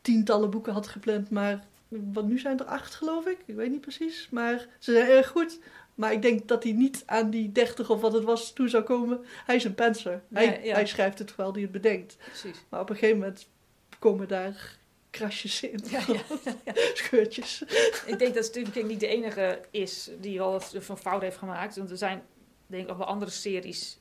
tientallen 0.00 0.50
boeken 0.50 0.72
had 0.72 0.86
gepland, 0.86 1.30
maar 1.30 1.64
wat 2.12 2.24
nu 2.24 2.38
zijn 2.38 2.58
er 2.58 2.64
acht 2.64 2.94
geloof 2.94 3.26
ik, 3.26 3.38
ik 3.46 3.54
weet 3.54 3.70
niet 3.70 3.80
precies, 3.80 4.28
maar 4.30 4.66
ze 4.78 4.92
zijn 4.92 5.08
erg 5.08 5.28
goed. 5.28 5.58
Maar 5.94 6.12
ik 6.12 6.22
denk 6.22 6.48
dat 6.48 6.62
hij 6.62 6.72
niet 6.72 7.02
aan 7.06 7.30
die 7.30 7.52
30 7.52 7.90
of 7.90 8.00
wat 8.00 8.12
het 8.12 8.24
was 8.24 8.52
toe 8.52 8.68
zou 8.68 8.82
komen. 8.82 9.24
Hij 9.46 9.54
is 9.56 9.64
een 9.64 9.74
penser. 9.74 10.22
Hij, 10.32 10.46
Nee, 10.46 10.64
ja. 10.64 10.74
hij 10.74 10.86
schrijft 10.86 11.18
het 11.18 11.26
terwijl 11.26 11.52
hij 11.52 11.62
het 11.62 11.72
bedenkt. 11.72 12.16
Precies. 12.24 12.64
Maar 12.68 12.80
op 12.80 12.90
een 12.90 12.96
gegeven 12.96 13.18
moment 13.18 13.48
komen 13.98 14.28
daar 14.28 14.76
krasjes 15.10 15.62
in. 15.62 15.80
Ja, 15.90 16.00
ja. 16.06 16.20
Scheurtjes. 16.94 17.62
Ik 18.06 18.18
denk 18.18 18.34
dat 18.34 18.44
Stephen 18.44 18.72
King 18.72 18.88
niet 18.88 19.00
de 19.00 19.06
enige 19.06 19.60
is 19.70 20.10
die 20.20 20.38
wel 20.38 20.60
van 20.60 20.98
fout 20.98 21.20
heeft 21.22 21.36
gemaakt. 21.36 21.76
Want 21.76 21.90
er 21.90 21.96
zijn 21.96 22.22
denk 22.66 22.82
ik 22.82 22.88
nog 22.88 22.98
wel 22.98 23.06
andere 23.06 23.30
series 23.30 23.98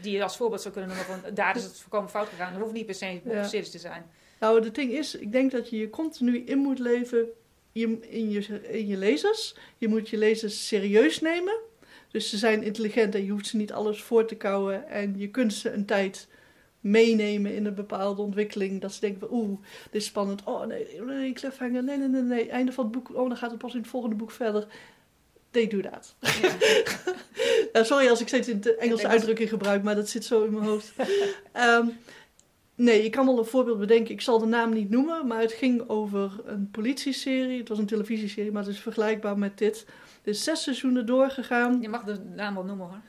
die 0.00 0.12
je 0.16 0.22
als 0.22 0.36
voorbeeld 0.36 0.60
zou 0.62 0.74
kunnen 0.74 0.96
noemen 0.96 1.20
van 1.22 1.34
daar 1.34 1.56
is 1.56 1.62
het 1.64 1.80
voorkomen 1.80 2.10
fout 2.10 2.28
gegaan. 2.28 2.52
Dat 2.52 2.60
hoeft 2.62 2.74
niet 2.74 2.86
per 2.86 2.94
se 2.94 3.20
Ja. 3.24 3.44
series 3.44 3.70
te 3.70 3.78
zijn. 3.78 4.10
Nou, 4.40 4.64
het 4.64 4.74
ding 4.74 4.92
is, 4.92 5.14
ik 5.14 5.32
denk 5.32 5.50
dat 5.50 5.70
je 5.70 5.76
je 5.78 5.90
continu 5.90 6.38
in 6.44 6.58
moet 6.58 6.78
leven 6.78 7.26
in 7.72 8.00
je, 8.30 8.60
in 8.70 8.86
je 8.86 8.96
lezers. 8.96 9.54
Je 9.78 9.88
moet 9.88 10.08
je 10.08 10.16
lezers 10.16 10.66
serieus 10.66 11.20
nemen. 11.20 11.54
Dus 12.10 12.30
ze 12.30 12.36
zijn 12.36 12.62
intelligent 12.62 13.14
en 13.14 13.24
je 13.24 13.30
hoeft 13.30 13.46
ze 13.46 13.56
niet 13.56 13.72
alles 13.72 14.02
voor 14.02 14.24
te 14.26 14.34
kouwen. 14.34 14.88
En 14.88 15.14
je 15.18 15.28
kunt 15.28 15.54
ze 15.54 15.70
een 15.70 15.84
tijd 15.84 16.28
meenemen 16.80 17.54
in 17.54 17.66
een 17.66 17.74
bepaalde 17.74 18.22
ontwikkeling. 18.22 18.80
Dat 18.80 18.92
ze 18.92 19.00
denken 19.00 19.20
van, 19.20 19.28
oeh, 19.38 19.58
dit 19.90 20.00
is 20.00 20.06
spannend. 20.06 20.42
Oh 20.44 20.66
nee, 20.66 20.86
nee, 21.06 21.32
cliffhanger. 21.32 21.84
Nee, 21.84 21.98
nee, 21.98 22.08
nee, 22.08 22.22
nee. 22.22 22.48
Einde 22.48 22.72
van 22.72 22.84
het 22.84 22.92
boek. 22.92 23.08
Oh, 23.14 23.28
dan 23.28 23.36
gaat 23.36 23.50
het 23.50 23.58
pas 23.58 23.74
in 23.74 23.80
het 23.80 23.88
volgende 23.88 24.16
boek 24.16 24.30
verder. 24.30 24.66
They 25.50 25.66
do 25.66 25.80
that. 25.80 26.14
Ja. 26.20 26.56
Ja, 27.72 27.84
sorry 27.90 28.08
als 28.08 28.20
ik 28.20 28.28
steeds 28.28 28.48
in 28.48 28.60
de 28.60 28.74
Engelse 28.76 29.02
dat- 29.02 29.10
uitdrukking 29.12 29.48
gebruik, 29.48 29.82
maar 29.82 29.94
dat 29.94 30.08
zit 30.08 30.24
zo 30.24 30.44
in 30.44 30.52
mijn 30.52 30.64
hoofd. 30.64 30.92
Ehm, 31.52 31.86
nee, 32.76 33.04
ik 33.04 33.10
kan 33.10 33.26
wel 33.26 33.38
een 33.38 33.44
voorbeeld 33.44 33.78
bedenken. 33.78 34.14
Ik 34.14 34.20
zal 34.20 34.38
de 34.38 34.46
naam 34.46 34.72
niet 34.72 34.90
noemen, 34.90 35.26
maar 35.26 35.40
het 35.40 35.52
ging 35.52 35.88
over 35.88 36.30
een 36.44 36.70
politieserie. 36.70 37.58
Het 37.58 37.68
was 37.68 37.78
een 37.78 37.86
televisieserie, 37.86 38.52
maar 38.52 38.62
het 38.62 38.72
is 38.72 38.80
vergelijkbaar 38.80 39.38
met 39.38 39.58
dit. 39.58 39.86
Er 40.22 40.30
is 40.30 40.44
zes 40.44 40.62
seizoenen 40.62 41.06
doorgegaan. 41.06 41.78
Je 41.80 41.88
mag 41.88 42.04
de 42.04 42.18
naam 42.34 42.54
wel 42.54 42.64
noemen 42.64 42.86
hoor. 42.86 43.00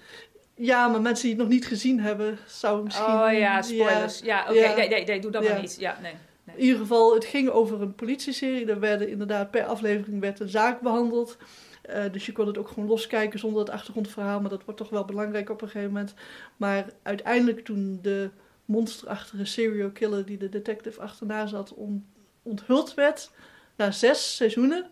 Ja, 0.56 0.88
maar 0.88 1.01
mensen 1.01 1.23
die 1.23 1.34
het 1.34 1.41
nog 1.41 1.51
niet 1.51 1.67
gezien 1.67 1.99
hebben, 1.99 2.38
zou 2.47 2.84
misschien... 2.84 3.13
Oh 3.13 3.32
ja, 3.32 3.62
spoilers. 3.62 4.19
Ja, 4.19 4.41
oké. 4.49 4.60
Ja. 4.60 4.75
Nee, 4.75 4.89
nee, 4.89 5.06
nee, 5.06 5.19
doe 5.19 5.32
dat 5.32 5.43
Ja. 5.43 5.51
maar 5.51 5.62
niet. 5.62 5.75
Ja, 5.80 5.97
nee. 6.01 6.13
In 6.56 6.63
ieder 6.63 6.77
geval, 6.77 7.13
het 7.13 7.25
ging 7.25 7.49
over 7.49 7.82
een 7.82 7.95
politieserie. 7.95 8.65
Er 8.65 8.80
werden 8.80 9.10
inderdaad 9.10 9.51
per 9.51 9.65
aflevering 9.65 10.21
werd 10.21 10.39
een 10.39 10.49
zaak 10.49 10.82
behandeld. 10.82 11.38
Eh, 11.82 12.03
dus 12.12 12.25
je 12.25 12.32
kon 12.32 12.47
het 12.47 12.58
ook 12.58 12.67
gewoon 12.67 12.89
loskijken 12.89 13.39
zonder 13.39 13.60
het 13.60 13.69
achtergrondverhaal. 13.69 14.39
Maar 14.41 14.49
dat 14.49 14.63
wordt 14.63 14.80
toch 14.80 14.89
wel 14.89 15.06
belangrijk 15.06 15.49
op 15.49 15.62
een 15.62 15.69
gegeven 15.69 15.91
moment. 15.93 16.13
Maar 16.58 16.86
uiteindelijk 17.03 17.65
toen 17.65 17.99
de 18.01 18.30
monsterachtige 18.67 19.45
serial 19.45 19.89
killer 19.91 20.25
die 20.25 20.38
de 20.38 20.49
detective 20.49 21.01
achterna 21.01 21.45
zat 21.47 21.73
on- 21.73 22.06
onthuld 22.43 22.93
werd. 22.93 23.32
Na 23.75 23.91
zes 23.91 24.36
seizoenen 24.36 24.89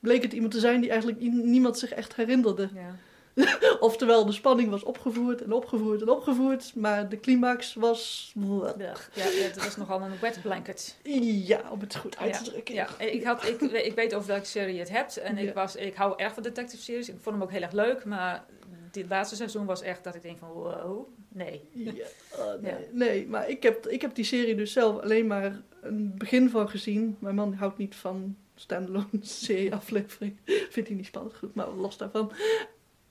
bleek 0.00 0.22
het 0.22 0.32
iemand 0.32 0.52
te 0.52 0.60
zijn 0.60 0.80
die 0.80 0.90
eigenlijk 0.90 1.20
niemand 1.20 1.78
zich 1.78 1.90
echt 1.90 2.14
herinnerde. 2.16 2.68
Ja. 2.74 2.96
Oftewel, 3.80 4.26
de 4.26 4.32
spanning 4.32 4.70
was 4.70 4.82
opgevoerd 4.82 5.42
en 5.42 5.52
opgevoerd 5.52 6.00
en 6.00 6.08
opgevoerd. 6.08 6.74
Maar 6.74 7.08
de 7.08 7.20
climax 7.20 7.74
was... 7.74 8.32
Ja, 9.14 9.24
ja, 9.24 9.48
dat 9.54 9.64
was 9.64 9.76
nogal 9.76 10.00
een 10.00 10.20
wet 10.20 10.42
blanket. 10.42 10.96
Ja, 11.02 11.60
om 11.70 11.80
het 11.80 11.96
goed 11.96 12.16
uit 12.18 12.44
te 12.44 12.50
drukken. 12.50 12.74
Ja, 12.74 12.98
ik, 12.98 13.24
had, 13.24 13.44
ik, 13.44 13.60
ik 13.60 13.94
weet 13.94 14.14
over 14.14 14.28
welke 14.28 14.46
serie 14.46 14.74
je 14.74 14.80
het 14.80 14.90
hebt. 14.90 15.16
En 15.16 15.38
ik, 15.38 15.54
was, 15.54 15.76
ik 15.76 15.94
hou 15.94 16.14
erg 16.16 16.34
van 16.34 16.42
detective 16.42 16.82
series. 16.82 17.08
Ik 17.08 17.14
vond 17.20 17.34
hem 17.34 17.44
ook 17.44 17.50
heel 17.50 17.62
erg 17.62 17.72
leuk. 17.72 18.04
Maar 18.04 18.44
dit 18.96 19.08
laatste 19.08 19.36
seizoen 19.36 19.66
was 19.66 19.82
echt 19.82 20.04
dat 20.04 20.14
ik 20.14 20.22
denk 20.22 20.38
van 20.38 20.48
wow, 20.48 21.08
nee. 21.28 21.68
Ja, 21.72 21.92
oh, 22.38 22.54
nee, 22.62 22.72
Ja. 22.72 22.78
nee, 22.92 23.26
maar 23.26 23.48
ik 23.48 23.62
heb, 23.62 23.86
ik 23.86 24.00
heb 24.00 24.14
die 24.14 24.24
serie 24.24 24.54
dus 24.54 24.72
zelf 24.72 25.02
alleen 25.02 25.26
maar 25.26 25.62
een 25.80 26.14
begin 26.16 26.50
van 26.50 26.68
gezien. 26.68 27.16
Mijn 27.18 27.34
man 27.34 27.52
houdt 27.54 27.78
niet 27.78 27.94
van 27.94 28.36
standalone 28.54 29.06
serie-aflevering. 29.20 30.36
Vindt 30.74 30.88
hij 30.88 30.96
niet 30.98 31.06
spannend 31.06 31.36
goed, 31.36 31.54
maar 31.54 31.68
los 31.68 31.96
daarvan. 31.96 32.32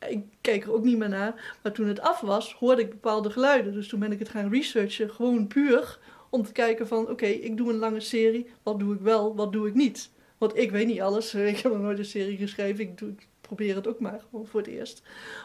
Ik 0.07 0.23
keek 0.41 0.63
er 0.63 0.73
ook 0.73 0.83
niet 0.83 0.97
meer 0.97 1.09
naar. 1.09 1.57
Maar 1.63 1.71
toen 1.71 1.87
het 1.87 1.99
af 1.99 2.21
was, 2.21 2.53
hoorde 2.53 2.81
ik 2.81 2.89
bepaalde 2.89 3.29
geluiden. 3.29 3.73
Dus 3.73 3.87
toen 3.87 3.99
ben 3.99 4.11
ik 4.11 4.19
het 4.19 4.29
gaan 4.29 4.49
researchen, 4.49 5.09
gewoon 5.09 5.47
puur 5.47 5.99
om 6.29 6.43
te 6.43 6.51
kijken 6.51 6.87
van... 6.87 7.09
Oké, 7.09 7.25
ik 7.25 7.57
doe 7.57 7.69
een 7.69 7.77
lange 7.77 7.99
serie. 7.99 8.47
Wat 8.63 8.79
doe 8.79 8.93
ik 8.95 9.01
wel, 9.01 9.35
wat 9.35 9.51
doe 9.51 9.67
ik 9.67 9.73
niet? 9.73 10.09
Want 10.37 10.57
ik 10.57 10.71
weet 10.71 10.87
niet 10.87 11.01
alles. 11.01 11.33
Ik 11.33 11.57
heb 11.57 11.71
nog 11.71 11.81
nooit 11.81 11.99
een 11.99 12.05
serie 12.05 12.37
geschreven. 12.37 12.83
Ik, 12.83 12.97
doe, 12.97 13.09
ik 13.09 13.27
probeer 13.47 13.75
het 13.75 13.87
ook 13.87 13.99
maar 13.99 14.21
gewoon 14.29 14.47
voor 14.47 14.59
het 14.59 14.69
eerst. 14.69 15.01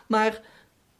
Maar 0.06 0.42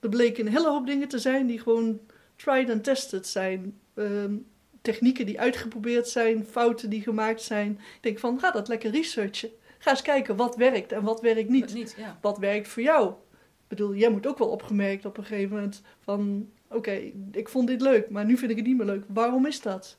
er 0.00 0.08
bleken 0.08 0.46
een 0.46 0.52
hele 0.52 0.68
hoop 0.68 0.86
dingen 0.86 1.08
te 1.08 1.18
zijn 1.18 1.46
die 1.46 1.58
gewoon 1.58 2.00
tried 2.36 2.70
and 2.70 2.84
tested 2.84 3.26
zijn. 3.26 3.78
Ehm, 3.94 4.34
technieken 4.82 5.26
die 5.26 5.40
uitgeprobeerd 5.40 6.08
zijn, 6.08 6.46
fouten 6.46 6.90
die 6.90 7.02
gemaakt 7.02 7.42
zijn. 7.42 7.70
Ik 7.70 8.02
denk 8.02 8.18
van, 8.18 8.40
ga 8.40 8.50
dat 8.50 8.68
lekker 8.68 8.90
researchen. 8.90 9.50
Ga 9.78 9.90
eens 9.90 10.02
kijken 10.02 10.36
wat 10.36 10.56
werkt 10.56 10.92
en 10.92 11.02
wat 11.02 11.20
werkt 11.20 11.48
niet. 11.48 11.74
niet 11.74 11.94
ja. 11.98 12.18
Wat 12.20 12.38
werkt 12.38 12.68
voor 12.68 12.82
jou? 12.82 13.08
Ik 13.10 13.76
bedoel, 13.76 13.94
jij 13.94 14.10
moet 14.10 14.26
ook 14.26 14.38
wel 14.38 14.48
opgemerkt 14.48 15.04
op 15.04 15.18
een 15.18 15.24
gegeven 15.24 15.56
moment 15.56 15.82
van... 16.00 16.50
Oké, 16.68 17.00
ik 17.32 17.48
vond 17.48 17.66
dit 17.66 17.80
leuk, 17.80 18.10
maar 18.10 18.24
nu 18.24 18.36
vind 18.36 18.50
ik 18.50 18.56
het 18.56 18.66
niet 18.66 18.76
meer 18.76 18.86
leuk. 18.86 19.04
Waarom 19.06 19.46
is 19.46 19.60
dat? 19.60 19.96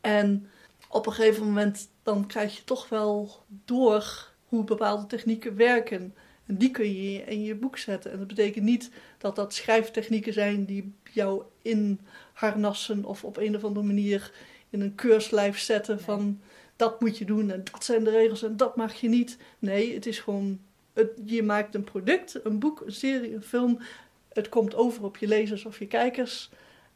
En 0.00 0.50
op 0.88 1.06
een 1.06 1.12
gegeven 1.12 1.44
moment 1.44 1.88
dan 2.02 2.26
krijg 2.26 2.56
je 2.56 2.64
toch 2.64 2.88
wel 2.88 3.30
door 3.64 4.32
hoe 4.48 4.64
bepaalde 4.64 5.06
technieken 5.06 5.56
werken. 5.56 6.14
En 6.48 6.56
die 6.56 6.70
kun 6.70 7.02
je 7.02 7.22
in 7.24 7.42
je 7.42 7.54
boek 7.54 7.78
zetten. 7.78 8.12
En 8.12 8.18
dat 8.18 8.26
betekent 8.26 8.64
niet 8.64 8.90
dat 9.18 9.36
dat 9.36 9.54
schrijftechnieken 9.54 10.32
zijn 10.32 10.64
die 10.64 10.92
jou 11.12 11.42
in 11.62 12.00
harnassen 12.32 13.04
of 13.04 13.24
op 13.24 13.36
een 13.36 13.56
of 13.56 13.64
andere 13.64 13.86
manier 13.86 14.32
in 14.70 14.80
een 14.80 14.94
keurslijf 14.94 15.58
zetten 15.58 16.00
van 16.00 16.40
dat 16.76 17.00
moet 17.00 17.18
je 17.18 17.24
doen 17.24 17.50
en 17.50 17.64
dat 17.72 17.84
zijn 17.84 18.04
de 18.04 18.10
regels 18.10 18.42
en 18.42 18.56
dat 18.56 18.76
mag 18.76 18.94
je 18.94 19.08
niet. 19.08 19.36
Nee, 19.58 19.94
het 19.94 20.06
is 20.06 20.18
gewoon, 20.18 20.60
het, 20.92 21.10
je 21.24 21.42
maakt 21.42 21.74
een 21.74 21.84
product, 21.84 22.40
een 22.44 22.58
boek, 22.58 22.80
een 22.80 22.92
serie, 22.92 23.34
een 23.34 23.42
film. 23.42 23.78
Het 24.32 24.48
komt 24.48 24.74
over 24.74 25.04
op 25.04 25.16
je 25.16 25.26
lezers 25.26 25.64
of 25.64 25.78
je 25.78 25.86
kijkers 25.86 26.50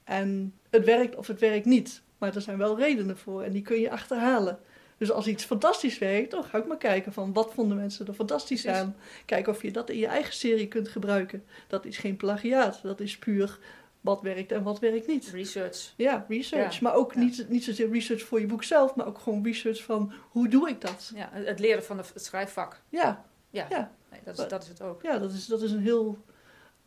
en 0.04 0.54
het 0.70 0.84
werkt 0.84 1.16
of 1.16 1.26
het 1.26 1.40
werkt 1.40 1.66
niet. 1.66 2.02
Maar 2.18 2.34
er 2.34 2.40
zijn 2.40 2.58
wel 2.58 2.78
redenen 2.78 3.18
voor 3.18 3.42
en 3.42 3.52
die 3.52 3.62
kun 3.62 3.80
je 3.80 3.90
achterhalen. 3.90 4.58
Dus 5.02 5.10
als 5.10 5.26
iets 5.26 5.44
fantastisch 5.44 5.98
werkt, 5.98 6.30
dan 6.30 6.44
ga 6.44 6.58
ik 6.58 6.66
maar 6.66 6.76
kijken 6.76 7.12
van 7.12 7.32
wat 7.32 7.52
vonden 7.54 7.76
mensen 7.76 8.06
er 8.06 8.14
fantastisch 8.14 8.66
aan. 8.66 8.96
Kijk 9.24 9.46
of 9.46 9.62
je 9.62 9.70
dat 9.70 9.90
in 9.90 9.98
je 9.98 10.06
eigen 10.06 10.34
serie 10.34 10.68
kunt 10.68 10.88
gebruiken. 10.88 11.44
Dat 11.68 11.84
is 11.84 11.98
geen 11.98 12.16
plagiaat, 12.16 12.82
dat 12.82 13.00
is 13.00 13.18
puur 13.18 13.58
wat 14.00 14.22
werkt 14.22 14.52
en 14.52 14.62
wat 14.62 14.78
werkt 14.78 15.06
niet. 15.06 15.30
Research. 15.32 15.92
Ja, 15.96 16.26
research. 16.28 16.80
Maar 16.80 16.94
ook 16.94 17.14
niet, 17.14 17.46
niet 17.48 17.64
zozeer 17.64 17.90
research 17.90 18.22
voor 18.22 18.40
je 18.40 18.46
boek 18.46 18.64
zelf, 18.64 18.94
maar 18.94 19.06
ook 19.06 19.18
gewoon 19.18 19.44
research 19.44 19.82
van 19.82 20.12
hoe 20.30 20.48
doe 20.48 20.68
ik 20.68 20.80
dat? 20.80 21.12
Ja, 21.14 21.30
het 21.32 21.58
leren 21.58 21.84
van 21.84 21.98
het 21.98 22.12
schrijfvak. 22.14 22.80
Ja. 22.88 23.24
Ja, 23.50 23.66
ja. 23.70 23.90
Nee, 24.10 24.20
dat, 24.24 24.38
is, 24.38 24.48
dat 24.48 24.62
is 24.62 24.68
het 24.68 24.82
ook. 24.82 25.02
Ja, 25.02 25.18
dat 25.18 25.32
is, 25.32 25.46
dat 25.46 25.62
is 25.62 25.70
een 25.70 25.82
heel 25.82 26.18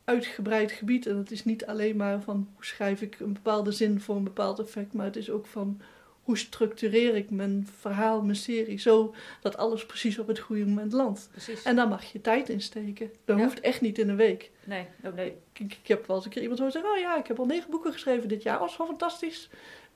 uitgebreid 0.03 0.71
gebied. 0.71 1.05
En 1.05 1.17
het 1.17 1.31
is 1.31 1.45
niet 1.45 1.65
alleen 1.65 1.95
maar 1.95 2.21
van 2.21 2.49
hoe 2.53 2.65
schrijf 2.65 3.01
ik 3.01 3.19
een 3.19 3.33
bepaalde 3.33 3.71
zin 3.71 3.99
voor 4.01 4.15
een 4.15 4.23
bepaald 4.23 4.59
effect, 4.59 4.93
maar 4.93 5.05
het 5.05 5.15
is 5.15 5.29
ook 5.29 5.45
van 5.45 5.81
hoe 6.25 6.37
structureer 6.37 7.15
ik 7.15 7.29
mijn 7.29 7.67
verhaal, 7.79 8.21
mijn 8.21 8.35
serie, 8.35 8.79
zo 8.79 9.15
dat 9.41 9.57
alles 9.57 9.85
precies 9.85 10.19
op 10.19 10.27
het 10.27 10.39
goede 10.39 10.65
moment 10.65 10.93
landt. 10.93 11.27
Precies. 11.31 11.63
En 11.63 11.75
daar 11.75 11.87
mag 11.87 12.11
je 12.11 12.21
tijd 12.21 12.49
in 12.49 12.61
steken. 12.61 13.11
Dat 13.25 13.37
Ja. 13.37 13.43
hoeft 13.43 13.59
echt 13.59 13.81
niet 13.81 13.97
in 13.97 14.09
een 14.09 14.15
week. 14.15 14.51
Nee, 14.63 14.87
oh, 15.03 15.13
nee. 15.13 15.33
Ik, 15.53 15.59
ik 15.81 15.87
heb 15.87 16.07
wel 16.07 16.15
eens 16.15 16.25
een 16.25 16.31
keer 16.31 16.41
iemand 16.41 16.59
horen 16.59 16.73
zeggen, 16.75 16.91
oh 16.91 16.99
ja, 16.99 17.17
ik 17.17 17.27
heb 17.27 17.39
al 17.39 17.45
negen 17.45 17.69
boeken 17.69 17.91
geschreven 17.93 18.27
dit 18.29 18.43
jaar, 18.43 18.59
was 18.59 18.77
wel 18.77 18.87
fantastisch. 18.87 19.49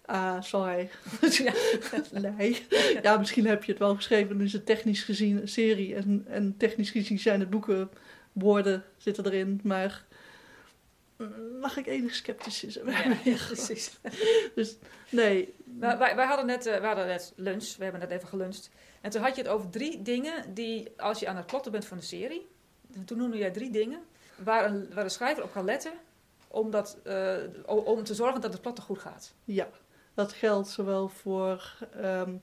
Ah, 0.05 0.41
sorry. 0.41 0.89
Ja. 1.31 1.53
nee. 2.37 2.65
Ja, 3.01 3.17
misschien 3.17 3.45
heb 3.47 3.63
je 3.63 3.71
het 3.71 3.79
wel 3.81 3.95
geschreven 3.95 4.35
en 4.39 4.45
is 4.45 4.53
het 4.53 4.65
technisch 4.65 5.03
gezien 5.03 5.41
een 5.41 5.47
serie. 5.47 5.95
En, 5.95 6.25
en 6.27 6.55
technisch 6.57 6.89
gezien 6.89 7.19
zijn 7.19 7.39
het 7.39 7.49
boeken, 7.49 7.89
woorden 8.31 8.83
zitten 8.97 9.25
erin. 9.25 9.59
Maar 9.63 10.05
mag 11.59 11.77
ik 11.77 11.87
enig 11.87 12.15
scepticisme 12.15 12.91
Ja, 12.91 12.97
hebben? 12.97 13.17
precies. 13.45 13.99
Dus 14.55 14.77
nee, 15.09 15.53
wij, 15.79 15.97
wij 15.97 16.25
hadden 16.25 16.45
net, 16.45 16.65
eh, 16.65 16.79
we 16.79 16.85
hadden 16.85 17.07
net 17.07 17.33
lunch, 17.35 17.75
we 17.77 17.83
hebben 17.83 18.01
net 18.01 18.11
even 18.11 18.27
geluncht. 18.27 18.69
En 19.01 19.09
toen 19.09 19.21
had 19.21 19.35
je 19.35 19.41
het 19.41 19.51
over 19.51 19.69
drie 19.69 20.01
dingen 20.01 20.53
die, 20.53 20.93
als 20.97 21.19
je 21.19 21.27
aan 21.27 21.35
het 21.35 21.45
plotten 21.45 21.71
bent 21.71 21.85
van 21.85 21.97
de 21.97 22.03
serie, 22.03 22.47
toen 23.05 23.17
noemde 23.17 23.37
jij 23.37 23.51
drie 23.51 23.71
dingen 23.71 23.99
waar 24.35 24.65
een, 24.65 24.93
waar 24.93 25.03
een 25.03 25.09
schrijver 25.09 25.43
op 25.43 25.51
kan 25.51 25.65
letten 25.65 25.93
om, 26.47 26.71
dat, 26.71 26.97
eh, 27.03 27.37
om 27.65 28.03
te 28.03 28.15
zorgen 28.15 28.41
dat 28.41 28.53
het 28.53 28.61
plotten 28.61 28.83
goed 28.83 28.99
gaat. 28.99 29.33
ja, 29.43 29.67
dat 30.13 30.33
geldt 30.33 30.69
zowel 30.69 31.07
voor, 31.07 31.87
ehm, 31.95 32.35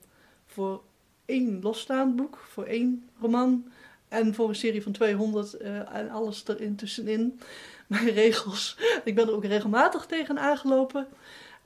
voor 0.45 0.83
één 1.25 1.61
losstaand 1.61 2.15
boek, 2.15 2.37
voor 2.37 2.65
één 2.65 3.09
roman. 3.19 3.71
En 4.07 4.33
voor 4.33 4.49
een 4.49 4.55
serie 4.55 4.83
van 4.83 4.91
200 4.91 5.53
eh, 5.53 5.95
en 5.95 6.09
alles 6.09 6.47
erin 6.47 6.75
tussenin. 6.75 7.39
Mijn 7.87 8.09
regels. 8.23 8.77
Ik 9.03 9.15
ben 9.15 9.27
er 9.27 9.33
ook 9.33 9.45
regelmatig 9.45 10.05
tegen 10.05 10.39
aangelopen. 10.39 11.07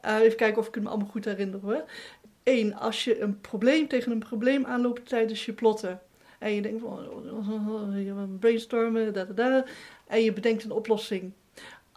Eh, 0.02 0.20
even 0.20 0.38
kijken 0.38 0.62
of 0.62 0.68
ik 0.68 0.74
het 0.74 0.84
me 0.84 0.90
allemaal 0.90 1.08
goed 1.08 1.26
herinner 1.26 1.60
hoor. 1.60 1.84
Eén, 2.44 2.76
als 2.76 3.04
je 3.04 3.20
een 3.20 3.42
probleem 3.42 3.88
tegen 3.88 4.12
een 4.12 4.20
probleem 4.20 4.66
aanloopt 4.66 5.08
tijdens 5.08 5.46
je 5.46 5.54
plotten. 5.54 6.02
En 6.40 6.54
je 6.54 6.62
denkt 6.62 6.82
van, 6.82 7.10
oh, 7.30 8.40
brainstormen, 8.40 9.14
da 9.14 9.26
da 9.26 9.34
da. 9.34 9.66
En 10.08 10.24
je 10.24 10.34
bedenkt 10.34 10.64
een 10.64 10.72
oplossing. 10.72 11.32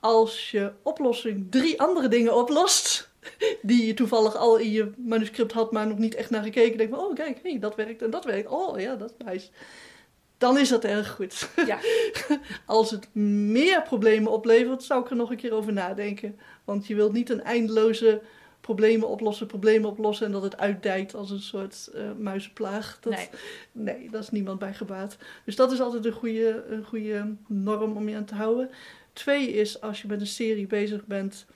Als 0.01 0.51
je 0.51 0.73
oplossing 0.83 1.47
drie 1.51 1.81
andere 1.81 2.09
dingen 2.09 2.37
oplost, 2.37 3.11
die 3.63 3.87
je 3.87 3.95
toevallig 3.95 4.37
al 4.37 4.57
in 4.57 4.71
je 4.71 4.93
manuscript 4.97 5.53
had, 5.53 5.73
maar 5.73 5.87
nog 5.87 5.99
niet 5.99 6.15
echt 6.15 6.31
naar 6.31 6.43
gekeken. 6.43 6.79
Denk 6.79 6.91
van, 6.91 6.99
oh 6.99 7.15
kijk, 7.15 7.39
hey, 7.43 7.59
dat 7.59 7.75
werkt 7.75 8.03
en 8.03 8.11
dat 8.11 8.25
werkt. 8.25 8.49
Oh 8.49 8.81
ja, 8.81 8.97
dat 8.97 9.15
is 9.19 9.27
nice. 9.27 9.49
Dan 10.39 10.59
is 10.59 10.69
dat 10.69 10.85
erg 10.85 11.11
goed. 11.11 11.49
Ja. 11.67 11.79
Als 12.67 12.91
het 12.91 13.15
meer 13.15 13.83
problemen 13.83 14.33
oplevert, 14.33 14.83
zou 14.83 15.05
ik 15.05 15.11
er 15.11 15.17
nog 15.17 15.31
een 15.31 15.37
keer 15.37 15.53
over 15.53 15.73
nadenken. 15.73 16.39
Want 16.65 16.87
je 16.87 16.95
wilt 16.95 17.13
niet 17.13 17.31
een 17.31 17.43
eindeloze 17.43 18.21
problemen 18.61 19.09
oplossen, 19.09 19.47
problemen 19.47 19.91
oplossen 19.91 20.27
en 20.27 20.33
dat 20.33 20.43
het 20.43 20.59
uitdijt 20.59 21.15
als 21.15 21.31
een 21.31 21.41
soort 21.41 21.91
eh, 21.95 22.03
muizenplaag. 22.19 22.99
Dat, 23.01 23.13
Nee. 23.13 23.29
nee, 23.73 24.11
dat 24.11 24.23
is 24.23 24.31
niemand 24.31 24.59
bij 24.59 24.75
gebaat. 24.75 25.17
Dus 25.45 25.57
dat 25.57 25.73
is 25.73 25.81
altijd 25.81 26.05
een 26.05 26.13
goede, 26.13 26.65
een 26.69 26.85
goede 26.85 27.35
norm 27.47 27.97
om 27.97 28.09
je 28.09 28.17
aan 28.17 28.25
te 28.25 28.35
houden. 28.35 28.71
Twee 29.13 29.53
is, 29.53 29.81
als 29.81 30.03
je 30.03 30.09
met 30.09 30.21
een 30.21 30.27
serie 30.27 30.67
bezig 30.67 31.05
bent, 31.07 31.47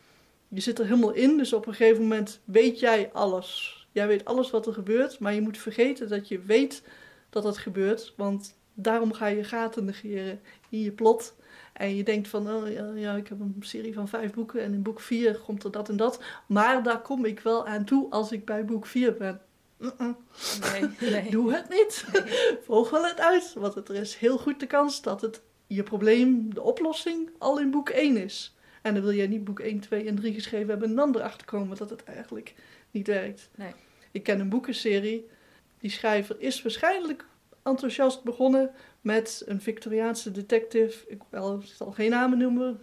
je 0.48 0.60
zit 0.60 0.78
er 0.78 0.84
helemaal 0.84 1.12
in. 1.12 1.36
Dus 1.36 1.52
op 1.52 1.66
een 1.66 1.74
gegeven 1.74 2.02
moment 2.02 2.40
weet 2.44 2.80
jij 2.80 3.10
alles. 3.12 3.76
Jij 3.92 4.06
weet 4.06 4.24
alles 4.24 4.50
wat 4.50 4.66
er 4.66 4.72
gebeurt, 4.72 5.18
maar 5.18 5.34
je 5.34 5.40
moet 5.40 5.58
vergeten 5.58 6.08
dat 6.08 6.28
je 6.28 6.38
weet 6.38 6.82
dat 7.30 7.42
dat 7.42 7.58
gebeurt. 7.58 8.12
Want 8.16 8.57
daarom 8.80 9.12
ga 9.12 9.26
je 9.26 9.44
gaten 9.44 9.84
negeren 9.84 10.40
in 10.68 10.80
je 10.80 10.92
plot. 10.92 11.34
En 11.72 11.96
je 11.96 12.02
denkt 12.02 12.28
van, 12.28 12.50
oh 12.50 12.72
ja, 12.72 12.92
ja, 12.94 13.14
ik 13.14 13.28
heb 13.28 13.40
een 13.40 13.56
serie 13.60 13.94
van 13.94 14.08
vijf 14.08 14.32
boeken 14.32 14.62
en 14.62 14.72
in 14.72 14.82
boek 14.82 15.00
vier 15.00 15.38
komt 15.38 15.64
er 15.64 15.70
dat 15.70 15.88
en 15.88 15.96
dat. 15.96 16.22
Maar 16.46 16.82
daar 16.82 17.00
kom 17.02 17.24
ik 17.24 17.40
wel 17.40 17.66
aan 17.66 17.84
toe 17.84 18.10
als 18.10 18.32
ik 18.32 18.44
bij 18.44 18.64
boek 18.64 18.86
vier 18.86 19.14
ben. 19.14 19.40
Nee, 19.78 21.10
nee. 21.10 21.30
Doe 21.36 21.52
het 21.52 21.68
niet. 21.68 22.04
Volg 22.66 22.90
wel 22.90 23.04
het 23.04 23.20
uit, 23.20 23.52
want 23.54 23.88
er 23.88 23.94
is 23.94 24.16
heel 24.16 24.38
goed 24.38 24.60
de 24.60 24.66
kans 24.66 25.02
dat 25.02 25.20
het 25.20 25.42
je 25.66 25.82
probleem, 25.82 26.54
de 26.54 26.62
oplossing, 26.62 27.30
al 27.38 27.60
in 27.60 27.70
boek 27.70 27.88
1 27.88 28.16
is. 28.16 28.56
En 28.82 28.94
dan 28.94 29.02
wil 29.02 29.12
jij 29.12 29.26
niet 29.26 29.44
boek 29.44 29.60
1, 29.60 29.80
2 29.80 30.04
en 30.04 30.14
3 30.14 30.34
geschreven 30.34 30.68
hebben 30.68 30.88
en 30.88 30.94
dan 30.94 31.16
erachter 31.16 31.46
komen 31.46 31.76
dat 31.76 31.90
het 31.90 32.04
eigenlijk 32.04 32.54
niet 32.90 33.06
werkt. 33.06 33.50
Nee. 33.54 33.72
Ik 34.10 34.22
ken 34.22 34.40
een 34.40 34.48
boekenserie. 34.48 35.28
Die 35.78 35.90
schrijver 35.90 36.36
is 36.40 36.62
waarschijnlijk 36.62 37.26
enthousiast 37.68 38.22
begonnen 38.22 38.70
met 39.00 39.42
een 39.46 39.60
Victoriaanse 39.60 40.30
detective. 40.30 41.04
Ik 41.08 41.20
zal 41.62 41.92
geen 41.92 42.10
namen 42.10 42.38
noemen, 42.38 42.80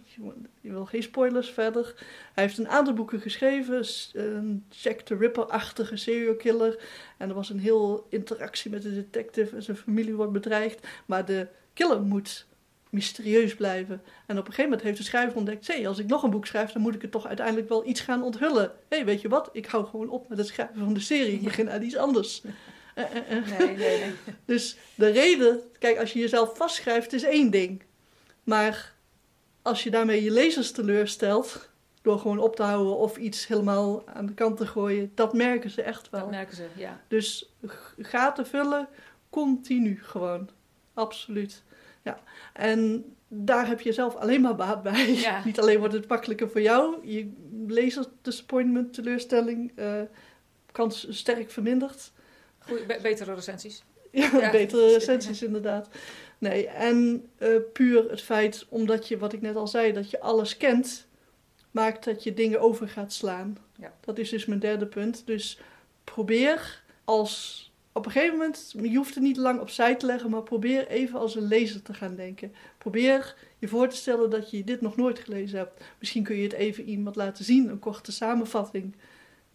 je 0.60 0.70
wil 0.70 0.84
geen 0.84 1.02
spoilers 1.02 1.50
verder. 1.50 1.94
Hij 2.34 2.44
heeft 2.44 2.58
een 2.58 2.68
aantal 2.68 2.94
boeken 2.94 3.20
geschreven, 3.20 3.84
een 4.12 4.64
Jack 4.68 5.00
the 5.00 5.16
Ripper-achtige 5.16 5.96
serial 5.96 6.34
killer. 6.34 6.84
En 7.16 7.28
er 7.28 7.34
was 7.34 7.50
een 7.50 7.60
heel 7.60 8.06
interactie 8.10 8.70
met 8.70 8.82
de 8.82 8.94
detective 8.94 9.56
en 9.56 9.62
zijn 9.62 9.76
familie 9.76 10.14
wordt 10.14 10.32
bedreigd. 10.32 10.86
Maar 11.06 11.24
de 11.24 11.46
killer 11.72 12.02
moet 12.02 12.46
mysterieus 12.90 13.54
blijven. 13.54 14.02
En 14.26 14.38
op 14.38 14.46
een 14.46 14.52
gegeven 14.52 14.64
moment 14.64 14.82
heeft 14.82 14.98
de 14.98 15.04
schrijver 15.04 15.36
ontdekt... 15.36 15.66
Hé, 15.66 15.88
als 15.88 15.98
ik 15.98 16.06
nog 16.06 16.22
een 16.22 16.30
boek 16.30 16.46
schrijf, 16.46 16.72
dan 16.72 16.82
moet 16.82 16.94
ik 16.94 17.02
het 17.02 17.10
toch 17.10 17.26
uiteindelijk 17.26 17.68
wel 17.68 17.86
iets 17.86 18.00
gaan 18.00 18.22
onthullen. 18.22 18.72
Hé, 18.88 19.04
weet 19.04 19.20
je 19.20 19.28
wat? 19.28 19.50
Ik 19.52 19.66
hou 19.66 19.86
gewoon 19.86 20.08
op 20.08 20.28
met 20.28 20.38
het 20.38 20.46
schrijven 20.46 20.78
van 20.78 20.94
de 20.94 21.00
serie. 21.00 21.32
Ik 21.32 21.42
begin 21.42 21.70
aan 21.70 21.82
iets 21.82 21.96
anders. 21.96 22.42
Nee, 22.96 23.76
nee, 23.76 23.76
nee. 23.76 24.14
Dus 24.44 24.76
de 24.94 25.06
reden... 25.06 25.60
Kijk, 25.78 25.98
als 25.98 26.12
je 26.12 26.18
jezelf 26.18 26.56
vastschrijft, 26.56 27.12
is 27.12 27.22
één 27.22 27.50
ding. 27.50 27.82
Maar 28.44 28.94
als 29.62 29.82
je 29.82 29.90
daarmee 29.90 30.22
je 30.22 30.30
lezers 30.30 30.70
teleurstelt... 30.72 31.70
door 32.02 32.18
gewoon 32.18 32.38
op 32.38 32.56
te 32.56 32.62
houden 32.62 32.96
of 32.96 33.16
iets 33.16 33.46
helemaal 33.46 34.08
aan 34.08 34.26
de 34.26 34.34
kant 34.34 34.56
te 34.56 34.66
gooien... 34.66 35.12
dat 35.14 35.34
merken 35.34 35.70
ze 35.70 35.82
echt 35.82 36.10
wel. 36.10 36.20
Dat 36.20 36.30
merken 36.30 36.56
ze, 36.56 36.66
ja. 36.76 37.00
Dus 37.08 37.52
gaten 37.98 38.46
vullen, 38.46 38.88
continu 39.30 39.98
gewoon. 40.02 40.48
Absoluut. 40.94 41.62
Ja. 42.02 42.18
En 42.52 43.04
daar 43.28 43.66
heb 43.66 43.80
je 43.80 43.92
zelf 43.92 44.14
alleen 44.14 44.40
maar 44.40 44.56
baat 44.56 44.82
bij. 44.82 45.14
Ja. 45.14 45.42
Niet 45.44 45.60
alleen 45.60 45.78
wordt 45.78 45.94
het 45.94 46.08
makkelijker 46.08 46.50
voor 46.50 46.60
jou, 46.60 47.06
je 47.06 47.32
lezers 47.66 48.06
disappointment, 48.22 48.94
teleurstelling, 48.94 49.72
eh, 49.74 50.00
kans 50.72 51.06
sterk 51.10 51.50
verminderd. 51.50 52.12
Goeie, 52.66 52.86
be- 52.86 52.98
betere 53.02 53.34
recensies. 53.34 53.82
Ja, 54.10 54.30
Ja. 54.38 54.50
betere 54.50 54.92
recensies 54.92 55.42
inderdaad. 55.42 55.88
Nee, 56.38 56.66
en 56.68 57.28
eh, 57.38 57.48
puur 57.72 58.10
het 58.10 58.20
feit, 58.22 58.66
omdat 58.68 59.08
je, 59.08 59.18
wat 59.18 59.32
ik 59.32 59.40
net 59.40 59.56
al 59.56 59.66
zei, 59.68 59.92
dat 59.92 60.10
je 60.10 60.20
alles 60.20 60.56
kent, 60.56 61.06
maakt 61.70 62.04
dat 62.04 62.22
je 62.22 62.34
dingen 62.34 62.60
over 62.60 62.88
gaat 62.88 63.12
slaan. 63.12 63.58
Ja. 63.78 63.92
Dat 64.00 64.18
is 64.18 64.30
dus 64.30 64.46
mijn 64.46 64.60
derde 64.60 64.86
punt. 64.86 65.22
Dus 65.26 65.58
probeer 66.04 66.82
als, 67.04 67.64
op 67.92 68.06
een 68.06 68.12
gegeven 68.12 68.36
moment, 68.36 68.74
je 68.82 68.96
hoeft 68.96 69.14
het 69.14 69.22
niet 69.24 69.36
lang 69.36 69.60
opzij 69.60 69.94
te 69.94 70.06
leggen, 70.06 70.30
maar 70.30 70.42
probeer 70.42 70.86
even 70.88 71.18
als 71.18 71.34
een 71.34 71.46
lezer 71.48 71.82
te 71.82 71.94
gaan 71.94 72.14
denken. 72.14 72.54
Probeer 72.78 73.34
je 73.58 73.68
voor 73.68 73.88
te 73.88 73.96
stellen 73.96 74.30
dat 74.30 74.50
je 74.50 74.64
dit 74.64 74.80
nog 74.80 74.96
nooit 74.96 75.18
gelezen 75.18 75.58
hebt. 75.58 75.84
Misschien 75.98 76.22
kun 76.22 76.36
je 76.36 76.42
het 76.42 76.52
even 76.52 76.84
iemand 76.84 77.16
laten 77.16 77.44
zien, 77.44 77.68
een 77.68 77.78
korte 77.78 78.12
samenvatting. 78.12 78.94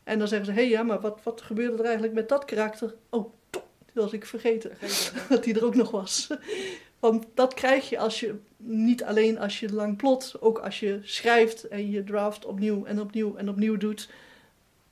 En 0.03 0.19
dan 0.19 0.27
zeggen 0.27 0.45
ze, 0.45 0.51
hé 0.51 0.61
hey, 0.61 0.69
ja, 0.69 0.83
maar 0.83 0.99
wat, 1.01 1.19
wat 1.23 1.41
gebeurde 1.41 1.77
er 1.77 1.83
eigenlijk 1.83 2.13
met 2.13 2.29
dat 2.29 2.45
karakter? 2.45 2.95
Oh, 3.09 3.33
top, 3.49 3.67
dat 3.93 4.03
was 4.03 4.13
ik 4.13 4.25
vergeten 4.25 4.71
dat 5.29 5.43
die 5.43 5.55
er 5.55 5.65
ook 5.65 5.75
nog 5.75 5.91
was. 5.91 6.27
Want 6.99 7.25
dat 7.33 7.53
krijg 7.53 7.89
je 7.89 7.97
als 7.97 8.19
je 8.19 8.35
niet 8.57 9.03
alleen 9.03 9.39
als 9.39 9.59
je 9.59 9.73
lang 9.73 9.97
plot, 9.97 10.35
ook 10.39 10.59
als 10.59 10.79
je 10.79 10.99
schrijft 11.03 11.67
en 11.67 11.91
je 11.91 12.03
draft 12.03 12.45
opnieuw 12.45 12.85
en 12.85 12.99
opnieuw 13.01 13.35
en 13.35 13.49
opnieuw 13.49 13.77
doet, 13.77 14.09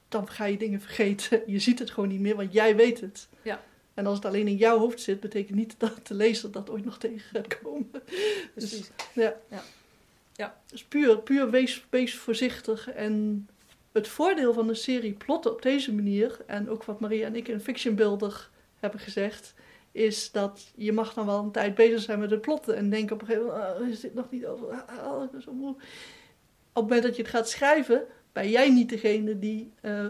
dan 0.07 0.27
ga 0.27 0.45
je 0.45 0.57
dingen 0.57 0.81
vergeten. 0.81 1.41
Je 1.53 1.59
ziet 1.59 1.79
het 1.79 1.91
gewoon 1.91 2.09
niet 2.09 2.19
meer, 2.19 2.35
want 2.35 2.53
jij 2.53 2.75
weet 2.75 3.01
het. 3.01 3.27
Ja. 3.41 3.61
En 3.93 4.05
als 4.05 4.15
het 4.15 4.25
alleen 4.25 4.47
in 4.47 4.55
jouw 4.55 4.77
hoofd 4.77 5.01
zit, 5.01 5.19
betekent 5.19 5.57
niet 5.57 5.75
dat 5.77 6.07
de 6.07 6.13
lezer 6.13 6.51
dat 6.51 6.69
ooit 6.69 6.85
nog 6.85 6.97
tegen 6.97 7.19
gaat 7.19 7.59
komen. 7.59 7.91
Dus, 7.91 8.01
Precies. 8.53 8.89
ja. 9.13 9.35
Ja. 9.49 9.63
Ja. 10.35 10.61
Dus 10.65 10.83
puur, 10.83 11.17
puur 11.17 11.49
wees, 11.49 11.85
wees 11.89 12.15
voorzichtig. 12.15 12.89
En 12.89 13.47
het 13.91 14.07
voordeel 14.07 14.53
van 14.53 14.67
de 14.67 14.73
serie 14.73 15.13
plotten 15.13 15.51
op 15.51 15.61
deze 15.61 15.93
manier, 15.93 16.39
en 16.45 16.69
ook 16.69 16.83
wat 16.83 16.99
Maria 16.99 17.25
en 17.25 17.35
ik 17.35 17.47
in 17.47 17.59
Fiction 17.59 17.95
Builder 17.95 18.49
hebben 18.75 18.99
gezegd, 18.99 19.53
is 19.91 20.31
dat 20.31 20.71
je 20.75 20.91
mag 20.91 21.13
dan 21.13 21.25
wel 21.25 21.43
een 21.43 21.51
tijd 21.51 21.75
bezig 21.75 22.01
zijn 22.01 22.19
met 22.19 22.31
het 22.31 22.41
plotten 22.41 22.75
en 22.75 22.89
denken 22.89 23.15
op 23.15 23.21
een 23.21 23.27
gegeven 23.27 23.47
moment, 23.47 23.79
ah, 23.79 23.87
is 23.87 23.99
dit 23.99 24.13
nog 24.13 24.31
niet 24.31 24.45
over? 24.45 24.71
Ah, 24.71 24.97
ah, 24.97 25.23
ik 25.23 25.31
ben 25.31 25.41
zo 25.41 25.53
moe. 25.53 25.69
Op 25.69 25.79
het 26.73 26.83
moment 26.83 27.03
dat 27.03 27.15
je 27.15 27.21
het 27.21 27.31
gaat 27.31 27.49
schrijven, 27.49 28.05
ben 28.31 28.49
jij 28.49 28.69
niet 28.69 28.89
degene 28.89 29.39
die 29.39 29.73
eh 29.81 30.07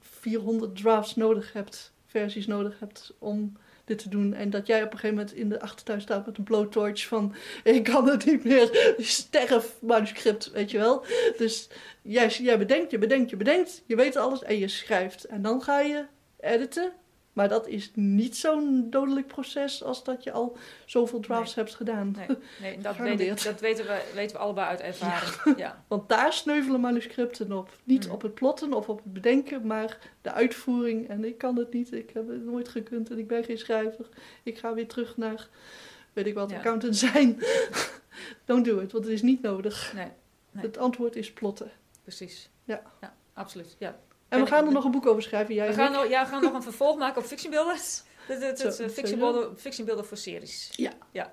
400 0.00 0.76
drafts 0.76 1.16
nodig 1.16 1.52
hebt, 1.52 1.92
versies 2.06 2.46
nodig 2.46 2.80
hebt 2.80 3.14
om 3.18 3.56
dit 3.84 3.98
te 3.98 4.08
doen. 4.08 4.34
En 4.34 4.50
dat 4.50 4.66
jij 4.66 4.82
op 4.82 4.92
een 4.92 4.98
gegeven 4.98 5.16
moment 5.16 5.34
in 5.34 5.48
de 5.48 5.60
achtertuin 5.60 6.00
staat 6.00 6.26
met 6.26 6.38
een 6.38 6.44
blowtorch 6.44 7.06
van 7.06 7.34
ik 7.62 7.84
kan 7.84 8.08
het 8.08 8.24
niet 8.24 8.44
meer, 8.44 8.94
sterf 8.98 9.76
manuscript, 9.80 10.50
weet 10.50 10.70
je 10.70 10.78
wel. 10.78 11.04
Dus 11.36 11.68
jij, 12.02 12.28
jij 12.28 12.58
bedenkt, 12.58 12.90
je 12.90 12.98
bedenkt, 12.98 13.30
je 13.30 13.36
bedenkt, 13.36 13.82
je 13.86 13.96
weet 13.96 14.16
alles 14.16 14.42
en 14.42 14.58
je 14.58 14.68
schrijft. 14.68 15.24
En 15.24 15.42
dan 15.42 15.62
ga 15.62 15.80
je 15.80 16.04
editen. 16.40 16.92
Maar 17.34 17.48
dat 17.48 17.66
is 17.68 17.90
niet 17.94 18.36
zo'n 18.36 18.90
dodelijk 18.90 19.26
proces 19.26 19.82
als 19.82 20.04
dat 20.04 20.24
je 20.24 20.32
al 20.32 20.56
zoveel 20.84 21.20
drafts 21.20 21.54
hebt 21.54 21.74
gedaan. 21.74 22.10
Nee, 22.16 22.26
nee 22.60 22.74
dat, 22.78 22.82
weet 22.82 22.86
Gegarandeerd. 22.96 23.38
ik, 23.38 23.44
dat 23.44 23.60
weten, 23.60 23.84
we, 23.86 24.10
weten 24.14 24.36
we 24.36 24.42
allebei 24.42 24.66
uit 24.66 24.80
ervaring. 24.80 25.58
Ja. 25.58 25.82
Want 25.88 26.08
daar 26.08 26.32
sneuvelen 26.32 26.80
manuscripten 26.80 27.52
op. 27.52 27.78
Niet 27.84 28.06
Mm. 28.06 28.12
op 28.12 28.22
het 28.22 28.34
plotten 28.34 28.72
of 28.72 28.88
op 28.88 29.02
het 29.02 29.12
bedenken, 29.12 29.66
maar 29.66 29.98
de 30.22 30.32
uitvoering. 30.32 31.08
En 31.08 31.24
ik 31.24 31.38
kan 31.38 31.56
het 31.56 31.72
niet, 31.72 31.92
ik 31.92 32.10
heb 32.10 32.28
het 32.28 32.44
nooit 32.44 32.68
gekund 32.68 33.10
en 33.10 33.18
ik 33.18 33.26
ben 33.28 33.44
geen 33.44 33.58
schrijver. 33.58 34.08
Ik 34.42 34.58
ga 34.58 34.74
weer 34.74 34.88
terug 34.88 35.16
naar, 35.16 35.48
weet 36.12 36.26
ik 36.26 36.34
wat, 36.34 36.50
Ja. 36.50 36.56
accountant 36.56 36.96
zijn. 36.96 37.38
Don't 38.44 38.64
do 38.64 38.78
it, 38.78 38.92
want 38.92 39.04
het 39.04 39.12
is 39.12 39.22
niet 39.22 39.42
nodig. 39.42 39.92
Nee, 39.94 40.08
Nee. 40.50 40.64
Het 40.64 40.78
antwoord 40.78 41.16
is 41.16 41.32
plotten. 41.32 41.70
precies. 42.02 42.50
Ja. 42.64 42.82
ja 43.00 43.14
absoluut. 43.32 43.76
Ja. 43.78 43.98
En 44.34 44.40
we 44.40 44.46
gaan 44.46 44.66
er 44.66 44.72
nog 44.72 44.84
een 44.84 44.90
boek 44.90 45.06
over 45.06 45.22
schrijven, 45.22 45.54
jij 45.54 45.66
We 45.68 45.74
gaan, 45.74 45.92
nog, 45.92 46.08
ja, 46.08 46.22
we 46.24 46.28
gaan 46.30 46.42
nog 46.42 46.54
een 46.54 46.62
vervolg 46.62 46.98
maken 46.98 47.20
op 47.22 47.26
Fiction 47.26 47.50
Builders. 47.50 48.02
Dit 48.28 48.40
dit- 48.40 48.56
dit 48.56 48.66
is 48.66 48.76
Zo, 48.76 48.82
een 48.82 48.90
fiction 48.90 49.18
sowieso. 49.18 49.32
builder, 49.40 49.58
fiction 49.60 49.86
builder 49.86 50.06
voor 50.06 50.16
series. 50.16 50.70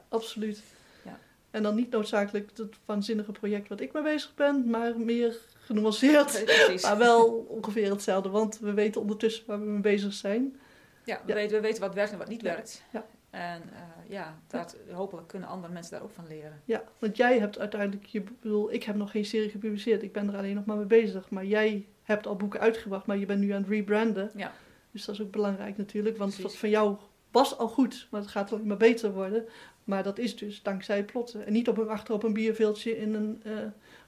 Absoluut. 0.09 0.63
Ja. 1.03 1.19
En 1.51 1.63
dan 1.63 1.75
niet 1.75 1.89
noodzakelijk 1.91 2.49
het 2.55 2.75
waanzinnige 2.85 3.31
project 3.31 3.67
wat 3.67 3.79
ik 3.81 3.93
mee 3.93 4.03
bezig 4.03 4.33
ben, 4.35 4.69
maar 4.69 4.99
meer 4.99 5.37
genuanceerd. 5.59 6.41
Precies. 6.45 6.81
Maar 6.83 6.97
wel 6.97 7.25
ongeveer 7.49 7.89
hetzelfde, 7.89 8.29
want 8.29 8.59
we 8.59 8.73
weten 8.73 9.01
ondertussen 9.01 9.43
waar 9.47 9.59
we 9.59 9.65
mee 9.65 9.81
bezig 9.81 10.13
zijn. 10.13 10.55
Ja, 11.05 11.21
we, 11.25 11.27
Ja. 11.27 11.33
Weten, 11.33 11.55
we 11.55 11.61
weten 11.61 11.81
wat 11.81 11.93
werkt 11.93 12.11
en 12.11 12.17
wat 12.17 12.27
niet 12.27 12.41
Ja. 12.41 12.47
werkt. 12.53 12.83
Ja. 12.91 13.05
En 13.29 13.61
eh, 13.73 14.09
ja, 14.09 14.39
dat, 14.47 14.75
hopelijk 14.91 15.27
kunnen 15.27 15.49
andere 15.49 15.73
mensen 15.73 15.91
daar 15.93 16.03
ook 16.03 16.11
van 16.11 16.27
leren. 16.27 16.61
Ja, 16.65 16.83
want 16.99 17.17
jij 17.17 17.39
hebt 17.39 17.59
uiteindelijk, 17.59 18.05
je 18.05 18.23
bedoel, 18.41 18.73
ik 18.73 18.83
heb 18.83 18.95
nog 18.95 19.11
geen 19.11 19.25
serie 19.25 19.49
gepubliceerd, 19.49 20.03
ik 20.03 20.11
ben 20.13 20.29
er 20.29 20.37
alleen 20.37 20.55
nog 20.55 20.65
maar 20.65 20.77
mee 20.77 20.85
bezig. 20.85 21.29
Maar 21.29 21.45
jij 21.45 21.87
hebt 22.03 22.27
al 22.27 22.35
boeken 22.35 22.59
uitgebracht, 22.59 23.05
maar 23.05 23.17
je 23.17 23.25
bent 23.25 23.39
nu 23.39 23.49
aan 23.49 23.61
het 23.61 23.69
rebranden. 23.69 24.31
Ja. 24.35 24.53
Dus 24.91 25.05
dat 25.05 25.15
is 25.15 25.21
ook 25.21 25.31
belangrijk 25.31 25.77
natuurlijk, 25.77 26.17
want 26.17 26.29
Precies. 26.33 26.51
wat 26.51 26.59
van 26.59 26.69
jou 26.69 26.97
was 27.31 27.57
al 27.57 27.67
goed, 27.67 28.07
maar 28.09 28.21
het 28.21 28.29
gaat 28.29 28.53
alleen 28.53 28.67
maar 28.67 28.77
beter 28.77 29.13
worden. 29.13 29.45
Maar 29.83 30.03
dat 30.03 30.19
is 30.19 30.35
dus 30.35 30.61
dankzij 30.61 31.05
plotten. 31.05 31.45
En 31.45 31.53
niet 31.53 31.67
op 31.67 31.77
een, 31.77 31.89
achter 31.89 32.13
op 32.13 32.23
een 32.23 32.33
bierveeltje 32.33 32.97
in 32.97 33.13
een 33.13 33.41
eh, 33.43 33.53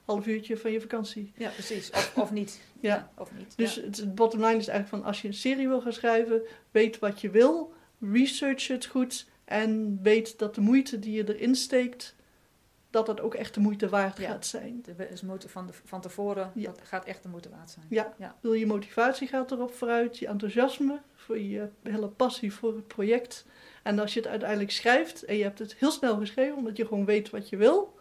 half 0.04 0.26
uurtje 0.26 0.56
van 0.56 0.72
je 0.72 0.80
vakantie. 0.80 1.32
Ja, 1.36 1.48
precies. 1.48 1.90
Of, 1.90 2.12
of 2.16 2.32
niet. 2.32 2.60
Ja. 2.80 3.10
Of 3.18 3.30
niet. 3.38 3.56
Dus 3.56 3.74
ja. 3.74 3.82
het 3.82 4.14
bottom 4.14 4.40
line 4.40 4.56
is 4.56 4.68
eigenlijk 4.68 4.88
van 4.88 5.04
als 5.04 5.22
je 5.22 5.28
een 5.28 5.34
serie 5.34 5.68
wil 5.68 5.80
gaan 5.80 5.92
schrijven, 5.92 6.42
weet 6.70 6.98
wat 6.98 7.20
je 7.20 7.30
wil, 7.30 7.72
research 8.00 8.68
het 8.68 8.86
goed 8.86 9.26
en 9.44 9.98
weet 10.02 10.38
dat 10.38 10.54
de 10.54 10.60
moeite 10.60 10.98
die 10.98 11.12
je 11.12 11.34
erin 11.34 11.54
steekt, 11.54 12.14
dat 12.94 13.06
dat 13.06 13.20
ook 13.20 13.34
echt 13.34 13.54
de 13.54 13.60
moeite 13.60 13.88
waard 13.88 14.18
Ja. 14.18 14.28
gaat 14.30 14.46
zijn. 14.46 14.82
De 14.82 15.08
is 15.08 15.22
van, 15.46 15.66
de, 15.66 15.72
van 15.84 16.00
tevoren, 16.00 16.50
Ja. 16.54 16.64
dat 16.70 16.80
gaat 16.82 17.04
echt 17.04 17.22
de 17.22 17.28
moeite 17.28 17.48
waard 17.50 17.70
zijn. 17.70 17.86
Ja, 17.88 18.14
Ja. 18.18 18.36
Wil 18.40 18.52
je 18.52 18.66
motivatie 18.66 19.28
gaat 19.28 19.50
erop 19.50 19.74
vooruit, 19.74 20.18
je 20.18 20.26
enthousiasme, 20.26 21.00
voor 21.14 21.38
je 21.40 21.68
hele 21.82 22.08
passie 22.08 22.52
voor 22.54 22.74
het 22.74 22.86
project. 22.86 23.46
En 23.82 23.98
als 23.98 24.14
je 24.14 24.20
het 24.20 24.28
uiteindelijk 24.28 24.70
schrijft 24.70 25.22
en 25.24 25.36
je 25.36 25.42
hebt 25.42 25.58
het 25.58 25.74
heel 25.74 25.90
snel 25.90 26.16
geschreven, 26.18 26.56
omdat 26.56 26.76
je 26.76 26.86
gewoon 26.86 27.04
weet 27.04 27.30
wat 27.30 27.48
je 27.48 27.56
wil, 27.56 27.98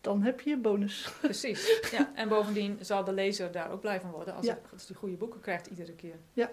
dan 0.00 0.22
heb 0.22 0.40
je 0.40 0.56
bonus. 0.56 1.12
Precies. 1.20 1.78
Ja. 1.96 2.10
En 2.14 2.28
bovendien 2.28 2.78
zal 2.80 3.04
de 3.04 3.12
lezer 3.12 3.52
daar 3.52 3.70
ook 3.70 3.80
blij 3.80 4.00
van 4.00 4.10
worden 4.10 4.34
als 4.34 4.46
Ja. 4.46 4.58
als 4.72 4.90
goede 4.94 5.16
boeken 5.16 5.40
krijgt 5.40 5.66
iedere 5.66 5.92
keer. 5.92 6.16
Ja. 6.32 6.50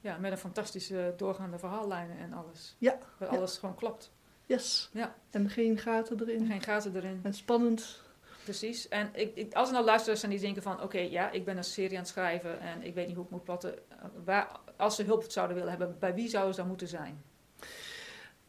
Ja, 0.00 0.16
met 0.18 0.32
een 0.32 0.38
fantastische 0.38 1.14
doorgaande 1.16 1.58
verhaallijnen 1.58 2.18
en 2.18 2.32
alles. 2.32 2.76
Ja. 2.78 2.98
Waar 3.18 3.28
alles 3.28 3.58
gewoon 3.58 3.74
klopt. 3.74 4.10
Yes. 4.46 4.88
Ja. 4.92 5.14
En 5.30 5.50
geen 5.50 5.78
gaten 5.78 6.20
erin. 6.20 6.46
Geen 6.46 6.62
gaten 6.62 6.96
erin. 6.96 7.20
En 7.22 7.34
spannend. 7.34 8.02
Precies. 8.44 8.88
En 8.88 9.10
ik, 9.12 9.36
ik, 9.36 9.54
als 9.54 9.68
er 9.68 9.74
nou 9.74 9.84
luisteraars 9.86 10.20
zijn 10.20 10.32
die 10.32 10.40
denken 10.40 10.62
van... 10.62 10.82
oké, 10.82 10.98
ja, 10.98 11.30
ik 11.30 11.44
ben 11.44 11.56
een 11.56 11.64
serie 11.64 11.90
aan 11.96 12.02
het 12.02 12.08
schrijven... 12.08 12.60
en 12.60 12.82
ik 12.82 12.94
weet 12.94 13.06
niet 13.06 13.16
hoe 13.16 13.24
ik 13.24 13.30
moet 13.30 13.44
plotten. 13.44 13.74
eh, 13.88 13.96
Waar, 14.24 14.60
als 14.76 14.96
ze 14.96 15.02
hulp 15.02 15.30
zouden 15.30 15.56
willen 15.56 15.70
hebben, 15.70 15.96
bij 15.98 16.14
wie 16.14 16.28
zouden 16.28 16.54
ze 16.54 16.60
dan 16.60 16.68
moeten 16.68 16.88
zijn? 16.88 17.22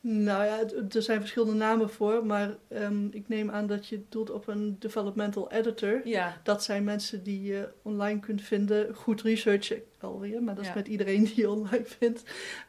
Nou 0.09 0.45
ja, 0.45 0.59
er 0.95 1.01
zijn 1.01 1.19
verschillende 1.19 1.53
namen 1.53 1.89
voor, 1.89 2.25
maar 2.25 2.55
ehm, 2.67 3.05
ik 3.11 3.27
neem 3.27 3.49
aan 3.51 3.67
dat 3.67 3.87
je 3.87 4.01
doelt 4.09 4.29
op 4.29 4.47
een 4.47 4.75
developmental 4.79 5.51
editor. 5.51 6.01
Ja, 6.07 6.37
Dat 6.43 6.63
zijn 6.63 6.83
mensen 6.83 7.23
die 7.23 7.43
je 7.43 7.69
online 7.81 8.19
kunt 8.19 8.41
vinden. 8.41 8.95
Goed 8.95 9.21
researchen 9.21 9.81
alweer, 9.99 10.43
maar 10.43 10.55
dat 10.55 10.63
is 10.63 10.69
Ja. 10.69 10.75
met 10.75 10.87
iedereen 10.87 11.23
die 11.23 11.33
je 11.35 11.49
online 11.49 11.85
vindt. 11.85 12.23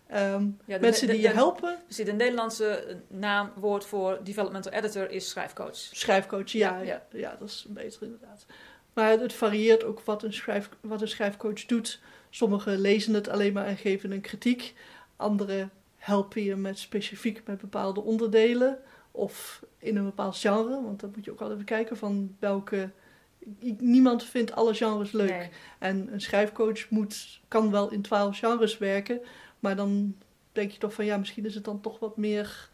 Ehm, 0.07 0.45
ja 0.65 0.75
de- 0.75 0.81
mensen 0.81 1.07
de- 1.07 1.13
die 1.13 1.23
de- 1.23 1.29
je 1.29 1.35
helpen. 1.35 1.77
Precies, 1.85 2.05
de 2.05 2.13
Nederlandse 2.13 2.67
eh, 2.67 2.95
naamwoord 3.09 3.85
voor 3.85 4.19
developmental 4.25 4.73
editor 4.73 5.11
is 5.11 5.29
schrijfcoach. 5.29 5.77
Schrijfcoach, 5.77 6.51
ja, 6.51 6.77
Ja, 6.79 6.83
ja. 6.83 7.07
ja. 7.13 7.19
ja, 7.19 7.37
dat 7.39 7.49
is 7.49 7.67
beter 7.69 8.03
inderdaad. 8.03 8.47
Maar 8.93 9.11
het 9.11 9.33
varieert 9.33 9.85
ook 9.85 10.01
wat 10.01 10.23
een, 10.23 10.33
schrijf, 10.33 10.69
wat 10.81 11.01
een 11.01 11.09
schrijfcoach 11.09 11.65
doet. 11.67 12.01
Sommigen 12.31 12.79
lezen 12.81 13.15
het 13.15 13.29
alleen 13.29 13.53
maar 13.53 13.67
en 13.67 13.77
geven 13.77 14.11
een 14.11 14.21
kritiek. 14.21 14.75
Anderen 15.17 15.71
helpen 16.09 16.43
je 16.43 16.57
met 16.57 16.79
specifiek 16.79 17.43
met 17.47 17.61
bepaalde 17.61 18.01
onderdelen. 18.01 18.79
Of 19.11 19.65
in 19.79 19.97
een 19.97 20.05
bepaald 20.05 20.37
genre. 20.37 20.83
Want 20.83 21.01
dan 21.01 21.13
moet 21.15 21.25
je 21.25 21.31
ook 21.31 21.41
altijd 21.41 21.59
even 21.59 21.75
kijken 21.75 21.97
van 21.97 22.37
welke... 22.39 22.91
Niemand 23.79 24.25
vindt 24.25 24.53
alle 24.53 24.75
genres 24.75 25.13
leuk. 25.13 25.31
Nee. 25.31 25.49
En 25.79 26.13
een 26.13 26.21
schrijfcoach 26.21 26.91
moet, 26.91 27.41
kan 27.49 27.71
wel 27.71 27.91
in 27.91 28.03
twaalf 28.03 28.39
genres 28.39 28.79
werken. 28.79 29.21
Maar 29.61 29.77
dan 29.77 30.17
denk 30.53 30.71
je 30.71 30.79
toch 30.79 30.95
van 30.95 31.05
ja, 31.05 31.17
misschien 31.17 31.47
is 31.47 31.55
het 31.55 31.65
dan 31.65 31.81
toch 31.81 31.99
wat 31.99 32.17
meer. 32.17 32.71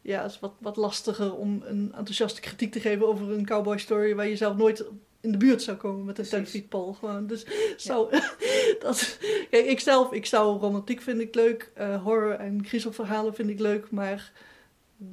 Ja, 0.00 0.22
het 0.22 0.30
is 0.30 0.40
wat, 0.40 0.52
wat 0.58 0.76
lastiger 0.76 1.34
om 1.34 1.62
een 1.64 1.92
enthousiaste 1.94 2.40
kritiek 2.40 2.72
te 2.72 2.80
geven 2.80 3.06
over 3.06 3.30
een 3.30 3.46
cowboy 3.46 3.78
story 3.78 4.14
waar 4.14 4.28
je 4.28 4.36
zelf 4.36 4.56
nooit 4.56 4.84
in 5.22 5.32
de 5.32 5.38
buurt 5.38 5.62
zou 5.62 5.76
komen 5.76 6.04
met 6.04 6.18
een 6.18 6.28
Precies. 6.28 6.50
10 6.50 6.60
feet 6.60 6.68
pole. 6.68 6.94
Gewoon. 6.94 7.26
Dus 7.26 7.46
zo, 7.76 8.10
dat, 8.80 9.18
kijk, 9.50 9.66
ik 9.66 9.80
zelf, 9.80 10.12
ik 10.12 10.26
zou 10.26 10.58
romantiek 10.58 11.00
vind 11.00 11.20
ik 11.20 11.34
leuk, 11.34 11.70
eh, 11.74 12.02
horror 12.02 12.32
en 12.32 12.66
griezelverhalen 12.66 13.34
vind 13.34 13.50
ik 13.50 13.58
leuk, 13.58 13.90
maar 13.90 14.32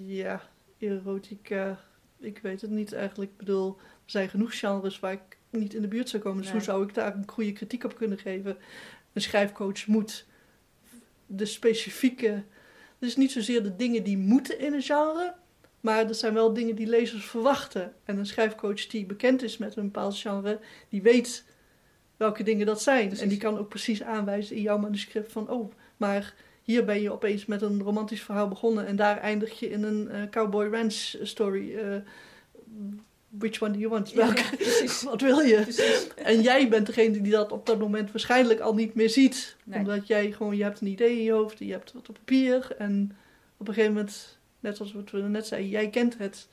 ja, 0.05 0.41
erotica, 0.77 1.83
ik 2.19 2.39
weet 2.41 2.61
het 2.61 2.69
niet 2.69 2.93
eigenlijk. 2.93 3.31
Ik 3.31 3.37
bedoel, 3.37 3.77
er 3.79 4.11
zijn 4.11 4.29
genoeg 4.29 4.59
genres 4.59 4.99
waar 4.99 5.13
ik 5.13 5.37
niet 5.49 5.73
in 5.73 5.81
de 5.81 5.87
buurt 5.87 6.09
zou 6.09 6.23
komen. 6.23 6.37
Dus 6.37 6.45
Nee. 6.45 6.55
hoe 6.55 6.65
zou 6.65 6.83
ik 6.83 6.93
daar 6.93 7.15
een 7.15 7.29
goede 7.29 7.53
kritiek 7.53 7.83
op 7.83 7.95
kunnen 7.95 8.17
geven? 8.17 8.57
Een 9.13 9.21
schrijfcoach 9.21 9.87
moet 9.87 10.25
de 11.25 11.45
specifieke... 11.45 12.43
Is 12.99 13.15
niet 13.15 13.31
zozeer 13.31 13.63
de 13.63 13.75
dingen 13.75 14.03
die 14.03 14.17
moeten 14.17 14.59
in 14.59 14.73
een 14.73 14.81
genre... 14.81 15.33
maar 15.81 16.07
er 16.07 16.15
zijn 16.15 16.33
wel 16.33 16.53
dingen 16.53 16.75
die 16.75 16.87
lezers 16.87 17.25
verwachten. 17.25 17.93
En 18.05 18.17
een 18.17 18.25
schrijfcoach 18.25 18.87
die 18.87 19.05
bekend 19.05 19.43
is 19.43 19.57
met 19.57 19.75
een 19.75 19.83
bepaald 19.83 20.17
genre... 20.17 20.59
die 20.89 21.01
weet 21.01 21.43
welke 22.17 22.43
dingen 22.43 22.65
dat 22.65 22.81
zijn. 22.81 23.05
Precies. 23.05 23.23
En 23.23 23.29
die 23.29 23.37
kan 23.37 23.57
ook 23.57 23.69
precies 23.69 24.03
aanwijzen 24.03 24.55
in 24.55 24.61
jouw 24.61 24.77
manuscript 24.77 25.31
van, 25.31 25.49
oh, 25.49 25.71
maar 25.97 26.33
hier 26.63 26.85
ben 26.85 27.01
je 27.01 27.11
opeens 27.11 27.45
met 27.45 27.61
een 27.61 27.81
romantisch 27.81 28.21
verhaal 28.21 28.47
begonnen 28.47 28.85
en 28.85 28.95
daar 28.95 29.17
eindig 29.17 29.59
je 29.59 29.69
in 29.69 29.83
een 29.83 30.09
eh, 30.09 30.21
Cowboy 30.29 30.67
Ranch 30.67 31.15
story. 31.21 31.75
Eh, 31.75 31.95
which 33.29 33.61
one 33.61 33.73
do 33.73 33.79
you 33.79 33.89
want? 33.89 34.13
Welke- 34.13 34.57
ja. 35.03 35.09
Wat 35.09 35.21
wil 35.21 35.39
je? 35.39 35.61
precies. 35.61 36.07
En 36.15 36.41
jij 36.41 36.69
bent 36.69 36.85
degene 36.85 37.21
die 37.21 37.31
dat 37.31 37.51
op 37.51 37.65
dat 37.65 37.79
moment 37.79 38.11
waarschijnlijk 38.11 38.59
al 38.59 38.73
niet 38.73 38.93
meer 38.93 39.09
ziet. 39.09 39.55
Nee. 39.63 39.79
Omdat 39.79 40.07
jij 40.07 40.31
gewoon, 40.31 40.57
je 40.57 40.63
hebt 40.63 40.81
een 40.81 40.87
idee 40.87 41.17
in 41.17 41.23
je 41.23 41.31
hoofd, 41.31 41.59
je 41.59 41.71
hebt 41.71 41.93
wat 41.93 42.09
op 42.09 42.15
papier. 42.15 42.75
En 42.77 43.17
op 43.57 43.67
een 43.67 43.73
gegeven 43.73 43.95
moment, 43.95 44.38
net 44.59 44.77
zoals 44.77 44.93
wat 44.93 45.11
we 45.11 45.17
net 45.21 45.47
zeiden, 45.47 45.69
jij 45.69 45.89
kent 45.89 46.17
het. 46.17 46.47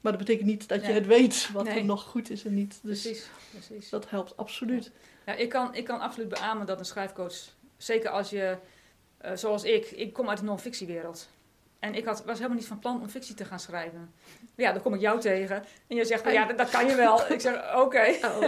Maar 0.00 0.12
dat 0.12 0.20
betekent 0.20 0.48
niet 0.48 0.68
dat 0.68 0.86
je 0.86 0.92
het 0.92 1.06
weet 1.06 1.50
wat 1.52 1.64
Nee. 1.64 1.78
er 1.78 1.84
nog 1.84 2.02
goed 2.02 2.30
is 2.30 2.44
en 2.44 2.54
niet. 2.54 2.78
Dus 2.82 3.02
precies, 3.02 3.26
precies. 3.50 3.88
dat 3.88 4.10
helpt 4.10 4.36
absoluut. 4.36 4.90
Ja, 5.26 5.34
ik, 5.34 5.48
kan, 5.48 5.74
ik 5.74 5.84
kan 5.84 6.00
absoluut 6.00 6.28
beamen 6.28 6.66
dat 6.66 6.78
een 6.78 6.84
schrijfcoach, 6.84 7.34
zeker 7.76 8.10
als 8.10 8.30
je, 8.30 8.56
eh, 9.18 9.36
zoals 9.36 9.64
ik, 9.64 9.90
ik 9.90 10.12
kom 10.12 10.28
uit 10.28 10.38
de 10.38 10.44
non-fictiewereld. 10.44 11.28
En 11.82 11.94
ik 11.94 12.04
had, 12.04 12.24
was 12.24 12.36
helemaal 12.36 12.56
niet 12.56 12.66
van 12.66 12.78
plan 12.78 13.00
om 13.00 13.08
fictie 13.08 13.34
te 13.34 13.44
gaan 13.44 13.60
schrijven. 13.60 14.14
Ja, 14.54 14.72
dan 14.72 14.82
kom 14.82 14.94
ik 14.94 15.00
jou 15.00 15.20
tegen. 15.20 15.64
En 15.88 15.96
je 15.96 16.04
zegt, 16.04 16.32
ja, 16.32 16.44
dat, 16.44 16.58
dat 16.58 16.70
kan 16.70 16.86
je 16.86 16.94
wel. 16.94 17.32
ik 17.32 17.40
zeg, 17.40 17.54
oké. 17.84 18.14
Oh. 18.22 18.40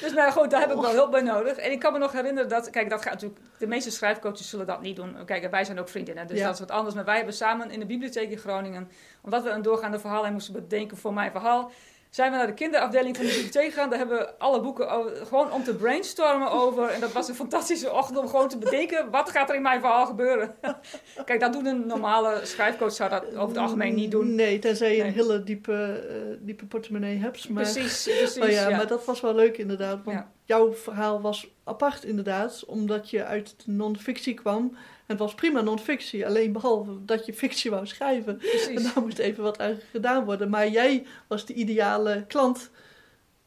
Dus 0.00 0.14
maar 0.14 0.32
goed, 0.32 0.50
daar 0.50 0.60
heb 0.60 0.70
ik 0.70 0.80
wel 0.80 0.92
hulp 0.92 1.10
bij 1.10 1.20
nodig. 1.20 1.56
En 1.56 1.70
ik 1.72 1.78
kan 1.78 1.92
me 1.92 1.98
nog 1.98 2.12
herinneren 2.12 2.48
dat, 2.48 2.70
kijk, 2.70 2.90
dat 2.90 3.02
gaat 3.02 3.12
natuurlijk, 3.12 3.40
de 3.58 3.66
meeste 3.66 3.90
schrijfcoaches 3.90 4.48
zullen 4.48 4.66
dat 4.66 4.80
niet 4.82 4.96
doen. 4.96 5.24
Kijk, 5.24 5.50
wij 5.50 5.64
zijn 5.64 5.78
ook 5.78 5.88
vriendinnen, 5.88 6.26
dus 6.26 6.38
Ja. 6.38 6.44
dat 6.44 6.54
is 6.54 6.60
wat 6.60 6.70
anders. 6.70 6.94
Maar 6.94 7.04
wij 7.04 7.16
hebben 7.16 7.34
samen 7.34 7.70
in 7.70 7.80
de 7.80 7.86
bibliotheek 7.86 8.30
in 8.30 8.38
Groningen, 8.38 8.90
omdat 9.22 9.42
we 9.42 9.50
een 9.50 9.62
doorgaande 9.62 9.98
verhaal 9.98 10.32
moesten 10.32 10.52
bedenken 10.52 10.96
voor 10.96 11.12
mijn 11.14 11.30
verhaal, 11.30 11.70
zijn 12.16 12.30
we 12.30 12.36
naar 12.36 12.46
de 12.46 12.54
kinderafdeling 12.54 13.16
van 13.16 13.24
de 13.24 13.32
bibliotheek 13.32 13.72
gegaan. 13.72 13.88
Daar 13.90 13.98
hebben 13.98 14.18
we 14.18 14.38
alle 14.38 14.60
boeken 14.60 14.90
over- 14.90 15.26
gewoon 15.26 15.52
om 15.52 15.64
te 15.64 15.74
brainstormen 15.74 16.50
over. 16.50 16.88
En 16.88 17.00
dat 17.00 17.12
was 17.12 17.28
een 17.28 17.34
fantastische 17.34 17.92
ochtend 17.92 18.18
om 18.18 18.28
gewoon 18.28 18.48
te 18.48 18.58
bedenken, 18.58 19.10
wat 19.10 19.30
gaat 19.30 19.48
er 19.48 19.54
in 19.54 19.62
mijn 19.62 19.80
verhaal 19.80 20.06
gebeuren? 20.06 20.54
kijk, 21.24 21.40
dat 21.40 21.52
doen 21.52 21.66
een 21.66 21.86
normale 21.86 22.40
schrijfcoach, 22.42 22.92
zou 22.92 23.10
dat 23.10 23.26
over 23.34 23.48
het 23.48 23.56
algemeen 23.56 23.94
niet 23.94 24.10
doen. 24.10 24.34
Nee, 24.34 24.58
tenzij 24.58 24.90
je 24.96 24.98
Nee. 25.02 25.06
een 25.06 25.14
hele 25.14 25.42
diepe, 25.42 26.04
eh, 26.08 26.36
diepe 26.40 26.66
portemonnee 26.66 27.18
hebt. 27.18 27.48
Maar, 27.48 27.62
Precies, 27.62 28.02
precies. 28.18 28.42
Oh 28.42 28.48
ja, 28.50 28.68
ja. 28.68 28.76
maar 28.76 28.86
dat 28.86 29.04
was 29.04 29.20
wel 29.20 29.34
leuk 29.34 29.56
inderdaad. 29.58 29.98
Want 30.04 30.16
Ja. 30.16 30.30
Jouw 30.46 30.74
verhaal 30.74 31.20
was 31.20 31.48
apart 31.64 32.04
inderdaad, 32.04 32.64
omdat 32.66 33.10
je 33.10 33.24
uit 33.24 33.54
de 33.64 33.72
non-fictie 33.72 34.34
kwam. 34.34 34.62
En 34.72 34.76
het 35.06 35.18
was 35.18 35.34
prima 35.34 35.60
non-fictie, 35.60 36.26
alleen 36.26 36.52
behalve 36.52 37.04
dat 37.04 37.26
je 37.26 37.34
fictie 37.34 37.70
wou 37.70 37.86
schrijven. 37.86 38.40
En 38.68 38.82
daar 38.82 39.02
moest 39.02 39.18
even 39.18 39.42
wat 39.42 39.58
aan 39.58 39.78
gedaan 39.90 40.24
worden. 40.24 40.50
Maar 40.50 40.68
jij 40.68 41.06
was 41.26 41.46
de 41.46 41.54
ideale 41.54 42.24
klant. 42.28 42.70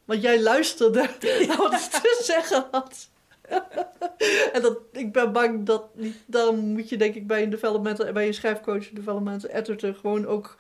Want 0.06 0.22
jij 0.22 0.42
luisterde 0.42 1.10
naar 1.48 1.58
wat 1.58 1.74
ik 1.74 1.80
te 1.80 2.22
zeggen 2.24 2.68
had. 2.72 3.10
en 4.54 4.62
dat, 4.62 4.78
ik 4.92 5.14
ben 5.14 5.32
bang 5.32 5.66
dat 5.66 5.96
niet. 5.96 6.16
Daarom 6.26 6.60
moet 6.60 6.90
je 6.90 6.98
denk 6.98 7.16
ik 7.16 7.28
bij 7.28 7.44
een 7.44 7.50
developmental, 7.50 8.12
bij 8.12 8.28
een 8.28 8.34
schrijfcoach, 8.34 8.90
een 8.90 8.96
developmental 8.96 9.50
editor 9.50 9.96
gewoon 9.96 10.26
ook 10.26 10.56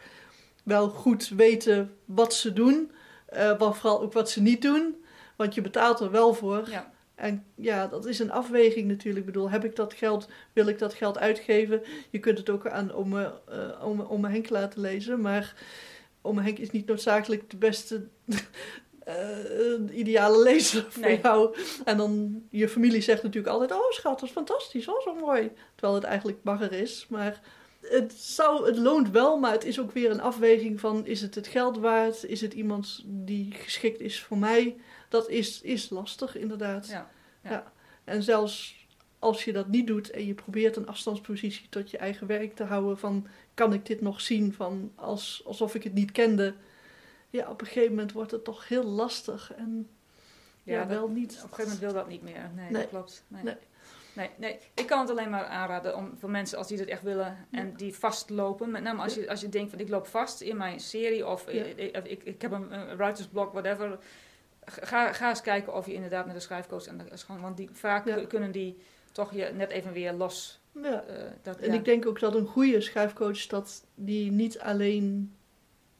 wel 0.63 0.89
goed 0.89 1.29
weten 1.29 1.95
wat 2.05 2.33
ze 2.33 2.53
doen. 2.53 2.91
eh, 3.25 3.59
maar 3.59 3.75
vooral 3.75 4.01
ook 4.01 4.13
wat 4.13 4.29
ze 4.29 4.41
niet 4.41 4.61
doen. 4.61 5.03
Want 5.39 5.55
je 5.55 5.61
betaalt 5.61 5.99
er 5.99 6.11
wel 6.11 6.33
voor. 6.33 6.69
Ja. 6.69 6.91
En 7.15 7.45
ja, 7.55 7.87
dat 7.87 8.05
is 8.05 8.19
een 8.19 8.31
afweging 8.31 8.87
natuurlijk. 8.87 9.25
Ik 9.25 9.31
bedoel, 9.33 9.49
heb 9.49 9.65
ik 9.65 9.75
dat 9.75 9.93
geld, 9.93 10.27
wil 10.53 10.67
ik 10.67 10.79
dat 10.79 10.93
geld 10.93 11.17
uitgeven? 11.17 11.81
Je 12.09 12.19
kunt 12.19 12.37
het 12.37 12.49
ook 12.49 12.67
aan 12.67 12.91
Ome, 12.91 13.33
eh 13.47 13.85
Ome, 13.85 14.09
Ome 14.09 14.29
Henk 14.29 14.49
laten 14.49 14.81
lezen, 14.81 15.21
maar 15.21 15.55
Ome 16.21 16.41
Henk 16.41 16.57
is 16.57 16.71
niet 16.71 16.85
noodzakelijk 16.85 17.49
de 17.49 17.57
beste, 17.57 18.07
eh, 18.25 19.15
de 19.79 19.93
ideale 19.93 20.43
lezer 20.43 20.85
voor 20.89 21.03
Nee. 21.03 21.19
jou. 21.21 21.55
En 21.85 21.97
dan, 21.97 22.43
je 22.49 22.69
familie 22.69 23.01
zegt 23.01 23.23
natuurlijk 23.23 23.53
altijd, 23.53 23.71
oh 23.71 23.91
schat, 23.91 24.19
dat 24.19 24.29
is 24.29 24.35
fantastisch, 24.35 24.87
oh 24.87 25.01
zo 25.01 25.15
mooi. 25.15 25.51
Terwijl 25.75 25.99
het 25.99 26.07
eigenlijk 26.07 26.43
bagger 26.43 26.71
is, 26.71 27.05
maar... 27.09 27.41
Het, 27.81 28.13
zou, 28.13 28.65
het 28.65 28.77
loont 28.77 29.09
wel, 29.09 29.37
maar 29.37 29.51
het 29.51 29.65
is 29.65 29.79
ook 29.79 29.91
weer 29.91 30.11
een 30.11 30.21
afweging 30.21 30.79
van... 30.79 31.05
is 31.05 31.21
het 31.21 31.35
het 31.35 31.47
geld 31.47 31.77
waard? 31.77 32.23
Is 32.25 32.41
het 32.41 32.53
iemand 32.53 33.03
die 33.05 33.51
geschikt 33.51 33.99
is 33.99 34.21
voor 34.21 34.37
mij? 34.37 34.75
Dat 35.09 35.29
is, 35.29 35.61
is 35.61 35.89
lastig, 35.89 36.35
inderdaad. 36.37 36.87
Ja, 36.87 37.09
ja. 37.43 37.49
Ja. 37.51 37.71
En 38.03 38.23
zelfs 38.23 38.77
als 39.19 39.43
je 39.45 39.53
dat 39.53 39.67
niet 39.67 39.87
doet 39.87 40.09
en 40.09 40.25
je 40.25 40.33
probeert 40.33 40.75
een 40.75 40.87
afstandspositie 40.87 41.69
tot 41.69 41.91
je 41.91 41.97
eigen 41.97 42.27
werk 42.27 42.55
te 42.55 42.63
houden 42.63 42.97
van 42.97 43.27
kan 43.53 43.73
ik 43.73 43.85
dit 43.85 44.01
nog 44.01 44.21
zien 44.21 44.53
van 44.53 44.91
als, 44.95 45.41
alsof 45.45 45.75
ik 45.75 45.83
het 45.83 45.93
niet 45.93 46.11
kende. 46.11 46.53
Ja, 47.29 47.49
op 47.49 47.61
een 47.61 47.67
gegeven 47.67 47.89
moment 47.89 48.11
wordt 48.11 48.31
het 48.31 48.43
toch 48.43 48.67
heel 48.67 48.83
lastig 48.83 49.53
en 49.53 49.89
ja, 50.63 50.73
Ja, 50.73 50.79
dat- 50.79 50.87
wel 50.97 51.03
Op 51.03 51.13
niet. 51.13 51.31
een 51.33 51.39
gegeven 51.39 51.61
moment 51.63 51.79
wil 51.79 51.93
dat 51.93 52.07
niet 52.07 52.21
meer. 52.23 52.49
Nee, 52.55 52.69
Nee. 52.69 52.81
dat 52.81 52.89
klopt. 52.89 53.23
Nee. 53.27 53.43
Nee. 53.43 53.55
Nee. 54.13 54.29
Nee, 54.37 54.59
ik 54.73 54.87
kan 54.87 54.99
het 54.99 55.09
alleen 55.09 55.29
maar 55.29 55.45
aanraden 55.45 55.95
om, 55.95 56.13
voor 56.19 56.29
mensen 56.29 56.57
als 56.57 56.67
die 56.67 56.77
dat 56.77 56.87
echt 56.87 57.01
willen 57.01 57.47
en 57.51 57.73
die 57.75 57.95
vastlopen. 57.95 58.71
Met 58.71 58.83
name 58.83 59.01
als 59.01 59.13
je, 59.13 59.29
als 59.29 59.41
je 59.41 59.49
denkt 59.49 59.69
van 59.69 59.79
ik 59.79 59.89
loop 59.89 60.07
vast 60.07 60.41
in 60.41 60.57
mijn 60.57 60.79
serie 60.79 61.27
of 61.27 61.47
ik, 61.47 61.77
ik, 61.77 61.95
ik, 62.05 62.23
ik 62.23 62.41
heb 62.41 62.51
een, 62.51 62.71
een 62.89 62.97
writersblok, 62.97 63.51
whatever. 63.51 63.99
Ga, 64.65 65.13
ga 65.13 65.29
eens 65.29 65.41
kijken 65.41 65.73
of 65.75 65.85
je 65.85 65.93
inderdaad 65.93 66.25
met 66.25 66.35
een 66.35 66.41
schrijfcoach 66.41 66.85
en 66.85 67.01
want 67.41 67.57
die, 67.57 67.69
vaak 67.73 68.07
Ja. 68.07 68.25
kunnen 68.25 68.51
die 68.51 68.77
toch 69.11 69.33
je 69.33 69.51
net 69.53 69.69
even 69.69 69.93
weer 69.93 70.13
los. 70.13 70.59
Ja. 70.71 71.03
eh, 71.03 71.23
dat, 71.41 71.57
En 71.57 71.71
ja. 71.71 71.77
ik 71.77 71.85
denk 71.85 72.05
ook 72.05 72.19
dat 72.19 72.35
een 72.35 72.45
goede 72.47 72.81
schrijfcoach 72.81 73.47
dat 73.47 73.85
die 73.95 74.31
niet 74.31 74.59
alleen 74.59 75.33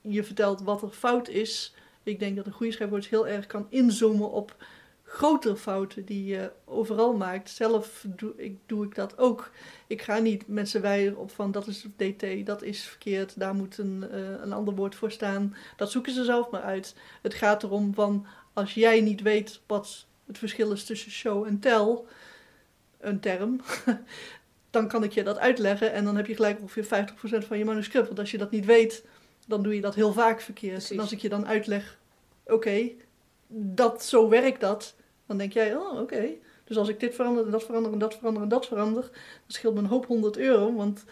je 0.02 0.24
vertelt 0.24 0.62
wat 0.62 0.82
er 0.82 0.90
fout 0.90 1.28
is. 1.28 1.74
Ik 2.04 2.20
denk 2.20 2.36
dat 2.36 2.46
een 2.46 2.52
goede 2.52 2.72
schrijfcoach 2.72 3.10
heel 3.10 3.28
erg 3.28 3.46
kan 3.48 3.68
inzoomen 3.70 4.32
op 4.32 4.56
grotere 5.04 5.56
fouten 5.56 6.06
die 6.06 6.26
je 6.26 6.52
overal 6.66 7.14
maakt. 7.14 7.50
Zelf 7.50 8.06
doe 8.08 8.34
ik, 8.36 8.58
doe 8.66 8.86
ik 8.86 8.96
dat 8.96 9.18
ook. 9.18 9.52
Ik 9.88 10.02
ga 10.02 10.18
niet 10.18 10.48
mensen 10.48 10.82
wijzen 10.82 11.18
op 11.18 11.32
van 11.32 11.52
dat 11.52 11.68
is 11.68 11.86
DT, 11.96 12.46
dat 12.46 12.62
is 12.62 12.84
verkeerd, 12.84 13.40
daar 13.40 13.54
moet 13.56 13.78
een, 13.78 14.06
eh, 14.12 14.20
een 14.42 14.54
ander 14.54 14.76
woord 14.76 14.96
voor 14.96 15.12
staan. 15.12 15.56
Dat 15.76 15.92
zoeken 15.92 16.14
ze 16.14 16.24
zelf 16.24 16.50
maar 16.50 16.62
uit. 16.62 16.96
Het 17.22 17.34
gaat 17.34 17.64
erom 17.64 17.94
van 17.94 18.26
als 18.60 18.74
jij 18.74 19.02
niet 19.02 19.22
weet 19.22 19.62
wat 19.68 20.06
het 20.28 20.38
verschil 20.38 20.72
is 20.72 20.84
tussen 20.84 21.12
show 21.12 21.46
en 21.46 21.60
tell, 21.60 22.00
een 23.00 23.20
term, 23.20 23.62
dan 24.70 24.88
kan 24.88 25.04
ik 25.04 25.12
je 25.12 25.24
dat 25.24 25.38
uitleggen 25.38 25.94
en 25.94 26.04
dan 26.04 26.16
heb 26.16 26.28
je 26.28 26.36
gelijk 26.36 26.62
ongeveer 26.62 27.08
50% 27.44 27.48
van 27.48 27.58
je 27.58 27.66
manuscript. 27.66 28.08
Want 28.08 28.20
als 28.20 28.32
je 28.32 28.38
dat 28.38 28.52
niet 28.52 28.66
weet, 28.66 29.06
dan 29.48 29.64
doe 29.64 29.76
je 29.76 29.82
dat 29.82 29.96
heel 29.96 30.14
vaak 30.14 30.42
verkeerd. 30.42 30.74
Precies. 30.74 30.92
En 30.92 31.00
als 31.00 31.12
ik 31.12 31.20
je 31.20 31.30
dan 31.30 31.48
uitleg, 31.48 31.98
oké, 32.46 32.90
dat 33.48 34.04
zo 34.04 34.30
werkt 34.30 34.62
dat, 34.62 34.96
dan 35.26 35.38
denk 35.38 35.54
jij, 35.54 35.76
oh 35.76 36.00
oké. 36.00 36.30
Dus 36.64 36.78
als 36.78 36.90
ik 36.90 37.00
dit 37.00 37.16
verander 37.16 37.46
en 37.46 37.52
dat 37.52 37.64
verander 37.64 37.92
en 37.92 38.00
dat 38.00 38.16
verander 38.16 38.44
en 38.44 38.50
dat 38.50 38.68
verander, 38.68 39.04
dan 39.12 39.12
scheelt 39.48 39.74
me 39.74 39.80
een 39.80 39.86
hoop 39.86 40.06
100 40.06 40.38
euro. 40.38 40.74
Want 40.74 41.04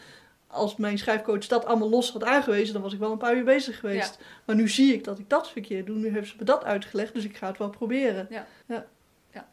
als 0.48 0.76
mijn 0.76 0.98
schrijfcoach 0.98 1.48
dat 1.48 1.66
allemaal 1.66 1.90
los 1.90 2.12
had 2.12 2.24
aangewezen, 2.24 2.74
dan 2.74 2.82
was 2.82 2.94
ik 2.94 3.00
wel 3.00 3.12
een 3.12 3.18
paar 3.18 3.36
uur 3.36 3.44
bezig 3.44 3.80
geweest. 3.80 4.18
Maar 4.46 4.56
nu 4.56 4.68
zie 4.70 4.94
ik 4.94 5.04
dat 5.04 5.20
ik 5.20 5.30
dat 5.30 5.50
verkeerd 5.52 5.86
doe. 5.86 5.96
Nu 5.96 6.10
heeft 6.10 6.30
ze 6.30 6.36
me 6.40 6.46
dat 6.46 6.64
uitgelegd, 6.64 7.14
dus 7.14 7.24
ik 7.24 7.38
ga 7.38 7.48
het 7.48 7.58
wel 7.58 7.70
proberen. 7.70 8.28
Ja, 8.30 8.48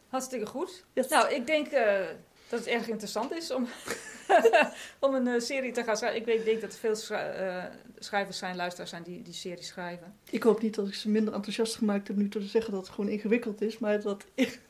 hartstikke 0.09 0.45
goed. 0.45 0.83
Yes. 0.93 1.07
Nou, 1.07 1.33
ik 1.33 1.47
denk 1.47 1.67
eh, 1.67 1.99
dat 2.49 2.59
het 2.59 2.67
erg 2.67 2.87
interessant 2.87 3.31
is 3.31 3.51
om, 3.51 3.67
om 4.99 5.13
een 5.15 5.27
eh, 5.27 5.39
serie 5.39 5.71
te 5.71 5.83
gaan 5.83 5.97
schrijven. 5.97 6.19
Ik 6.19 6.25
weet, 6.25 6.45
denk 6.45 6.61
dat 6.61 6.73
er 6.73 6.79
veel 6.79 6.95
schrij- 6.95 7.33
eh, 7.33 7.63
schrijvers 7.99 8.37
zijn, 8.37 8.55
luisteraars 8.55 8.89
zijn 8.89 9.03
die 9.03 9.21
die 9.21 9.33
serie 9.33 9.63
schrijven. 9.63 10.15
Ik 10.29 10.43
hoop 10.43 10.61
niet 10.61 10.75
dat 10.75 10.87
ik 10.87 10.93
ze 10.93 11.09
minder 11.09 11.33
enthousiast 11.33 11.75
gemaakt 11.75 12.07
heb 12.07 12.17
nu 12.17 12.27
door 12.27 12.41
te 12.41 12.47
zeggen 12.47 12.71
dat 12.73 12.81
het 12.85 12.95
gewoon 12.95 13.09
ingewikkeld 13.09 13.61
is. 13.61 13.77
Maar 13.77 14.01
dat, 14.01 14.25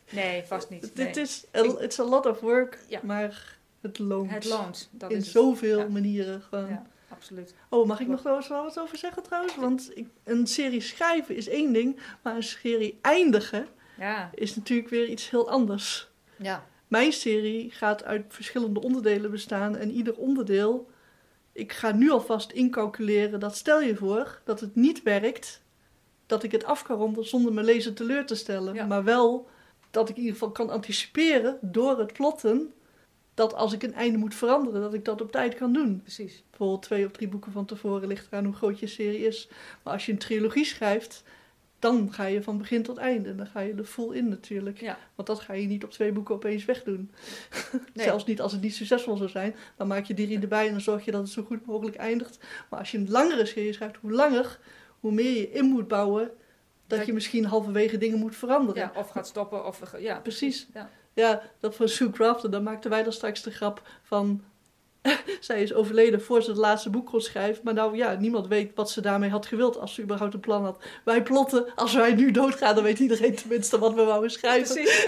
Nee, 0.09 0.43
vast 0.43 0.69
niet. 0.69 0.81
Nee. 0.95 1.05
dit 1.05 1.17
is, 1.17 1.45
a- 1.57 1.79
it's 1.79 1.99
a 1.99 2.03
lot 2.03 2.25
of 2.25 2.39
work, 2.39 2.79
Ja. 2.87 2.99
maar 3.03 3.57
het 3.85 3.99
loont. 3.99 4.31
Het 4.31 4.45
loont. 4.45 4.89
Dat 4.91 5.11
In 5.11 5.17
is 5.17 5.31
zoveel 5.31 5.79
Ja. 5.79 5.87
manieren 5.87 6.41
gewoon. 6.41 6.67
Ja, 6.67 6.85
absoluut. 7.09 7.53
Oh, 7.69 7.87
mag 7.87 7.99
ik 7.99 8.07
nog 8.07 8.21
wel 8.23 8.35
eens 8.35 8.47
wel 8.47 8.63
wat 8.63 8.79
over 8.79 8.97
zeggen 8.97 9.23
trouwens? 9.23 9.55
Want 9.55 9.91
ik, 9.93 10.07
een 10.23 10.47
serie 10.47 10.81
schrijven 10.81 11.35
is 11.35 11.47
één 11.47 11.73
ding, 11.73 11.99
maar 12.21 12.35
een 12.35 12.43
serie 12.43 12.97
eindigen 13.01 13.67
Ja, 13.99 14.29
is 14.33 14.55
natuurlijk 14.55 14.89
weer 14.89 15.07
iets 15.07 15.29
heel 15.29 15.49
anders. 15.49 16.09
ja. 16.35 16.65
Mijn 16.87 17.11
serie 17.13 17.71
gaat 17.71 18.03
uit 18.03 18.25
verschillende 18.27 18.81
onderdelen 18.81 19.31
bestaan 19.31 19.75
en 19.75 19.91
ieder 19.91 20.15
onderdeel. 20.15 20.89
Ik 21.51 21.71
ga 21.73 21.91
nu 21.91 22.09
alvast 22.11 22.51
incalculeren 22.51 23.39
dat 23.39 23.55
stel 23.55 23.81
je 23.81 23.95
voor 23.95 24.41
dat 24.43 24.59
het 24.59 24.75
niet 24.75 25.03
werkt, 25.03 25.61
dat 26.25 26.43
ik 26.43 26.51
het 26.51 26.63
af 26.63 26.83
kan 26.83 26.97
ronden 26.97 27.25
zonder 27.27 27.53
mijn 27.53 27.65
lezer 27.65 27.93
teleur 27.93 28.25
te 28.25 28.35
stellen. 28.35 28.73
Ja. 28.73 28.85
Maar 28.85 29.03
wel 29.03 29.47
dat 29.91 30.09
ik 30.09 30.15
in 30.15 30.21
ieder 30.21 30.37
geval 30.37 30.51
kan 30.51 30.69
anticiperen 30.69 31.57
door 31.61 31.99
het 31.99 32.13
plotten 32.13 32.73
dat 33.35 33.53
als 33.53 33.73
ik 33.73 33.83
een 33.83 33.93
einde 33.93 34.17
moet 34.17 34.35
veranderen, 34.35 34.81
dat 34.81 34.93
ik 34.93 35.05
dat 35.05 35.21
op 35.21 35.31
tijd 35.31 35.55
kan 35.55 35.73
doen. 35.73 36.01
precies. 36.01 36.43
Bijvoorbeeld 36.49 36.81
twee 36.81 37.05
of 37.05 37.11
drie 37.11 37.27
boeken 37.27 37.51
van 37.51 37.65
tevoren 37.65 38.07
ligt 38.07 38.27
eraan 38.31 38.45
hoe 38.45 38.53
groot 38.55 38.79
je 38.79 38.87
serie 38.87 39.25
is. 39.25 39.47
Maar 39.83 39.93
als 39.93 40.05
je 40.05 40.11
een 40.11 40.17
trilogie 40.17 40.65
schrijft, 40.65 41.23
dan 41.79 42.13
ga 42.13 42.25
je 42.25 42.43
van 42.43 42.57
begin 42.57 42.83
tot 42.83 42.97
einde. 42.97 43.35
Dan 43.35 43.47
ga 43.47 43.59
je 43.59 43.73
er 43.73 43.83
full 43.83 44.15
in 44.15 44.29
natuurlijk. 44.29 44.79
Ja. 44.81 44.97
Want 45.15 45.27
dat 45.27 45.39
ga 45.39 45.53
je 45.53 45.67
niet 45.67 45.83
op 45.83 45.91
twee 45.91 46.11
boeken 46.11 46.35
opeens 46.35 46.65
wegdoen. 46.65 47.11
Nee. 47.93 48.05
Zelfs 48.05 48.25
niet 48.25 48.41
als 48.41 48.51
het 48.51 48.61
niet 48.61 48.75
succesvol 48.75 49.17
zou 49.17 49.29
zijn. 49.29 49.55
Dan 49.77 49.87
maak 49.87 50.05
je 50.05 50.13
drie 50.13 50.39
erbij 50.39 50.65
en 50.65 50.71
dan 50.71 50.81
zorg 50.81 51.05
je 51.05 51.11
dat 51.11 51.21
het 51.21 51.29
zo 51.31 51.43
goed 51.43 51.65
mogelijk 51.65 51.95
eindigt. 51.95 52.39
Maar 52.69 52.79
als 52.79 52.91
je 52.91 52.97
een 52.97 53.09
langere 53.09 53.45
serie 53.45 53.73
schrijft, 53.73 53.95
hoe 54.01 54.11
langer, 54.11 54.59
hoe 54.99 55.11
meer 55.11 55.37
je 55.37 55.51
in 55.51 55.65
moet 55.65 55.87
bouwen 55.87 56.31
dat 56.87 56.97
Dat- 56.97 57.07
je 57.07 57.13
misschien 57.13 57.45
halverwege 57.45 57.97
dingen 57.97 58.19
moet 58.19 58.35
veranderen. 58.35 58.81
Ja, 58.81 58.99
of 58.99 59.09
gaat 59.09 59.27
stoppen, 59.27 59.65
of... 59.65 59.81
Ja, 59.99 60.19
Precies. 60.19 60.67
Ja. 60.73 60.89
Ja, 61.15 61.41
dat 61.59 61.75
van 61.75 61.89
Sue 61.89 62.09
Crafton, 62.09 62.51
dan 62.51 62.63
maakten 62.63 62.89
wij 62.89 63.03
dan 63.03 63.13
straks 63.13 63.41
de 63.41 63.51
grap 63.51 63.81
van... 64.03 64.43
zij 65.39 65.61
is 65.61 65.73
overleden 65.73 66.21
voor 66.21 66.41
ze 66.41 66.49
het 66.49 66.59
laatste 66.59 66.89
boek 66.89 67.05
kon 67.05 67.21
schrijven. 67.21 67.61
Maar 67.63 67.73
nou 67.73 67.95
ja, 67.95 68.13
niemand 68.13 68.47
weet 68.47 68.71
wat 68.75 68.91
ze 68.91 69.01
daarmee 69.01 69.29
had 69.29 69.45
gewild 69.45 69.77
als 69.77 69.93
ze 69.93 70.01
überhaupt 70.01 70.33
een 70.33 70.39
plan 70.39 70.63
had. 70.63 70.83
Wij 71.03 71.23
plotten, 71.23 71.75
als 71.75 71.93
wij 71.93 72.13
nu 72.13 72.31
doodgaan, 72.31 72.75
dan 72.75 72.83
weet 72.83 72.99
iedereen 72.99 73.35
tenminste 73.35 73.79
wat 73.79 73.93
we 73.93 74.03
wouden 74.03 74.31
schrijven. 74.31 74.73
Precies. 74.73 75.05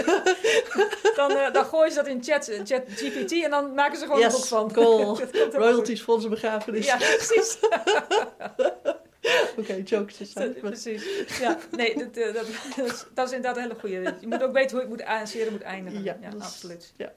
dan, 1.15 1.31
eh, 1.31 1.53
dan 1.53 1.65
gooien 1.65 1.91
ze 1.91 1.97
dat 1.97 2.07
in 2.07 2.23
chat, 2.23 2.51
chat 2.63 2.83
GPT 2.87 3.31
en 3.31 3.49
dan 3.49 3.73
maken 3.73 3.97
ze 3.97 4.05
gewoon 4.05 4.23
een 4.23 4.31
boek 4.31 4.45
van. 4.45 4.71
cool. 4.71 5.19
Royalties 5.51 6.01
voor 6.01 6.13
onze 6.13 6.29
begrafenis. 6.29 6.85
Ja, 6.85 6.97
precies. 6.97 7.57
Oké, 9.59 9.81
jokes 9.91 10.21
aside. 10.21 10.47
maar- 10.61 10.71
precies. 10.71 11.05
Ja, 11.39 11.57
nee, 11.71 11.97
dat, 11.97 12.17
eh, 12.17 12.33
dat, 12.33 12.47
dat, 12.77 12.85
is, 12.91 13.05
dat 13.13 13.27
is 13.27 13.33
inderdaad 13.35 13.55
een 13.57 13.61
hele 13.69 13.79
goede. 13.79 14.15
Je 14.21 14.27
moet 14.27 14.43
ook 14.43 14.53
weten 14.53 14.71
hoe 14.71 14.79
het 14.79 14.89
moet, 14.89 15.03
aan- 15.03 15.27
serie 15.27 15.51
moet 15.51 15.61
eindigen. 15.61 16.03
Ja, 16.03 16.17
Ja, 16.21 16.29
dat 16.29 16.39
is- 16.41 16.45
absoluut. 16.47 16.93
ja. 16.97 17.13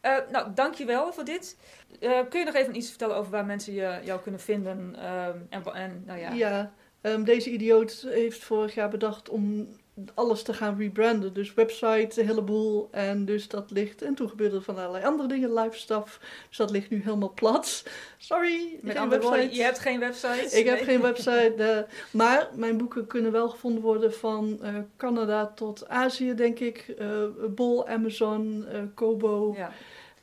Eh, 0.00 0.16
nou, 0.30 0.48
dankjewel 0.54 1.12
voor 1.12 1.24
dit. 1.24 1.56
Eh, 2.00 2.18
kun 2.28 2.38
je 2.40 2.46
nog 2.46 2.54
even 2.54 2.76
iets 2.76 2.88
vertellen 2.88 3.16
over 3.16 3.30
waar 3.30 3.44
mensen 3.46 3.72
je, 3.74 3.98
jou 4.04 4.20
kunnen 4.20 4.40
vinden? 4.40 4.96
ehm, 4.98 5.36
en, 5.48 5.62
en, 5.74 6.02
nou 6.06 6.18
ja. 6.20 6.32
Ja, 6.32 6.72
ehm, 7.00 7.22
deze 7.24 7.50
idioot 7.50 8.06
heeft 8.08 8.44
vorig 8.44 8.74
jaar 8.74 8.88
bedacht 8.88 9.28
om 9.28 9.68
alles 10.14 10.42
te 10.42 10.52
gaan 10.54 10.78
rebranden. 10.78 11.32
Dus 11.34 11.54
website, 11.54 12.20
een 12.20 12.26
heleboel. 12.26 12.88
En 12.90 13.24
dus 13.24 13.48
dat 13.48 13.70
ligt... 13.70 14.02
En 14.02 14.14
toen 14.14 14.28
gebeurde 14.28 14.56
er 14.56 14.62
van 14.62 14.76
allerlei 14.78 15.04
andere 15.04 15.28
dingen, 15.28 15.54
live 15.54 15.76
stuff. 15.78 16.20
Dus 16.48 16.56
dat 16.56 16.70
ligt 16.70 16.90
nu 16.90 17.02
helemaal 17.02 17.32
plat. 17.34 17.82
Sorry, 18.18 18.78
Met 18.82 18.98
woorden, 18.98 19.20
website. 19.20 19.54
je 19.54 19.62
hebt 19.62 19.78
geen 19.78 19.98
website. 20.00 20.58
Ik 20.58 20.66
heb 20.66 20.82
geen 20.82 21.00
website. 21.10 21.54
eh, 21.56 21.94
maar 22.10 22.48
mijn 22.54 22.76
boeken 22.76 23.06
kunnen 23.06 23.32
wel 23.32 23.48
gevonden 23.48 23.82
worden 23.82 24.14
van 24.14 24.58
eh, 24.62 24.74
Canada 24.96 25.46
tot 25.46 25.88
Azië, 25.88 26.34
denk 26.34 26.58
ik. 26.58 26.94
Eh 26.98 27.06
Bol, 27.48 27.88
Amazon, 27.88 28.66
Kobo. 28.94 29.54
Ja. 29.56 29.70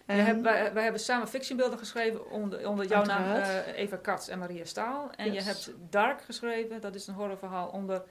En, 0.06 0.16
We 0.16 0.22
hebben, 0.22 0.44
wij, 0.44 0.74
wij 0.74 0.84
hebben 0.84 1.02
samen 1.02 1.28
fictionbeelden 1.28 1.80
geschreven 1.80 2.32
onder, 2.32 2.70
onder 2.70 2.86
jouw 2.86 3.04
naam 3.04 3.24
Uiteraard. 3.32 3.76
Eva 3.76 3.96
Katz 3.96 4.28
en 4.28 4.40
Maria 4.40 4.66
Staal. 4.66 5.10
En 5.16 5.34
je 5.34 5.42
hebt 5.42 5.72
Dark 5.90 6.22
geschreven, 6.22 6.82
dat 6.82 6.96
is 6.96 7.08
een 7.08 7.14
horrorverhaal 7.14 7.68
onder 7.68 8.04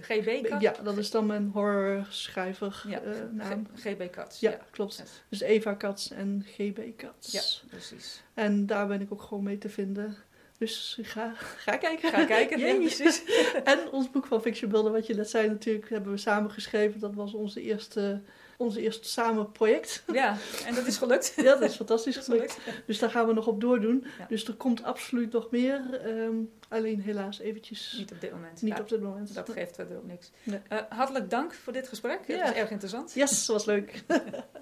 GB 0.00 0.48
Katz. 0.48 0.62
ja, 0.62 0.74
dat 0.82 0.96
is 0.96 1.10
dan 1.10 1.26
mijn 1.26 1.50
horrorschrijver 1.52 2.82
Ja, 2.88 3.00
eh, 3.00 3.12
naam. 3.32 3.66
GB 3.74 4.10
Katz. 4.10 4.40
Ja, 4.40 4.58
klopt. 4.70 4.96
Yes. 4.96 5.24
Dus 5.28 5.40
Eva 5.40 5.74
Katz 5.74 6.10
en 6.10 6.44
GB 6.46 6.80
Katz. 6.96 7.32
Ja, 7.32 7.68
precies. 7.68 8.22
En 8.34 8.66
daar 8.66 8.86
ben 8.86 9.00
ik 9.00 9.12
ook 9.12 9.22
gewoon 9.22 9.44
mee 9.44 9.58
te 9.58 9.68
vinden. 9.68 10.16
Dus 10.58 10.98
ga, 11.02 11.32
ga 11.36 11.76
kijken. 11.76 12.10
Ga 12.10 12.24
kijken. 12.24 12.58
ja, 12.66 12.74
precies. 12.74 13.22
En 13.64 13.90
ons 13.90 14.10
boek 14.10 14.26
van 14.26 14.40
Fiction 14.42 14.70
Builder, 14.70 14.92
wat 14.92 15.06
je 15.06 15.14
net 15.14 15.30
zei 15.30 15.48
natuurlijk, 15.48 15.88
hebben 15.88 16.12
we 16.12 16.18
samen 16.18 16.50
geschreven. 16.50 17.00
Dat 17.00 17.14
was 17.14 17.34
onze 17.34 17.62
eerste, 17.62 18.20
onze 18.56 18.80
eerste 18.82 19.08
samen 19.08 19.52
project. 19.52 20.02
Ja, 20.12 20.36
en 20.66 20.74
dat 20.74 20.86
is 20.86 20.96
gelukt. 20.96 21.32
Ja, 21.36 21.42
dat 21.42 21.62
is 21.62 21.74
fantastisch 21.76 22.14
Dat 22.16 22.22
is 22.28 22.32
gelukt. 22.34 22.52
gelukt. 22.52 22.86
Dus 22.86 22.98
daar 22.98 23.10
gaan 23.10 23.26
we 23.26 23.32
nog 23.32 23.46
op 23.46 23.60
doordoen. 23.60 24.06
Ja. 24.18 24.26
Dus 24.28 24.44
er 24.44 24.54
komt 24.54 24.82
absoluut 24.82 25.32
nog 25.32 25.50
meer. 25.50 25.94
ehm, 26.00 26.34
alleen 26.68 27.00
helaas 27.00 27.38
eventjes 27.38 27.94
Niet 27.98 28.12
op 28.12 28.20
dit 28.20 28.32
moment. 28.32 28.62
niet 28.62 28.72
Ja, 28.76 28.80
op 28.80 28.88
dit 28.88 29.00
moment. 29.00 29.34
Dat 29.34 29.50
geeft 29.50 29.74
verder 29.74 29.96
ook 29.96 30.06
niks. 30.06 30.30
Nee. 30.42 30.60
Eh, 30.68 30.78
hartelijk 30.88 31.30
dank 31.30 31.54
voor 31.54 31.72
dit 31.72 31.88
gesprek. 31.88 32.26
Het 32.26 32.40
was 32.40 32.52
erg 32.52 32.70
interessant. 32.70 33.12
Yes, 33.14 33.46
was 33.46 33.64
leuk. 33.64 34.04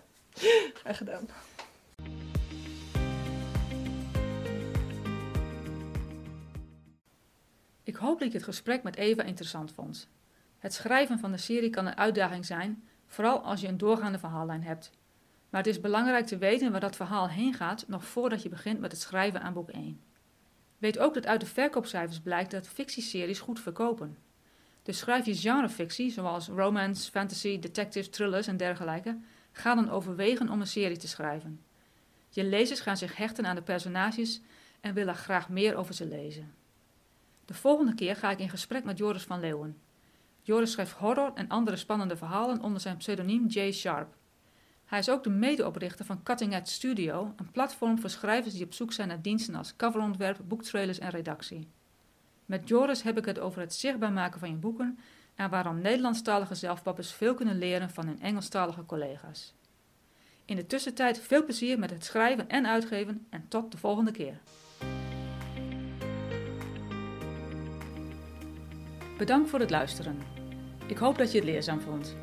Graag 0.81 0.97
gedaan. 0.97 1.29
Ik 7.83 7.97
hoop 7.97 8.19
dat 8.19 8.29
je 8.33 8.37
het 8.37 8.47
gesprek 8.47 8.83
met 8.83 8.97
Eva 8.97 9.23
interessant 9.23 9.73
vond. 9.73 10.09
Het 10.59 10.75
schrijven 10.75 11.19
van 11.19 11.31
de 11.33 11.39
serie 11.39 11.71
kan 11.71 11.87
een 11.87 11.97
uitdaging 11.97 12.47
zijn, 12.47 12.89
vooral 13.15 13.41
als 13.41 13.61
je 13.61 13.69
een 13.69 13.79
doorgaande 13.79 14.19
verhaallijn 14.19 14.63
hebt. 14.63 14.91
Maar 15.51 15.63
het 15.63 15.73
is 15.73 15.81
belangrijk 15.81 16.27
te 16.27 16.39
weten 16.39 16.71
waar 16.71 16.81
dat 16.81 16.97
verhaal 16.97 17.29
heen 17.29 17.55
gaat 17.55 17.85
nog 17.89 18.05
voordat 18.05 18.43
je 18.43 18.49
begint 18.49 18.81
met 18.81 18.93
het 18.93 19.01
schrijven 19.01 19.43
aan 19.43 19.53
boek 19.53 19.71
1. 19.71 20.01
Weet 20.79 20.99
ook 20.99 21.15
dat 21.15 21.27
uit 21.27 21.41
de 21.41 21.47
verkoopcijfers 21.47 22.21
blijkt 22.21 22.51
dat 22.51 22.69
fictieseries 22.69 23.41
goed 23.41 23.61
verkopen. 23.61 24.19
Dus 24.83 24.99
schrijf 24.99 25.27
je 25.27 25.35
genrefictie, 25.35 26.11
zoals 26.11 26.49
romance, 26.49 27.11
fantasy, 27.11 27.59
detective, 27.59 28.11
thrillers 28.11 28.47
en 28.47 28.57
dergelijke, 28.57 29.19
ga 29.53 29.75
dan 29.75 29.91
overwegen 29.91 30.49
om 30.49 30.61
een 30.61 30.67
serie 30.67 30.97
te 30.97 31.09
schrijven. 31.09 31.61
Je 32.29 32.45
lezers 32.45 32.81
gaan 32.81 32.97
zich 32.97 33.17
hechten 33.17 33.47
aan 33.47 33.55
de 33.55 33.63
personages 33.63 34.41
en 34.81 34.95
willen 34.95 35.15
graag 35.15 35.49
meer 35.49 35.77
over 35.77 35.95
ze 35.95 36.07
lezen. 36.07 36.55
De 37.45 37.55
volgende 37.55 37.95
keer 37.95 38.17
ga 38.17 38.31
ik 38.31 38.39
in 38.39 38.51
gesprek 38.51 38.85
met 38.85 38.99
Joris 38.99 39.23
van 39.23 39.41
Leeuwen. 39.41 39.79
Joris 40.47 40.73
schrijft 40.73 40.93
horror 40.93 41.33
en 41.35 41.49
andere 41.49 41.77
spannende 41.77 42.17
verhalen 42.17 42.63
onder 42.63 42.81
zijn 42.81 42.97
pseudoniem 42.97 43.47
Jay 43.47 43.73
Sharp. 43.73 44.17
Hij 44.85 44.99
is 44.99 45.11
ook 45.11 45.25
de 45.25 45.31
medeoprichter 45.31 46.05
van 46.05 46.23
Cutting 46.23 46.55
Edge 46.55 46.73
Studio, 46.73 47.33
een 47.37 47.51
platform 47.51 47.99
voor 47.99 48.11
schrijvers 48.11 48.55
die 48.55 48.65
op 48.65 48.73
zoek 48.73 48.93
zijn 48.93 49.09
naar 49.09 49.23
diensten 49.23 49.55
als 49.55 49.77
coverontwerp, 49.77 50.39
boektrailers 50.45 50.99
en 50.99 51.11
redactie. 51.11 51.69
Met 52.47 52.69
Joris 52.69 53.03
heb 53.03 53.19
ik 53.19 53.25
het 53.25 53.39
over 53.39 53.61
het 53.61 53.75
zichtbaar 53.75 54.13
maken 54.13 54.41
van 54.41 54.51
je 54.51 54.57
boeken 54.57 54.99
en 55.35 55.51
waarom 55.51 55.81
Nederlandstalige 55.81 56.55
zelfpappers 56.55 57.13
veel 57.13 57.35
kunnen 57.35 57.59
leren 57.59 57.91
van 57.91 58.07
hun 58.07 58.21
Engelstalige 58.21 58.87
collega's. 58.87 59.55
In 60.45 60.57
de 60.57 60.67
tussentijd 60.67 61.21
veel 61.21 61.45
plezier 61.45 61.79
met 61.79 61.91
het 61.91 62.05
schrijven 62.05 62.49
en 62.49 62.67
uitgeven 62.67 63.27
en 63.31 63.49
tot 63.49 63.73
de 63.73 63.79
volgende 63.79 64.11
keer. 64.11 64.41
Bedankt 69.19 69.51
voor 69.51 69.61
het 69.61 69.71
luisteren. 69.71 70.34
Ik 70.87 70.97
hoop 70.97 71.19
dat 71.19 71.33
je 71.33 71.39
het 71.39 71.47
leerzaam 71.47 71.81
vond. 71.81 72.17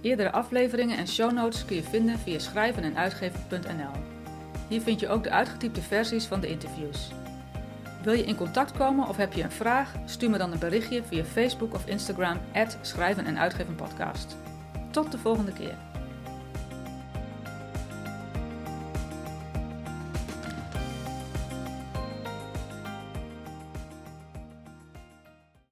Eerdere 0.00 0.32
afleveringen 0.32 0.98
en 0.98 1.08
show 1.08 1.32
notes 1.32 1.64
kun 1.64 1.76
je 1.76 1.82
vinden 1.82 2.18
via 2.18 2.38
schrijvenenuitgeven.nl. 2.38 4.00
Hier 4.68 4.80
vind 4.80 5.00
je 5.00 5.08
ook 5.08 5.22
de 5.22 5.30
uitgetypte 5.30 5.82
versies 5.82 6.24
van 6.24 6.40
de 6.40 6.48
interviews. 6.48 7.10
Wil 8.02 8.12
je 8.12 8.24
in 8.24 8.36
contact 8.36 8.72
komen 8.72 9.08
of 9.08 9.16
heb 9.16 9.32
je 9.32 9.42
een 9.42 9.50
vraag? 9.50 9.94
Stuur 10.04 10.30
me 10.30 10.38
dan 10.38 10.52
een 10.52 10.58
berichtje 10.58 11.02
via 11.02 11.24
Facebook 11.24 11.74
of 11.74 11.86
Instagram, 11.86 12.38
schrijven 12.80 13.26
en 13.26 13.38
uitgeven 13.38 13.74
podcast. 13.74 14.36
Tot 14.90 15.12
de 15.12 15.18
volgende 15.18 15.52
keer. 15.52 15.87